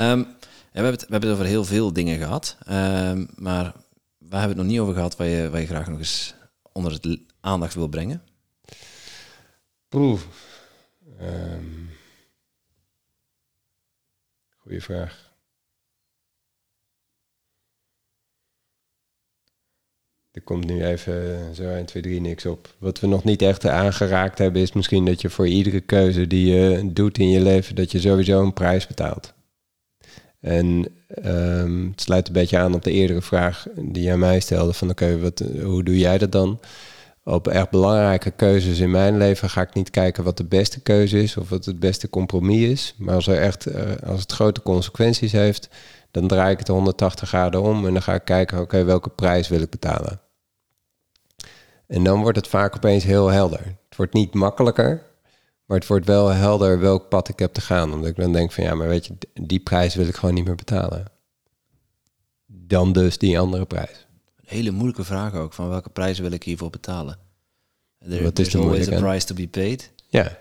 [0.00, 0.26] Um,
[0.72, 3.72] we, hebben het, we hebben het over heel veel dingen gehad, um, maar
[4.18, 6.34] we hebben het nog niet over gehad waar je, waar je graag nog eens
[6.72, 8.22] onder het aandacht wil brengen.
[9.94, 10.20] Oeh.
[11.20, 11.90] Um,
[14.58, 15.30] goeie vraag.
[20.30, 22.74] Er komt nu even zo 1, 2, 3 niks op.
[22.78, 26.54] Wat we nog niet echt aangeraakt hebben, is misschien dat je voor iedere keuze die
[26.54, 29.32] je doet in je leven, dat je sowieso een prijs betaalt.
[30.40, 30.86] En
[31.24, 34.90] um, het sluit een beetje aan op de eerdere vraag die jij mij stelde: van
[34.90, 36.60] oké, okay, hoe doe jij dat dan?
[37.30, 41.22] Op echt belangrijke keuzes in mijn leven ga ik niet kijken wat de beste keuze
[41.22, 42.94] is of wat het beste compromis is.
[42.98, 45.68] Maar als, er echt, uh, als het grote consequenties heeft,
[46.10, 49.48] dan draai ik het 180 graden om en dan ga ik kijken, oké, welke prijs
[49.48, 50.20] wil ik betalen?
[51.86, 53.64] En dan wordt het vaak opeens heel helder.
[53.88, 55.02] Het wordt niet makkelijker,
[55.64, 57.92] maar het wordt wel helder welk pad ik heb te gaan.
[57.92, 60.44] Omdat ik dan denk van ja, maar weet je, die prijs wil ik gewoon niet
[60.44, 61.04] meer betalen.
[62.46, 64.08] Dan dus die andere prijs
[64.50, 65.52] hele moeilijke vraag ook.
[65.52, 67.18] Van welke prijzen wil ik hiervoor betalen?
[67.98, 69.92] There, Wat is always a price to be paid.
[70.08, 70.38] Ja.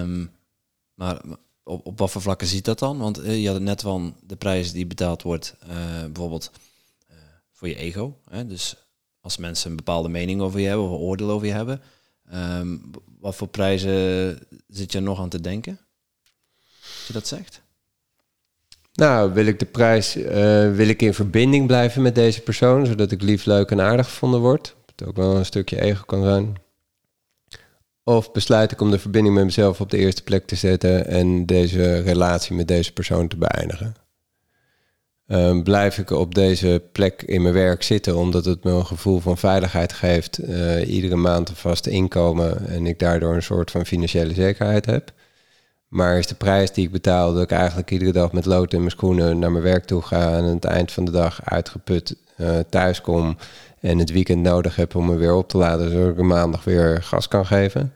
[0.00, 0.30] Um,
[0.94, 1.20] maar
[1.62, 2.98] op, op wat voor vlakken ziet dat dan?
[2.98, 6.50] Want eh, je had het net van de prijs die betaald wordt, eh, bijvoorbeeld
[7.06, 7.16] eh,
[7.52, 8.18] voor je ego.
[8.28, 8.46] Hè?
[8.46, 8.76] Dus
[9.20, 11.82] als mensen een bepaalde mening over je hebben of een oordeel over je hebben,
[12.24, 12.76] ehm,
[13.18, 14.38] wat voor prijzen
[14.68, 15.80] zit je nog aan te denken?
[16.82, 17.62] Als je dat zegt?
[18.94, 23.10] Nou, wil ik de prijs, eh, wil ik in verbinding blijven met deze persoon, zodat
[23.10, 24.76] ik lief, leuk en aardig gevonden word.
[24.94, 26.54] Dat ook wel een stukje ego kan zijn.
[28.04, 31.46] Of besluit ik om de verbinding met mezelf op de eerste plek te zetten en
[31.46, 33.94] deze relatie met deze persoon te beëindigen.
[35.26, 39.20] Ehm, blijf ik op deze plek in mijn werk zitten omdat het me een gevoel
[39.20, 43.86] van veiligheid geeft, eh, iedere maand een vast inkomen en ik daardoor een soort van
[43.86, 45.12] financiële zekerheid heb.
[45.94, 48.78] Maar is de prijs die ik betaal dat ik eigenlijk iedere dag met lood in
[48.78, 52.16] mijn schoenen naar mijn werk toe ga en aan het eind van de dag uitgeput
[52.36, 53.36] uh, thuis kom
[53.80, 57.02] en het weekend nodig heb om me weer op te laden zodat ik maandag weer
[57.02, 57.92] gas kan geven?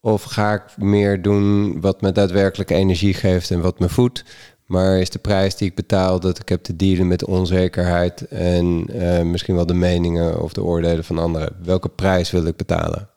[0.00, 4.24] Of ga ik meer doen wat me daadwerkelijk energie geeft en wat me voedt?
[4.66, 8.96] Maar is de prijs die ik betaal dat ik heb te dealen met onzekerheid en
[8.96, 11.56] uh, misschien wel de meningen of de oordelen van anderen?
[11.62, 13.08] Welke prijs wil ik betalen?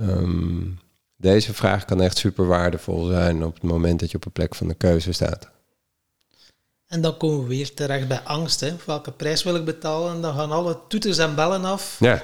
[0.00, 0.84] Um,
[1.16, 4.54] deze vraag kan echt super waardevol zijn op het moment dat je op een plek
[4.54, 5.50] van de keuze staat.
[6.86, 8.60] En dan komen we weer terecht bij angst.
[8.60, 8.76] Hè.
[8.86, 10.14] Welke prijs wil ik betalen?
[10.14, 11.96] En dan gaan alle toeters en bellen af.
[12.00, 12.22] Ja.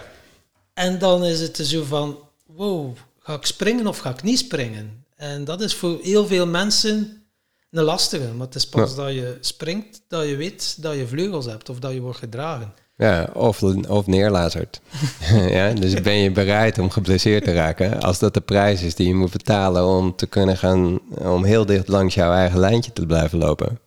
[0.74, 5.05] En dan is het zo van, wow, ga ik springen of ga ik niet springen?
[5.16, 7.27] En dat is voor heel veel mensen
[7.70, 8.32] een lastige.
[8.32, 8.97] Maar het is pas ja.
[8.97, 12.74] dat je springt, dat je weet dat je vleugels hebt of dat je wordt gedragen.
[12.97, 14.81] Ja, of, of neerlazert.
[15.48, 19.09] ja, dus ben je bereid om geblesseerd te raken als dat de prijs is die
[19.09, 23.06] je moet betalen om te kunnen gaan, om heel dicht langs jouw eigen lijntje te
[23.06, 23.78] blijven lopen.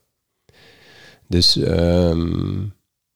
[1.27, 2.73] Dus um,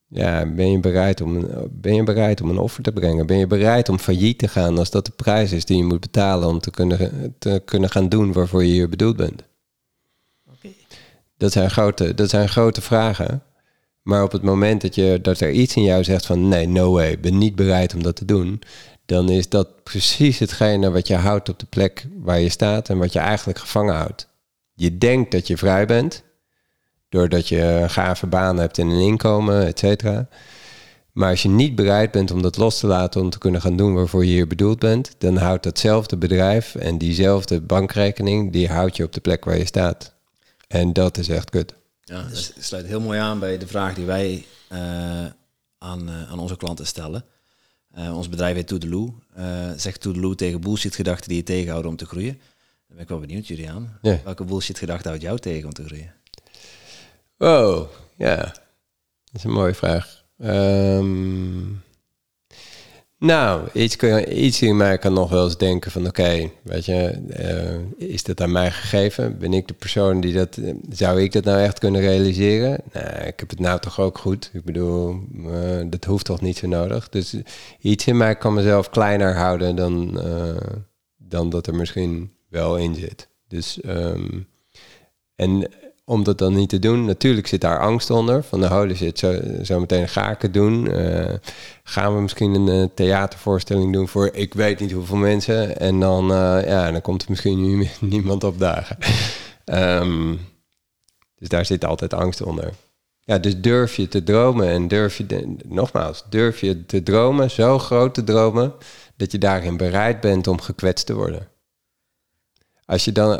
[0.07, 3.25] ja, ben je, bereid om, ben je bereid om een offer te brengen?
[3.25, 5.99] Ben je bereid om failliet te gaan als dat de prijs is die je moet
[5.99, 9.43] betalen om te kunnen, te kunnen gaan doen waarvoor je hier bedoeld bent?
[10.57, 10.75] Okay.
[11.37, 13.43] Dat, zijn grote, dat zijn grote vragen.
[14.09, 16.91] Maar op het moment dat, je, dat er iets in jou zegt van nee, no
[16.91, 18.61] way, ben niet bereid om dat te doen,
[19.05, 22.97] dan is dat precies hetgene wat je houdt op de plek waar je staat en
[22.97, 24.27] wat je eigenlijk gevangen houdt.
[24.73, 26.23] Je denkt dat je vrij bent,
[27.09, 30.27] doordat je een gave baan hebt en een inkomen, et cetera.
[31.11, 33.77] Maar als je niet bereid bent om dat los te laten om te kunnen gaan
[33.77, 38.97] doen waarvoor je hier bedoeld bent, dan houdt datzelfde bedrijf en diezelfde bankrekening, die houdt
[38.97, 40.13] je op de plek waar je staat.
[40.67, 41.78] En dat is echt kut.
[42.09, 45.25] Ja, dat sluit heel mooi aan bij de vraag die wij uh,
[45.77, 47.25] aan, uh, aan onze klanten stellen.
[47.97, 49.13] Uh, ons bedrijf heet Toedeloe.
[49.75, 52.33] zegt Toedeloe tegen bullshit gedachten die je tegenhouden om te groeien.
[52.87, 53.89] Dan ben ik wel benieuwd, Julian.
[54.01, 54.19] Ja.
[54.23, 56.13] Welke bullshit gedachte houdt jou tegen om te groeien?
[57.37, 58.35] Oh, ja.
[58.35, 58.53] Dat
[59.33, 60.23] is een mooie vraag.
[60.37, 61.83] Um,
[63.19, 63.95] nou, iets,
[64.27, 67.21] iets in mij kan nog wel eens denken van oké, weet je,
[67.99, 69.37] uh, is dat aan mij gegeven?
[69.37, 70.59] Ben ik de persoon die dat,
[70.89, 72.81] zou ik dat nou echt kunnen realiseren?
[72.93, 74.49] Nou, ik heb het nou toch ook goed.
[74.53, 77.09] Ik bedoel, uh, dat hoeft toch niet zo nodig.
[77.09, 77.35] Dus
[77.79, 80.21] iets in mij kan mezelf kleiner houden dan,
[81.17, 83.27] dan dat er misschien wel in zit.
[83.47, 84.47] Dus, um,
[85.35, 85.69] en
[86.09, 87.05] om dat dan niet te doen.
[87.05, 88.43] Natuurlijk zit daar angst onder.
[88.43, 90.85] Van de holy shit, zo, zo meteen ga ik het doen.
[90.85, 91.33] Uh,
[91.83, 95.79] gaan we misschien een uh, theatervoorstelling doen voor ik weet niet hoeveel mensen.
[95.79, 98.97] En dan, uh, ja, dan komt er misschien nu niemand opdagen.
[99.65, 100.39] um,
[101.35, 102.73] dus daar zit altijd angst onder.
[103.19, 107.79] Ja, dus durf je te dromen en durf je, nogmaals, durf je te dromen, zo
[107.79, 108.73] groot te dromen,
[109.15, 111.47] dat je daarin bereid bent om gekwetst te worden.
[112.89, 113.39] Als je dan,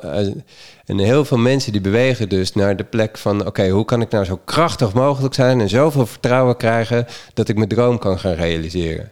[0.85, 4.09] en heel veel mensen die bewegen dus naar de plek van, oké, hoe kan ik
[4.09, 8.33] nou zo krachtig mogelijk zijn en zoveel vertrouwen krijgen dat ik mijn droom kan gaan
[8.33, 9.11] realiseren?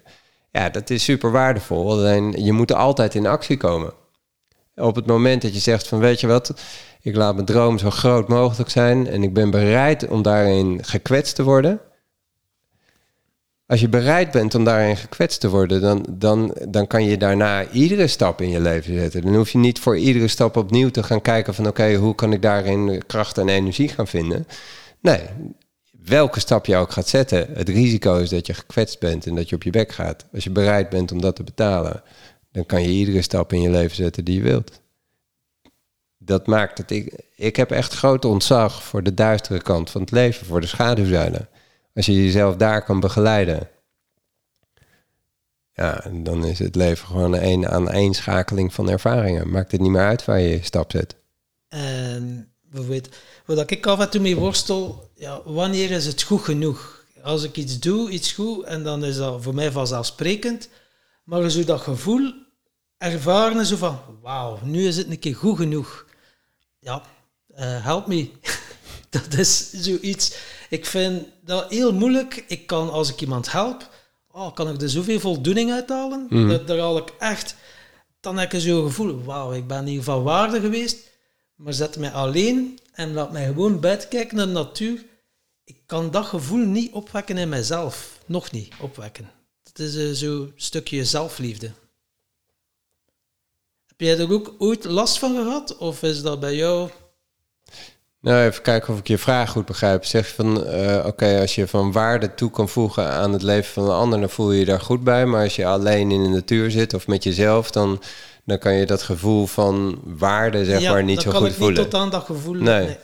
[0.52, 1.92] Ja, dat is super waardevol.
[1.92, 3.94] Alleen je moet er altijd in actie komen.
[4.76, 6.54] Op het moment dat je zegt van, weet je wat,
[7.02, 11.36] ik laat mijn droom zo groot mogelijk zijn en ik ben bereid om daarin gekwetst
[11.36, 11.80] te worden,
[13.68, 17.70] als je bereid bent om daarin gekwetst te worden, dan, dan, dan kan je daarna
[17.70, 19.22] iedere stap in je leven zetten.
[19.22, 22.34] Dan hoef je niet voor iedere stap opnieuw te gaan kijken van oké, hoe kan
[22.34, 24.48] ik daarin kracht en energie gaan vinden?
[25.02, 25.22] Nee,
[26.04, 29.50] welke stap je ook gaat zetten, het risico is dat je gekwetst bent en dat
[29.50, 30.26] je op je bek gaat.
[30.34, 32.04] Als je bereid bent om dat te betalen,
[32.52, 34.82] dan kan je iedere stap in je leven zetten die je wilt.
[36.18, 40.12] Dat maakt dat ik, ik heb echt groot ontzag voor de duistere kant van het
[40.12, 41.50] leven, voor de schaduwzuilen.
[41.98, 43.70] Als je jezelf daar kan begeleiden,
[45.74, 49.50] ja, dan is het leven gewoon een aaneenschakeling van ervaringen.
[49.50, 51.16] Maakt het niet meer uit waar je stap zet.
[51.68, 53.10] En bijvoorbeeld,
[53.46, 57.06] wat ik af en toe mee worstel, ja, wanneer is het goed genoeg?
[57.24, 60.70] Als ik iets doe, iets goed, en dan is dat voor mij vanzelfsprekend.
[61.24, 62.34] Maar zo dat gevoel
[62.98, 66.06] ervaren, zo van, wauw, nu is het een keer goed genoeg.
[66.80, 67.02] ja,
[67.54, 68.32] eh, help me.
[69.10, 70.56] dat is zoiets.
[70.70, 72.44] Ik vind dat heel moeilijk.
[72.48, 73.90] Ik kan, als ik iemand help,
[74.32, 76.28] oh, kan ik er zoveel voldoening uithalen.
[76.30, 76.48] Mhm.
[76.48, 77.56] Dat, daar haal ik echt...
[78.20, 80.98] Dan heb ik zo'n gevoel, wauw, ik ben hier van waarde geweest.
[81.56, 85.06] Maar zet mij alleen en laat mij gewoon buiten kijken naar de natuur.
[85.64, 88.20] Ik kan dat gevoel niet opwekken in mijzelf.
[88.26, 89.32] Nog niet opwekken.
[89.64, 91.72] Het is eh, zo'n stukje zelfliefde.
[93.86, 95.78] Heb jij er ook ooit last van gehad?
[95.78, 96.90] Of is dat bij jou...
[98.28, 100.06] Nou, even kijken of ik je vraag goed begrijp.
[100.06, 103.74] Zeg je van, eh, oké, als je van waarde toe kan voegen aan het leven
[103.74, 105.26] van een ander, dan voel je je daar goed bij.
[105.26, 108.02] Maar als je alleen in de natuur zit of met jezelf, dan,
[108.46, 111.50] dan kan je dat gevoel van waarde, zeg ja, maar, niet dan zo kan goed
[111.50, 111.82] ik voelen.
[111.82, 112.54] niet tot aan dat gevoel...
[112.54, 112.98] Nee.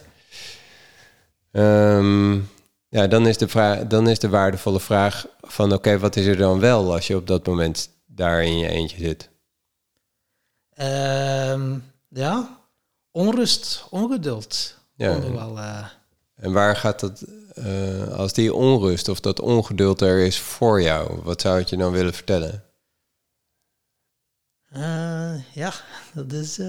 [1.52, 2.34] Ehm,
[2.90, 6.38] ja, dan is, de vraag, dan is de waardevolle vraag van, oké, wat is er
[6.38, 9.30] dan wel als je op dat moment daar in je eentje zit?
[10.74, 11.78] Ehm,
[12.10, 12.60] ja,
[13.12, 14.82] onrust, ongeduld.
[14.95, 15.20] Ja.
[15.32, 15.86] Wel, eh,
[16.36, 17.22] En waar gaat dat,
[17.53, 21.78] eh, als die onrust of dat ongeduld er is voor jou, wat zou het je
[21.78, 22.64] dan willen vertellen?
[24.72, 25.74] eh, ja,
[26.14, 26.60] dat is...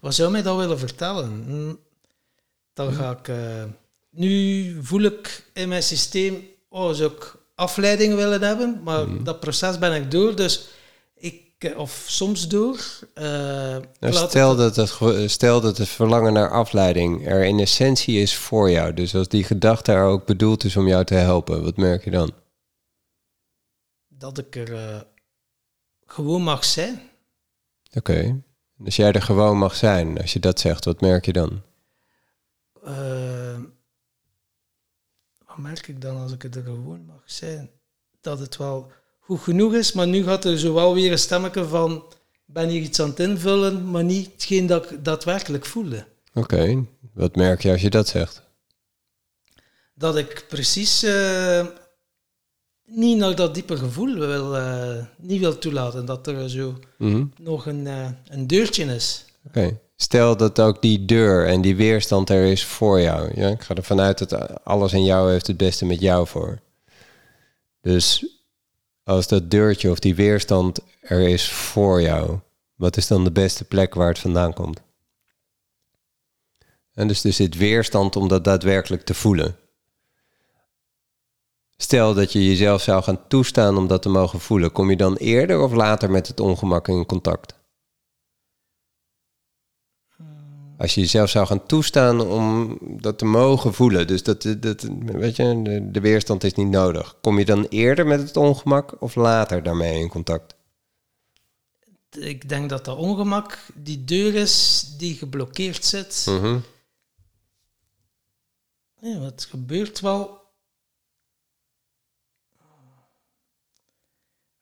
[0.00, 1.44] wat zou mij dat willen vertellen?
[1.46, 1.74] Hm,
[2.72, 3.30] Dan ga ik...
[4.10, 6.48] nu voel ik in mijn systeem...
[6.68, 8.80] Oh, zou ik afleiding willen hebben?
[8.82, 10.68] Maar dat proces ben ik door, dus...
[11.60, 12.78] Eh, of soms door.
[13.14, 13.24] eh,
[14.00, 18.70] Nou, stel, dat het, stel dat het verlangen naar afleiding er in essentie is voor
[18.70, 18.94] jou.
[18.94, 22.10] Dus als die gedachte er ook bedoeld is om jou te helpen, wat merk je
[22.10, 22.32] dan?
[24.08, 25.00] dat ik er eh,
[26.06, 27.00] gewoon mag zijn.
[27.92, 28.42] Oké.
[28.84, 31.62] Als jij er gewoon mag zijn, als je dat zegt, wat merk je dan?
[35.46, 37.70] Wat merk ik dan als ik er gewoon mag zijn?
[38.20, 38.92] Dat het wel
[39.30, 42.04] goed genoeg is, maar nu gaat er zowel weer een stemmetje van
[42.44, 46.04] ben hier iets aan het invullen, maar niet hetgeen dat ik daadwerkelijk voelde.
[46.34, 46.84] Oké.
[47.14, 48.42] Wat merk je als je dat zegt?
[49.94, 51.66] Dat ik precies eh,
[52.84, 56.04] niet naar dat diepe gevoel wil, eh, niet wil toelaten.
[56.04, 57.24] Dat er zo Mhm.
[57.38, 59.24] nog een, eh, een deurtje is.
[59.46, 59.78] Oké.
[59.96, 63.30] Stel dat ook die deur en die weerstand er is voor jou.
[63.40, 63.48] Ja?
[63.48, 66.58] Ik ga ervan uit dat alles in jou heeft het beste met jou voor.
[67.80, 68.26] Dus
[69.10, 72.38] als dat deurtje of die weerstand er is voor jou,
[72.74, 74.82] wat is dan de beste plek waar het vandaan komt?
[76.94, 79.56] En dus er zit weerstand om dat daadwerkelijk te voelen.
[81.76, 85.16] Stel dat je jezelf zou gaan toestaan om dat te mogen voelen, kom je dan
[85.16, 87.59] eerder of later met het ongemak in contact?
[90.80, 95.36] Als je jezelf zou gaan toestaan om dat te mogen voelen, dus dat, dat weet
[95.36, 97.20] je, de, de weerstand is niet nodig.
[97.20, 100.54] Kom je dan eerder met het ongemak of later daarmee in contact?
[102.10, 106.24] Ik denk dat dat ongemak die deur is die geblokkeerd zit.
[109.00, 110.40] Ja, het gebeurt wel.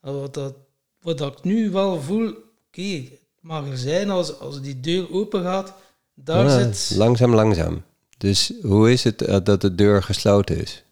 [0.01, 0.55] Wat, dat,
[1.01, 2.29] wat dat ik nu wel voel,
[2.67, 5.87] oké, het mag er zijn als, als die deur open gaat.
[6.25, 6.97] Daar zit.
[6.97, 7.85] Langzaam, langzaam.
[8.19, 10.83] Dus hoe is het eh, dat de deur gesloten is?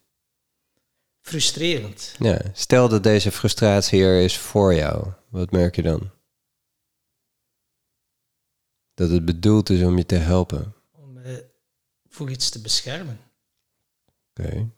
[1.27, 2.15] frustrerend.
[2.19, 5.11] Ja, stel dat deze frustratie er is voor jou.
[5.29, 6.11] Wat merk je dan?
[8.93, 10.75] Dat het bedoeld is om je te helpen.
[10.91, 11.51] Om mij
[12.07, 13.19] voor iets te beschermen.
[14.29, 14.69] Oké.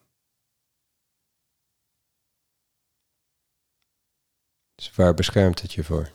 [4.75, 6.11] Dus waar beschermt het je voor?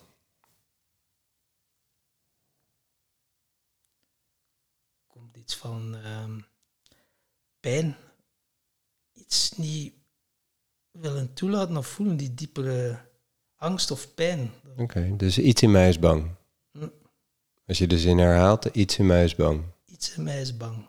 [5.06, 6.39] Komt iets van ehm,
[7.61, 7.97] pijn.
[9.12, 9.93] Iets niet
[10.91, 12.99] willen toelaten of voelen, die diepere
[13.57, 14.51] angst of pijn.
[14.77, 16.31] Oké, dus iets in mij is bang.
[16.73, 16.89] Hm.
[17.66, 19.62] Als je de zin herhaalt, iets in mij is bang.
[19.87, 20.87] Iets in mij is bang.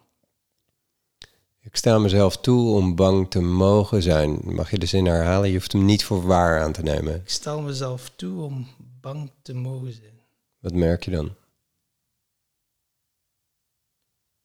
[1.60, 4.40] Ik sta mezelf toe om bang te mogen zijn.
[4.44, 5.50] Mag je de zin herhalen?
[5.50, 7.16] Je hoeft hem niet voor waar aan te nemen.
[7.16, 8.68] Ik stel mezelf toe om
[9.02, 10.22] bang te mogen zijn.
[10.60, 11.36] Wat merk je dan?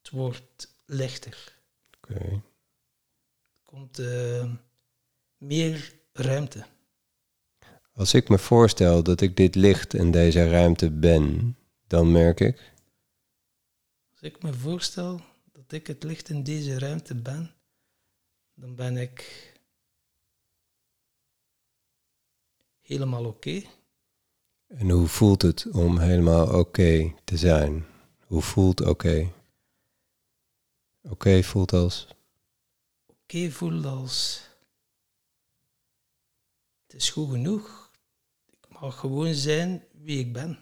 [0.11, 1.57] wordt lichter.
[1.97, 2.13] Oké.
[2.13, 2.41] Er
[3.63, 4.53] komt eh,
[5.37, 6.65] meer ruimte.
[7.93, 11.57] Als ik me voorstel dat ik dit licht en deze ruimte ben,
[11.87, 12.73] dan merk ik.
[14.11, 15.21] Als ik me voorstel
[15.51, 17.53] dat ik het licht in deze ruimte ben,
[18.53, 19.49] dan ben ik
[22.81, 23.61] helemaal oké.
[24.67, 27.85] En hoe voelt het om helemaal oké te zijn?
[28.25, 29.31] Hoe voelt oké?
[31.01, 32.07] Oké voelt als.
[33.05, 34.41] Oké okay, voelt als.
[36.83, 37.91] Het is goed genoeg.
[38.49, 40.59] Ik mag gewoon zijn wie ik ben.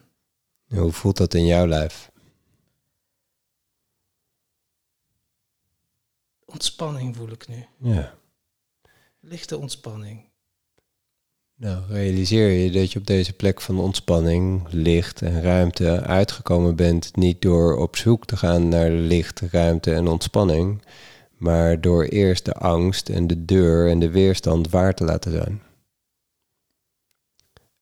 [0.67, 2.11] Hoe voelt dat in jouw lijf?
[6.45, 7.65] Ontspanning voel ik nu.
[7.77, 8.17] Ja.
[9.19, 10.28] Lichte ontspanning.
[11.61, 17.15] Nou, realiseer je dat je op deze plek van ontspanning, licht en ruimte uitgekomen bent,
[17.15, 20.81] niet door op zoek te gaan naar licht, ruimte en ontspanning,
[21.37, 25.61] maar door eerst de angst en de deur en de weerstand waar te laten zijn.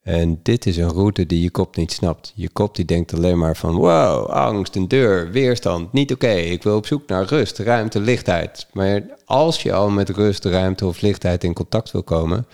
[0.02, 2.32] En dit is een route die je kop niet snapt.
[2.36, 6.34] Je kop die denkt alleen maar van wow, angst, een deur, weerstand, niet oké.
[6.34, 8.68] Ik wil op zoek naar rust, ruimte, lichtheid.
[8.74, 12.48] Maar als je al met rust, ruimte of lichtheid in contact wil komen,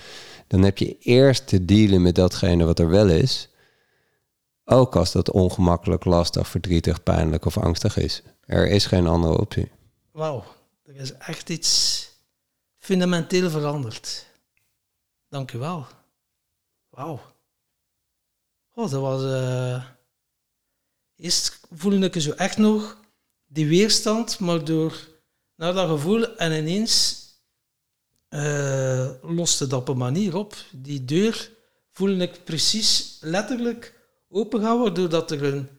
[0.54, 3.50] dan heb je eerst te dealen met datgene wat er wel is.
[4.66, 8.22] Ook als dat ongemakkelijk, lastig, verdrietig, pijnlijk of angstig is.
[8.46, 9.72] Er is geen andere optie.
[10.12, 10.44] Wauw,
[10.84, 12.10] er is echt iets
[12.78, 14.26] fundamenteel veranderd.
[15.30, 15.86] Dank u wel.
[16.90, 17.22] Wauw.
[18.74, 19.24] Oh, dat was...
[19.24, 19.84] eh
[21.16, 22.98] Eerst voelde ik zo echt nog
[23.46, 25.08] die weerstand, maar door
[25.56, 27.23] naar dat gevoel en ineens
[28.34, 30.56] eh loste dat op een manier op.
[30.72, 31.52] Die deur
[31.92, 33.94] voelde ik precies letterlijk
[34.30, 35.70] opengaan, waardoor dat er een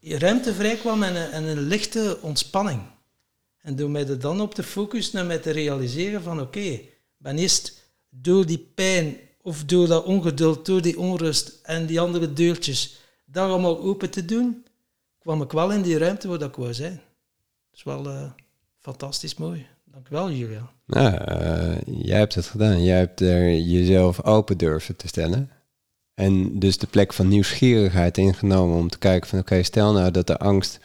[0.00, 2.82] ruimte vrij kwam en een, en een lichte ontspanning.
[3.58, 6.92] En door mij er dan op te focussen en mij te realiseren van oké, ik
[7.16, 12.32] ben eerst door die pijn of door dat ongeduld, door die onrust en die andere
[12.32, 14.66] deurtjes, daar allemaal open te doen,
[15.18, 16.94] kwam ik wel in die ruimte waar dat ik wou zijn.
[17.70, 18.30] Dat is wel eh,
[18.78, 19.66] fantastisch mooi.
[19.84, 20.77] Dank u wel, Julia.
[20.88, 22.82] Nou, eh, jij hebt het gedaan.
[22.82, 25.50] Jij hebt er jezelf open durven te stellen.
[26.14, 30.26] En dus de plek van nieuwsgierigheid ingenomen om te kijken van oké, stel nou dat
[30.26, 30.80] de angst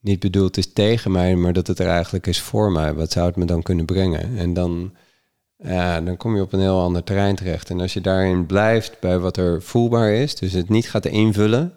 [0.00, 2.94] niet bedoeld is tegen mij, maar dat het er eigenlijk is voor mij.
[2.94, 4.36] Wat zou het me dan kunnen brengen?
[4.36, 4.94] En dan,
[5.56, 7.70] ja, dan kom je op een heel ander terrein terecht.
[7.70, 11.74] En als je daarin blijft bij wat er voelbaar is, dus het niet gaat invullen,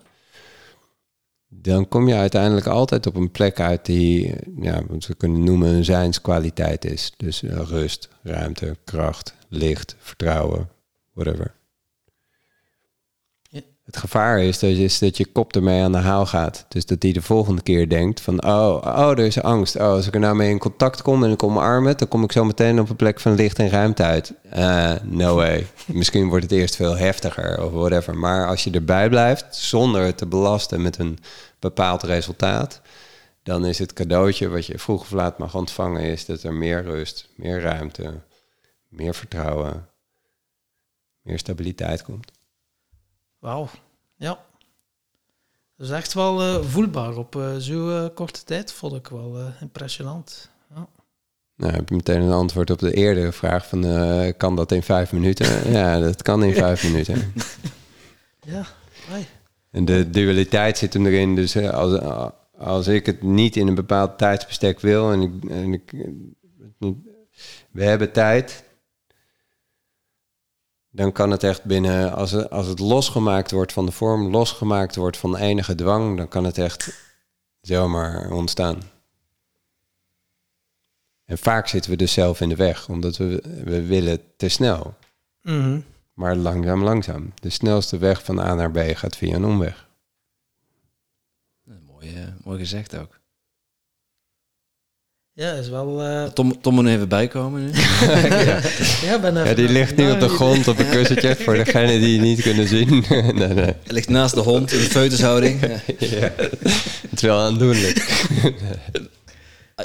[1.54, 5.70] dan kom je uiteindelijk altijd op een plek uit die, ja, wat we kunnen noemen
[5.70, 7.14] een zijnskwaliteit is.
[7.18, 10.70] Dus eh, rust, ruimte, kracht, licht, vertrouwen,
[11.14, 11.54] whatever.
[13.92, 16.66] Het gevaar is je, is dat je kop ermee aan de haal gaat.
[16.68, 19.76] Dus dat die de volgende keer denkt van, oh, oh, er is angst.
[19.76, 22.24] Oh, als ik er nou mee in contact kom en ik omarm het, dan kom
[22.24, 24.34] ik zo meteen op een plek van licht en ruimte uit.
[24.50, 25.68] Eh, no way.
[25.86, 28.18] Misschien wordt het eerst veel heftiger of whatever.
[28.18, 31.18] Maar als je erbij blijft, zonder het te belasten met een
[31.60, 32.82] bepaald resultaat,
[33.44, 36.84] dan is het cadeautje wat je vroeg of laat mag ontvangen, is dat er meer
[36.84, 38.22] rust, meer ruimte,
[38.88, 39.88] meer vertrouwen,
[41.22, 42.32] meer stabiliteit komt.
[43.42, 43.70] Wauw,
[44.16, 44.40] ja.
[45.78, 49.38] Dat is echt wel eh, voelbaar op eh, zo'n eh, korte tijd, vond ik wel
[49.62, 50.50] impressionant.
[50.76, 50.88] Ja.
[51.56, 53.82] Nou, heb je meteen een antwoord op de eerdere vraag van,
[54.38, 55.72] kan dat in vijf minuten?
[55.78, 57.16] ja, dat kan in vijf minuten.
[58.48, 58.66] Ja.
[59.72, 61.36] En de dualiteit zit hem erin.
[61.36, 62.00] Dus als,
[62.58, 65.94] als ik het niet in een bepaald tijdsbestek wil en ik, en ik
[67.72, 68.64] we hebben tijd,
[70.92, 74.96] dan kan het echt binnen, als het, als het losgemaakt wordt van de vorm, losgemaakt
[74.96, 76.94] wordt van enige dwang, dan kan het echt
[77.62, 78.82] zomaar ontstaan.
[81.26, 84.96] En vaak zitten we dus zelf in de weg, omdat we, we willen te snel.
[85.42, 85.80] Mhm.
[86.14, 87.34] Maar langzaam, langzaam.
[87.36, 89.90] De snelste weg van A naar B gaat via een omweg.
[91.64, 93.21] Mooi, eh, mooi gezegd ook.
[95.42, 96.02] Ja, is wel...
[96.02, 97.72] eh, Tom, Tom moet even bijkomen nu.
[99.02, 102.18] ja, ben Ja, die ligt nu op de grond op een kussentje, voor degenen die
[102.18, 102.90] het niet kunnen zien.
[103.10, 103.54] nee, nee.
[103.54, 105.62] Hij ligt naast de hond in de feutushouding.
[106.00, 106.32] Ja.
[107.10, 107.98] Het is wel aandoenlijk.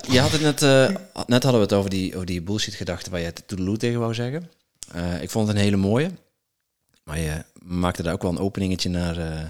[0.08, 0.88] Je had het net, eh,
[1.26, 4.14] net hadden we het over die, over die bullshit gedachten waar je toedeloe tegen wou
[4.14, 4.50] zeggen.
[4.92, 6.10] Eh, ik vond het een hele mooie.
[7.04, 9.40] Maar je maakte daar ook wel een openingetje naar, eh,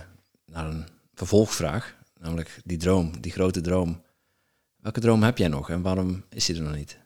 [0.52, 0.84] naar een
[1.14, 1.94] vervolgvraag.
[2.20, 4.04] Namelijk die droom, die grote droom.
[4.86, 6.98] Welke droom heb jij nog en waarom is die er nog niet?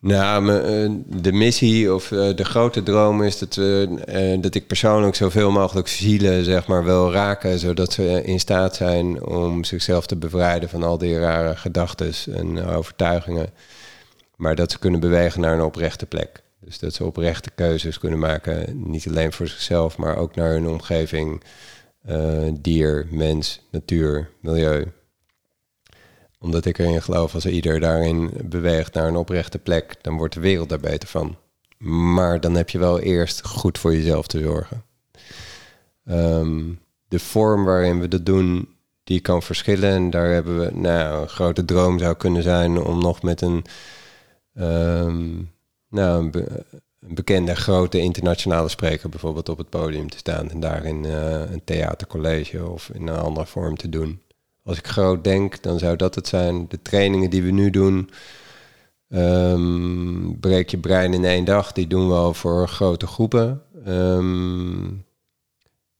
[0.00, 4.66] Nou, eh, de missie of eh, de grote droom is dat, we, eh, dat ik
[4.66, 10.06] persoonlijk zoveel mogelijk zielen zeg maar, wil raken, zodat ze in staat zijn om zichzelf
[10.06, 13.50] te bevrijden van al die rare gedachten en overtuigingen.
[14.36, 16.42] Maar dat ze kunnen bewegen naar een oprechte plek.
[16.60, 20.68] Dus dat ze oprechte keuzes kunnen maken, niet alleen voor zichzelf, maar ook naar hun
[20.68, 21.42] omgeving,
[22.60, 24.92] dier, mens, natuur, milieu
[26.44, 30.40] omdat ik erin geloof, als ieder daarin beweegt naar een oprechte plek, dan wordt de
[30.40, 31.36] wereld daar beter van.
[31.78, 34.84] Maar dan heb je wel eerst goed voor jezelf te zorgen.
[36.04, 36.62] Ehm,
[37.08, 38.68] de vorm waarin we dat doen,
[39.04, 39.90] die kan verschillen.
[39.90, 43.64] En daar hebben we, nou, een grote droom zou kunnen zijn om nog met een,
[44.54, 45.32] ehm,
[45.88, 46.64] nou, een, be-
[47.00, 50.50] een bekende grote internationale spreker bijvoorbeeld op het podium te staan.
[50.50, 54.22] En daarin eh, een theatercollege of in een andere vorm te doen
[54.64, 56.68] als ik groot denk, dan zou dat het zijn.
[56.68, 58.10] De trainingen die we nu doen,
[59.08, 63.62] ehm, breek je brein in één dag, die doen we al voor grote groepen.
[63.84, 64.90] Ehm,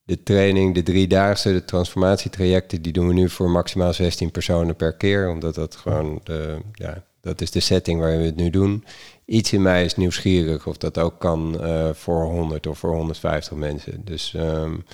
[0.04, 4.96] de training, de driedaagse, de transformatietrajecten, die doen we nu voor maximaal 16 personen per
[4.96, 5.28] keer.
[5.28, 8.84] Omdat dat gewoon de, ja, dat is de setting waar we het nu doen.
[9.24, 13.52] Iets in mij is nieuwsgierig of dat ook kan uh, voor 100 of voor 150
[13.56, 14.04] mensen.
[14.04, 14.84] Dus um,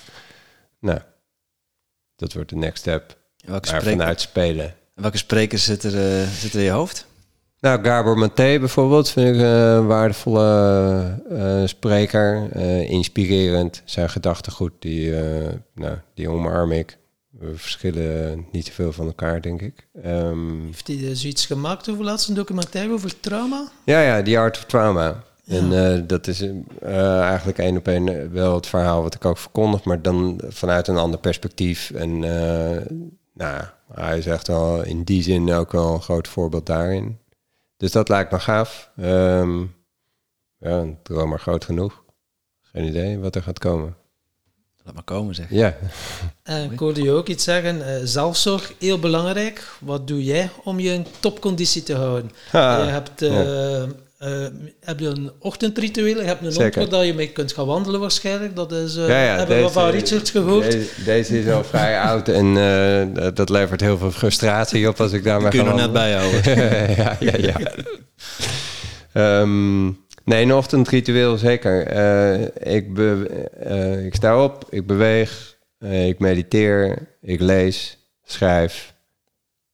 [0.79, 0.99] nou,
[2.15, 3.19] dat wordt de next step.
[3.45, 4.75] Welke vanuit spelen.
[4.93, 7.05] welke sprekers zitten er, zitten in je hoofd?
[7.59, 12.49] Nou, Gabor Maté bijvoorbeeld vind ik een waardevolle uh, spreker.
[12.55, 13.81] Uh, inspirerend.
[13.85, 15.13] Zijn gedachtegoed, die,
[15.73, 16.97] nou, die omarm ik.
[17.29, 19.87] We verschillen niet te veel van elkaar, denk ik.
[20.05, 23.71] Um, Heeft hij uh, zoiets gemaakt over laatst een documentaire over trauma?
[23.85, 25.23] Ja, ja, The Art of Trauma.
[25.43, 25.57] Ja.
[25.57, 29.37] En uh, dat is uh, eigenlijk één op één wel het verhaal wat ik ook
[29.37, 31.91] verkondig, maar dan vanuit een ander perspectief.
[31.91, 32.23] En
[33.41, 33.63] nou,
[33.93, 37.19] hij is echt wel in die zin ook wel een groot voorbeeld daarin.
[37.77, 38.91] Dus dat lijkt me gaaf.
[38.99, 39.75] Um,
[40.57, 42.03] ja, een droom maar groot genoeg.
[42.61, 43.95] Geen idee wat er gaat komen.
[44.83, 45.49] Laat maar komen, zeg.
[45.49, 45.77] Ja.
[46.43, 49.71] En ik hoorde je ook iets zeggen, uh, zelfzorg, heel belangrijk.
[49.79, 52.31] Wat doe jij om je in topconditie te houden?
[52.51, 53.87] Ha, je hebt, uh, ja.
[54.23, 54.47] Uh,
[54.79, 56.67] heb je een ochtendritueel, je hebt een Zeker.
[56.67, 58.55] ochtend dat je mee kunt gaan wandelen waarschijnlijk.
[58.55, 60.71] Dat is, uh, ja, ja, hebben we van Richard gehoord.
[60.71, 62.53] Deze, deze is al vrij oud en
[63.33, 66.41] dat levert heel veel frustratie op als ik daar maar ga Kun je net bijhouden.
[66.95, 67.59] ja, ja, ja.
[69.41, 71.95] um, Nee, een ochtendritueel zeker.
[71.95, 72.41] Uh,
[72.75, 73.29] ik, be,
[73.65, 78.93] uh, ik sta op, ik beweeg, uh, ik mediteer, ik lees, schrijf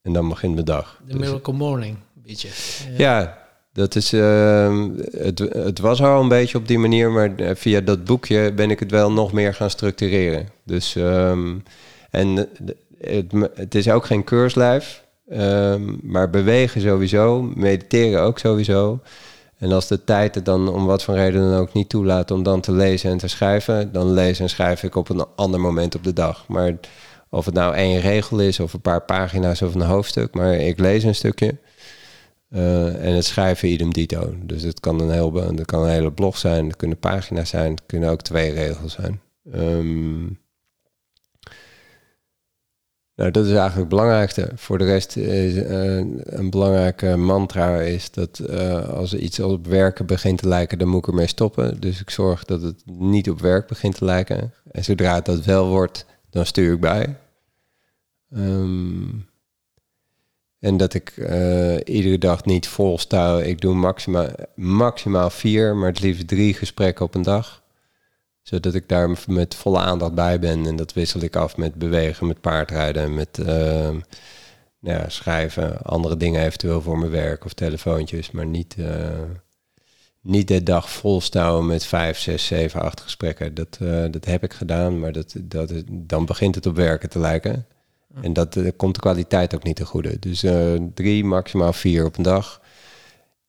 [0.01, 1.01] en dan begint mijn dag.
[1.07, 2.49] De Miracle Morning, een beetje.
[2.97, 3.46] Ja
[3.77, 8.03] dat is, ehm, het, het was al een beetje op die manier, maar via dat
[8.03, 10.49] boekje ben ik het wel nog meer gaan structureren.
[10.63, 11.63] Dus, um,
[12.09, 12.35] en
[12.99, 18.99] het, het is ook geen keurslijf, um, maar bewegen sowieso, mediteren ook sowieso.
[19.57, 22.43] En als de tijd het dan om wat voor reden dan ook niet toelaat om
[22.43, 25.95] dan te lezen en te schrijven, dan lees en schrijf ik op een ander moment
[25.95, 26.47] op de dag.
[26.47, 26.73] Maar
[27.29, 30.79] of het nou één regel is of een paar pagina's of een hoofdstuk, maar ik
[30.79, 31.55] lees een stukje.
[32.49, 34.35] Uh, en het schrijven idem dito.
[34.43, 37.71] Dus het kan een, heel, het kan een hele blog zijn, het kunnen pagina's zijn,
[37.71, 39.21] het kunnen ook twee regels zijn.
[39.53, 40.39] Um,
[43.15, 44.51] nou, dat is eigenlijk het belangrijkste.
[44.55, 50.05] Voor de rest is uh, een belangrijke mantra is dat uh, als iets op werken
[50.05, 51.79] begint te lijken, dan moet ik ermee stoppen.
[51.79, 54.53] Dus ik zorg dat het niet op werk begint te lijken.
[54.71, 57.17] En zodra het dat wel wordt, dan stuur ik bij.
[58.29, 59.25] Um,
[60.59, 63.39] en dat ik uh, iedere dag niet vol sta.
[63.39, 67.65] Ik doe maximaal, maximaal vier, maar het liefst drie gesprekken op een dag
[68.47, 70.65] zodat ik daar met volle aandacht bij ben.
[70.65, 74.01] En dat wissel ik af met bewegen, met paardrijden, met uh, nou
[74.79, 78.31] ja, schrijven, andere dingen eventueel voor mijn werk of telefoontjes.
[78.31, 79.21] Maar niet, uh,
[80.21, 83.53] niet de dag volstouwen met vijf, zes, zeven, acht gesprekken.
[83.53, 83.77] Dat,
[84.11, 87.65] dat heb ik gedaan, maar dat, dat, dan begint het op werken te lijken.
[88.21, 90.19] En dat komt de kwaliteit ook niet te goede.
[90.19, 90.45] Dus
[90.93, 92.61] drie, maximaal vier op een dag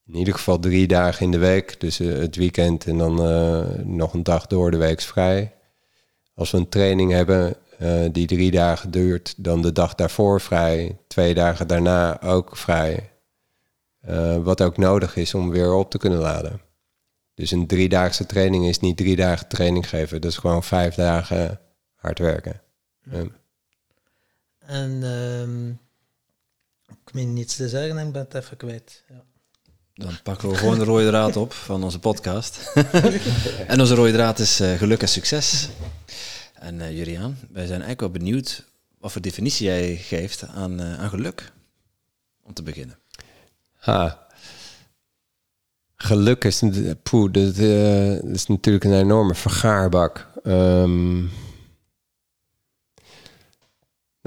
[0.07, 1.81] in ieder geval drie dagen in de week.
[1.81, 3.15] Dus uh, het weekend en dan
[3.97, 5.55] nog een dag door de week vrij.
[6.35, 7.57] Als we een training hebben
[8.13, 10.99] die drie dagen duurt, dan de dag daarvoor vrij.
[11.07, 13.11] Twee dagen daarna ook vrij.
[14.43, 16.61] wat ook nodig is om weer op te kunnen laden.
[17.39, 20.21] Dus een driedaagse training is niet drie dagen training geven.
[20.21, 21.61] Dat is gewoon vijf dagen
[21.95, 22.61] hard werken.
[23.11, 23.25] Ja.
[24.69, 25.79] En um,
[26.89, 29.03] ik meen niets te zeggen en ik ben het even kwijt.
[29.09, 29.23] Ja.
[29.95, 32.73] Dan pakken we gewoon de rode draad op van onze podcast.
[33.67, 35.69] en onze rode draad is uh, geluk en succes.
[36.55, 38.65] En uh, Juriaan, wij zijn eigenlijk wel benieuwd
[38.99, 41.53] wat voor definitie jij geeft aan, uh, aan geluk.
[42.43, 42.99] Om te beginnen.
[43.75, 44.27] Ha.
[45.97, 46.63] Geluk is,
[47.03, 50.27] poeh, dat, dat is natuurlijk een enorme vergaarbak.
[50.45, 51.31] Um,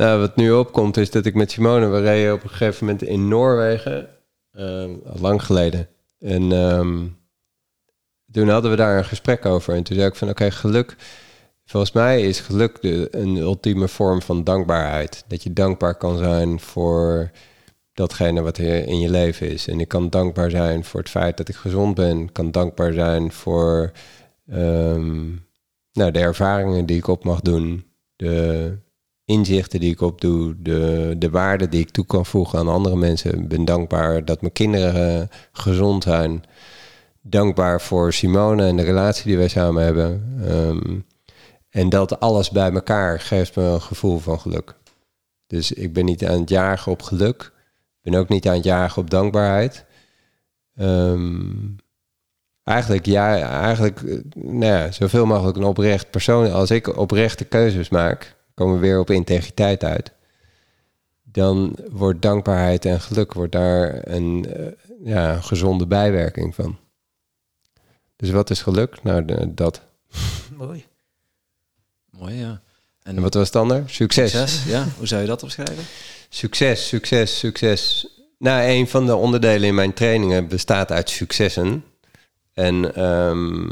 [0.01, 3.03] nou, wat nu opkomt is dat ik met Simone, we reden op een gegeven moment
[3.03, 4.09] in Noorwegen
[4.53, 4.89] uh,
[5.21, 5.87] lang geleden.
[6.19, 7.17] En um,
[8.31, 9.75] toen hadden we daar een gesprek over.
[9.75, 10.95] En toen zei ik van oké, geluk.
[11.65, 15.23] Volgens mij is geluk de, een ultieme vorm van dankbaarheid.
[15.27, 17.31] Dat je dankbaar kan zijn voor
[17.93, 19.67] datgene wat er in je leven is.
[19.67, 22.19] En ik kan dankbaar zijn voor het feit dat ik gezond ben.
[22.19, 23.91] Ik kan dankbaar zijn voor
[24.51, 25.45] um,
[25.91, 27.85] nou, de ervaringen die ik op mag doen.
[28.15, 28.77] De
[29.31, 33.39] inzichten die ik opdoe, de, de waarde die ik toe kan voegen aan andere mensen.
[33.39, 36.43] Ik ben dankbaar dat mijn kinderen uh, gezond zijn.
[37.21, 40.41] Dankbaar voor Simone en de relatie die wij samen hebben.
[40.47, 41.05] Um,
[41.69, 44.75] en dat alles bij elkaar geeft me een gevoel van geluk.
[45.47, 47.51] Dus ik ben niet aan het jagen op geluk.
[48.03, 49.85] Ik ben ook niet aan het jagen op dankbaarheid.
[50.75, 51.49] Ehm,
[52.63, 56.51] eigenlijk, ja, eigenlijk eh, nou ja, zoveel mogelijk een oprecht persoon.
[56.51, 60.11] Als ik oprechte keuzes maak, komen we weer op integriteit uit.
[61.23, 64.65] Dan wordt dankbaarheid en geluk wordt daar een eh,
[65.03, 66.77] ja, gezonde bijwerking van.
[68.15, 69.03] Dus wat is geluk?
[69.03, 69.81] Nou, de- dat.
[70.57, 70.85] Mooi.
[72.09, 72.61] Mooi, ja.
[73.03, 73.83] En, En wat was het ander?
[73.85, 74.31] Succes.
[74.31, 74.87] succes, ja.
[74.97, 75.83] Hoe zou je dat omschrijven?
[76.29, 78.07] Succes, succes, succes.
[78.37, 81.83] Nou, een van de onderdelen in mijn trainingen bestaat uit successen.
[82.53, 83.69] En ehm,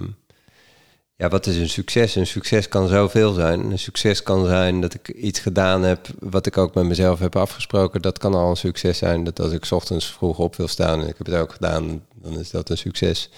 [1.20, 2.16] ja, wat is een succes?
[2.16, 3.72] Een succes kan zoveel zijn.
[3.72, 7.36] Een succes kan zijn dat ik iets gedaan heb wat ik ook met mezelf heb
[7.36, 8.02] afgesproken.
[8.02, 9.24] Dat kan al een succes zijn.
[9.24, 12.40] Dat als ik ochtends vroeg op wil staan en ik heb het ook gedaan, dan
[12.40, 13.30] is dat een succes.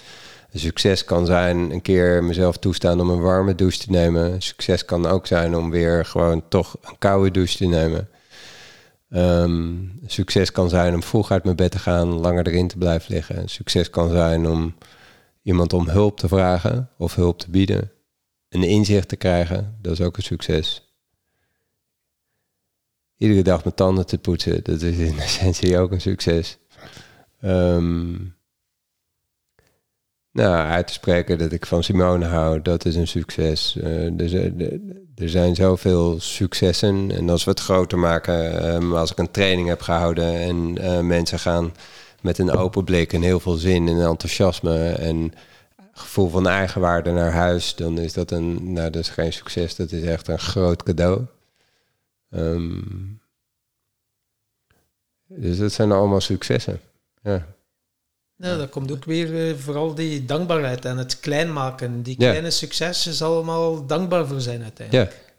[0.52, 4.42] Een succes kan zijn een keer mezelf toestaan om een warme douche te nemen.
[4.42, 8.08] Succes kan ook zijn om weer gewoon toch een koude douche te nemen.
[9.10, 9.74] Ehm,
[10.06, 13.48] succes kan zijn om vroeg uit mijn bed te gaan, langer erin te blijven liggen.
[13.48, 14.74] Succes kan zijn om
[15.42, 17.90] iemand om hulp te vragen of hulp te bieden.
[18.48, 20.86] Een inzicht te krijgen, dat is ook een succes.
[23.16, 26.58] Iedere dag mijn tanden te poetsen, dat is in essentie ook een succes.
[27.40, 28.12] Ehm,
[30.32, 33.76] nou, uit te spreken dat ik van Simone hou, dat is een succes.
[33.76, 34.60] Eh, er, zijn-
[35.14, 37.10] er zijn zoveel successen.
[37.10, 41.00] En als we het groter maken, ehm, als ik een training heb gehouden en eh,
[41.00, 41.72] mensen gaan
[42.22, 45.32] met een open blik en heel veel zin en enthousiasme en
[45.92, 49.92] gevoel van eigenwaarde naar huis, dan is dat een, nou, dat is geen succes, dat
[49.92, 51.24] is echt een groot cadeau.
[52.30, 52.80] Ehm,
[55.26, 56.80] dus dat zijn allemaal successen.
[57.22, 57.46] Ja.
[58.36, 62.02] Ja, dat komt ook weer eh, vooral die dankbaarheid en het klein maken.
[62.02, 62.28] Die Ja.
[62.28, 65.10] kleine successen zal allemaal dankbaar voor zijn uiteindelijk.
[65.12, 65.31] Ja.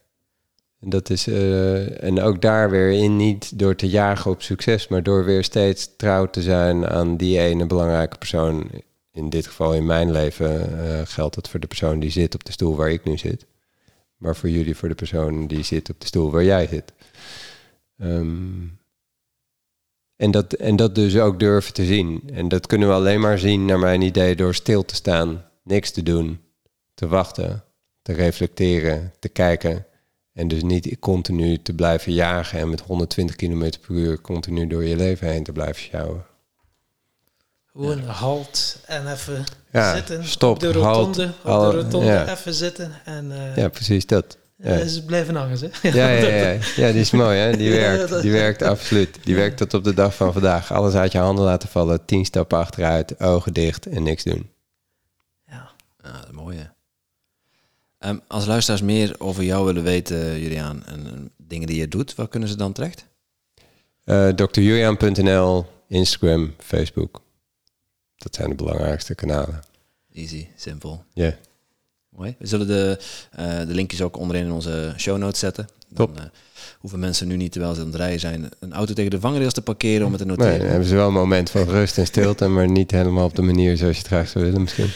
[0.84, 4.88] En, dat is, eh, en ook daar weer in niet door te jagen op succes,
[4.88, 8.72] maar door weer steeds trouw te zijn aan die ene belangrijke persoon.
[9.12, 12.44] In dit geval in mijn leven eh, geldt het voor de persoon die zit op
[12.44, 13.46] de stoel waar ik nu zit.
[14.18, 16.94] Maar voor jullie voor de persoon die zit op de stoel waar jij zit.
[17.98, 18.68] Ehm,
[20.16, 22.30] en, dat, en dat dus ook durven te zien.
[22.34, 25.92] En dat kunnen we alleen maar zien, naar mijn idee, door stil te staan, niks
[25.92, 26.40] te doen,
[26.94, 27.64] te wachten,
[28.02, 29.86] te reflecteren, te kijken.
[30.34, 34.84] En dus niet continu te blijven jagen en met 120 km per uur continu door
[34.84, 36.26] je leven heen te blijven sjouwen.
[37.72, 40.26] Gewoon halt en even Ja, zitten.
[40.26, 42.30] stop, op de halt, rotonde, op de rotonde ja.
[42.32, 44.38] even zitten en eh Ja, precies dat.
[44.58, 44.88] Ja.
[44.88, 45.60] ze blijven hangen.
[45.82, 45.90] Hè?
[45.90, 46.60] Ja, ja, ja.
[46.76, 47.58] ja, die is mooi, hè?
[47.58, 48.10] Die Ja, werkt.
[48.10, 49.18] dat- Die werkt absoluut.
[49.24, 50.72] Die werkt tot op de dag van vandaag.
[50.74, 54.50] Alles uit je handen laten vallen, tien stappen achteruit, ogen dicht en niks doen.
[55.48, 55.70] Ja.
[56.02, 56.66] Dat is mooi, hè.
[58.04, 62.28] Ehm, als luisteraars meer over jou willen weten, Juliaan, en dingen die je doet, waar
[62.28, 63.06] kunnen ze dan terecht?
[64.04, 67.22] Eh drjulian.nl, Instagram, Facebook.
[68.16, 69.60] Dat zijn de belangrijkste kanalen.
[70.14, 71.04] Easy, simpel.
[71.14, 71.36] Ja,
[72.10, 72.36] Mooi.
[72.40, 73.00] We zullen de,
[73.32, 75.68] eh, de linkjes ook onderin in onze show notes zetten.
[75.88, 76.18] Dan Top.
[76.18, 76.24] eh,
[76.80, 79.54] hoeven mensen nu niet, terwijl ze aan het rijden zijn, een auto tegen de vangrails
[79.54, 80.60] te parkeren om het te nee, noteren.
[80.60, 83.42] dan hebben ze wel een moment van rust en stilte, maar niet helemaal op de
[83.42, 84.90] manier zoals je het graag zou willen misschien.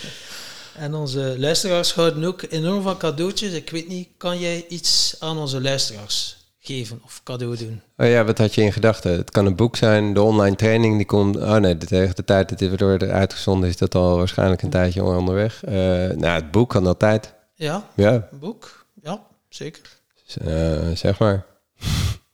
[0.78, 3.54] En onze luisteraars houden ook enorm van cadeautjes.
[3.54, 7.82] Ik weet niet, kan jij iets aan onze luisteraars geven of cadeau doen?
[7.98, 9.12] Oh ja, wat had je in gedachten?
[9.12, 11.36] Het kan een boek zijn, de online training die komt...
[11.36, 14.70] Oh nee, de- tegen de tijd dat dit wordt uitgezonden is dat al waarschijnlijk een
[14.70, 15.64] tijdje onderweg.
[15.64, 15.74] Eh,
[16.10, 17.34] nou, het boek kan altijd.
[17.54, 18.86] Ja, Ja, een boek?
[19.04, 19.82] Ja, zeker.
[20.26, 21.46] dus, eh, zeg maar.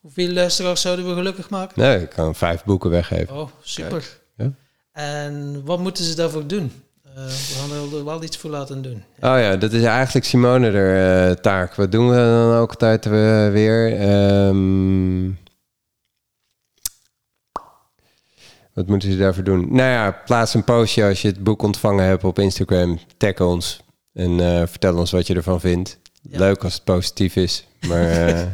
[0.01, 1.81] Hoeveel luisteraars zouden we gelukkig maken?
[1.81, 3.35] Nee, ik kan vijf boeken weggeven.
[3.35, 4.17] Oh, super.
[4.37, 4.51] Ja.
[4.91, 6.71] En wat moeten ze daarvoor doen?
[7.15, 9.03] Eh, we gaan er wel iets voor laten doen.
[9.19, 11.75] Oh ja, dat is eigenlijk Simone er eh, taak.
[11.75, 13.05] Wat doen we dan ook altijd
[13.53, 13.99] weer?
[13.99, 15.31] Ehm,
[18.73, 19.59] wat moeten ze daarvoor doen?
[19.75, 22.99] Nou ja, plaats een postje als je het boek ontvangen hebt op Instagram.
[23.17, 23.81] Tag ons
[24.13, 25.99] en eh, vertel ons wat je ervan vindt.
[26.21, 26.37] Ja.
[26.39, 28.07] Leuk als het positief is, maar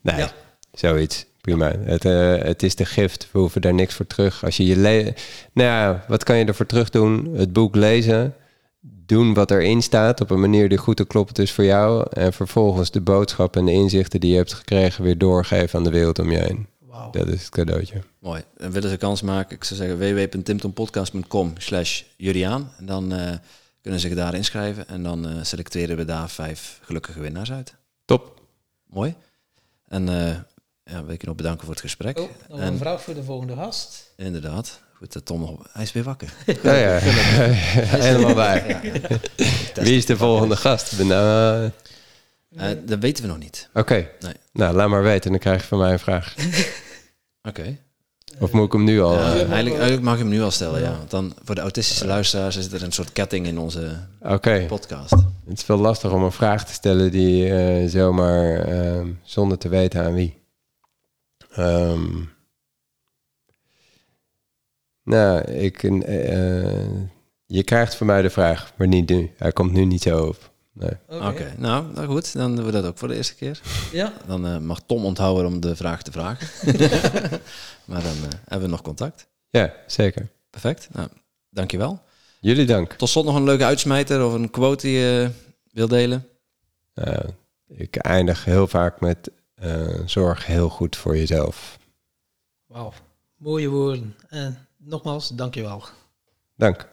[0.00, 0.30] nee, Ja.
[0.72, 1.26] zoiets.
[1.40, 1.72] Prima.
[1.78, 3.28] Het, eh, het is de gift.
[3.32, 4.44] We hoeven daar niks voor terug.
[4.44, 5.14] Als je je le
[5.52, 7.34] nou ja, wat kan je ervoor terug doen?
[7.34, 8.34] Het boek lezen
[8.80, 12.06] doen wat erin staat op een manier die goed te kloppend is voor jou.
[12.10, 15.90] En vervolgens de boodschap en de inzichten die je hebt gekregen weer doorgeven aan de
[15.90, 16.66] wereld om je heen.
[16.78, 17.10] Wauw.
[17.10, 18.02] Dat is het cadeautje.
[18.18, 18.42] Mooi.
[18.56, 22.72] En willen ze kans maken, ik zou zeggen www.timtompodcast.com slash Juriaan.
[22.78, 23.32] En dan eh,
[23.82, 27.74] kunnen ze zich daar inschrijven en dan eh, selecteren we daar vijf gelukkige winnaars uit.
[28.04, 28.40] Top.
[28.86, 29.14] Mooi.
[29.88, 30.36] En eh
[30.90, 32.18] ja, wil ik je nog bedanken voor het gesprek.
[32.18, 34.12] Oh, nog en een vraag voor de volgende gast.
[34.16, 36.32] inderdaad, goed, dat Tom nog, hij is weer wakker.
[36.62, 36.98] Ja, ja.
[38.08, 38.80] Helemaal bij.
[39.74, 40.92] Wie is de volgende gast?
[40.92, 41.70] Ik Ben, nou,
[42.56, 43.68] eh, dat weten we nog niet.
[43.74, 44.08] Oké.
[44.20, 44.34] Nee.
[44.52, 45.30] Nou, laat maar weten.
[45.30, 46.34] Dan krijg je van mij een vraag.
[47.48, 47.78] Oké.
[48.38, 49.18] Of moet ik hem nu al...
[49.18, 50.96] Eigenlijk, eigenlijk mag je hem nu al stellen, ja.
[50.96, 54.64] Want dan voor de autistische luisteraars is er een soort ketting in onze Oké.
[54.66, 55.10] podcast.
[55.10, 59.68] Het is wel lastig om een vraag te stellen die eh, zomaar ehm, zonder te
[59.68, 60.39] weten aan wie.
[61.50, 62.24] Ehm,
[65.02, 67.02] nou, ik, eh,
[67.46, 69.30] je krijgt van mij de vraag, maar niet nu.
[69.36, 70.50] Hij komt nu niet zo op.
[70.72, 71.20] Nee.
[71.20, 73.60] Oké, nou, nou goed, dan doen we dat ook voor de eerste keer.
[73.92, 76.46] Ja, Dan eh, mag Tom onthouden om de vraag te vragen.
[77.90, 79.26] maar dan eh, hebben we nog contact.
[79.50, 80.28] Ja, zeker.
[80.50, 80.88] Perfect.
[80.92, 81.08] Nou,
[81.48, 82.02] dankjewel.
[82.40, 82.92] Jullie dank.
[82.92, 85.30] Tot slot nog een leuke uitsmijter of een quote die je
[85.72, 86.26] wil delen.
[86.94, 87.18] Eh,
[87.68, 89.30] ik eindig heel vaak met
[89.60, 91.78] eh, zorg heel goed voor jezelf.
[92.66, 92.92] wauw.
[93.36, 94.16] Mooie woorden.
[94.28, 95.84] En nogmaals, dankjewel.
[96.56, 96.88] Dank.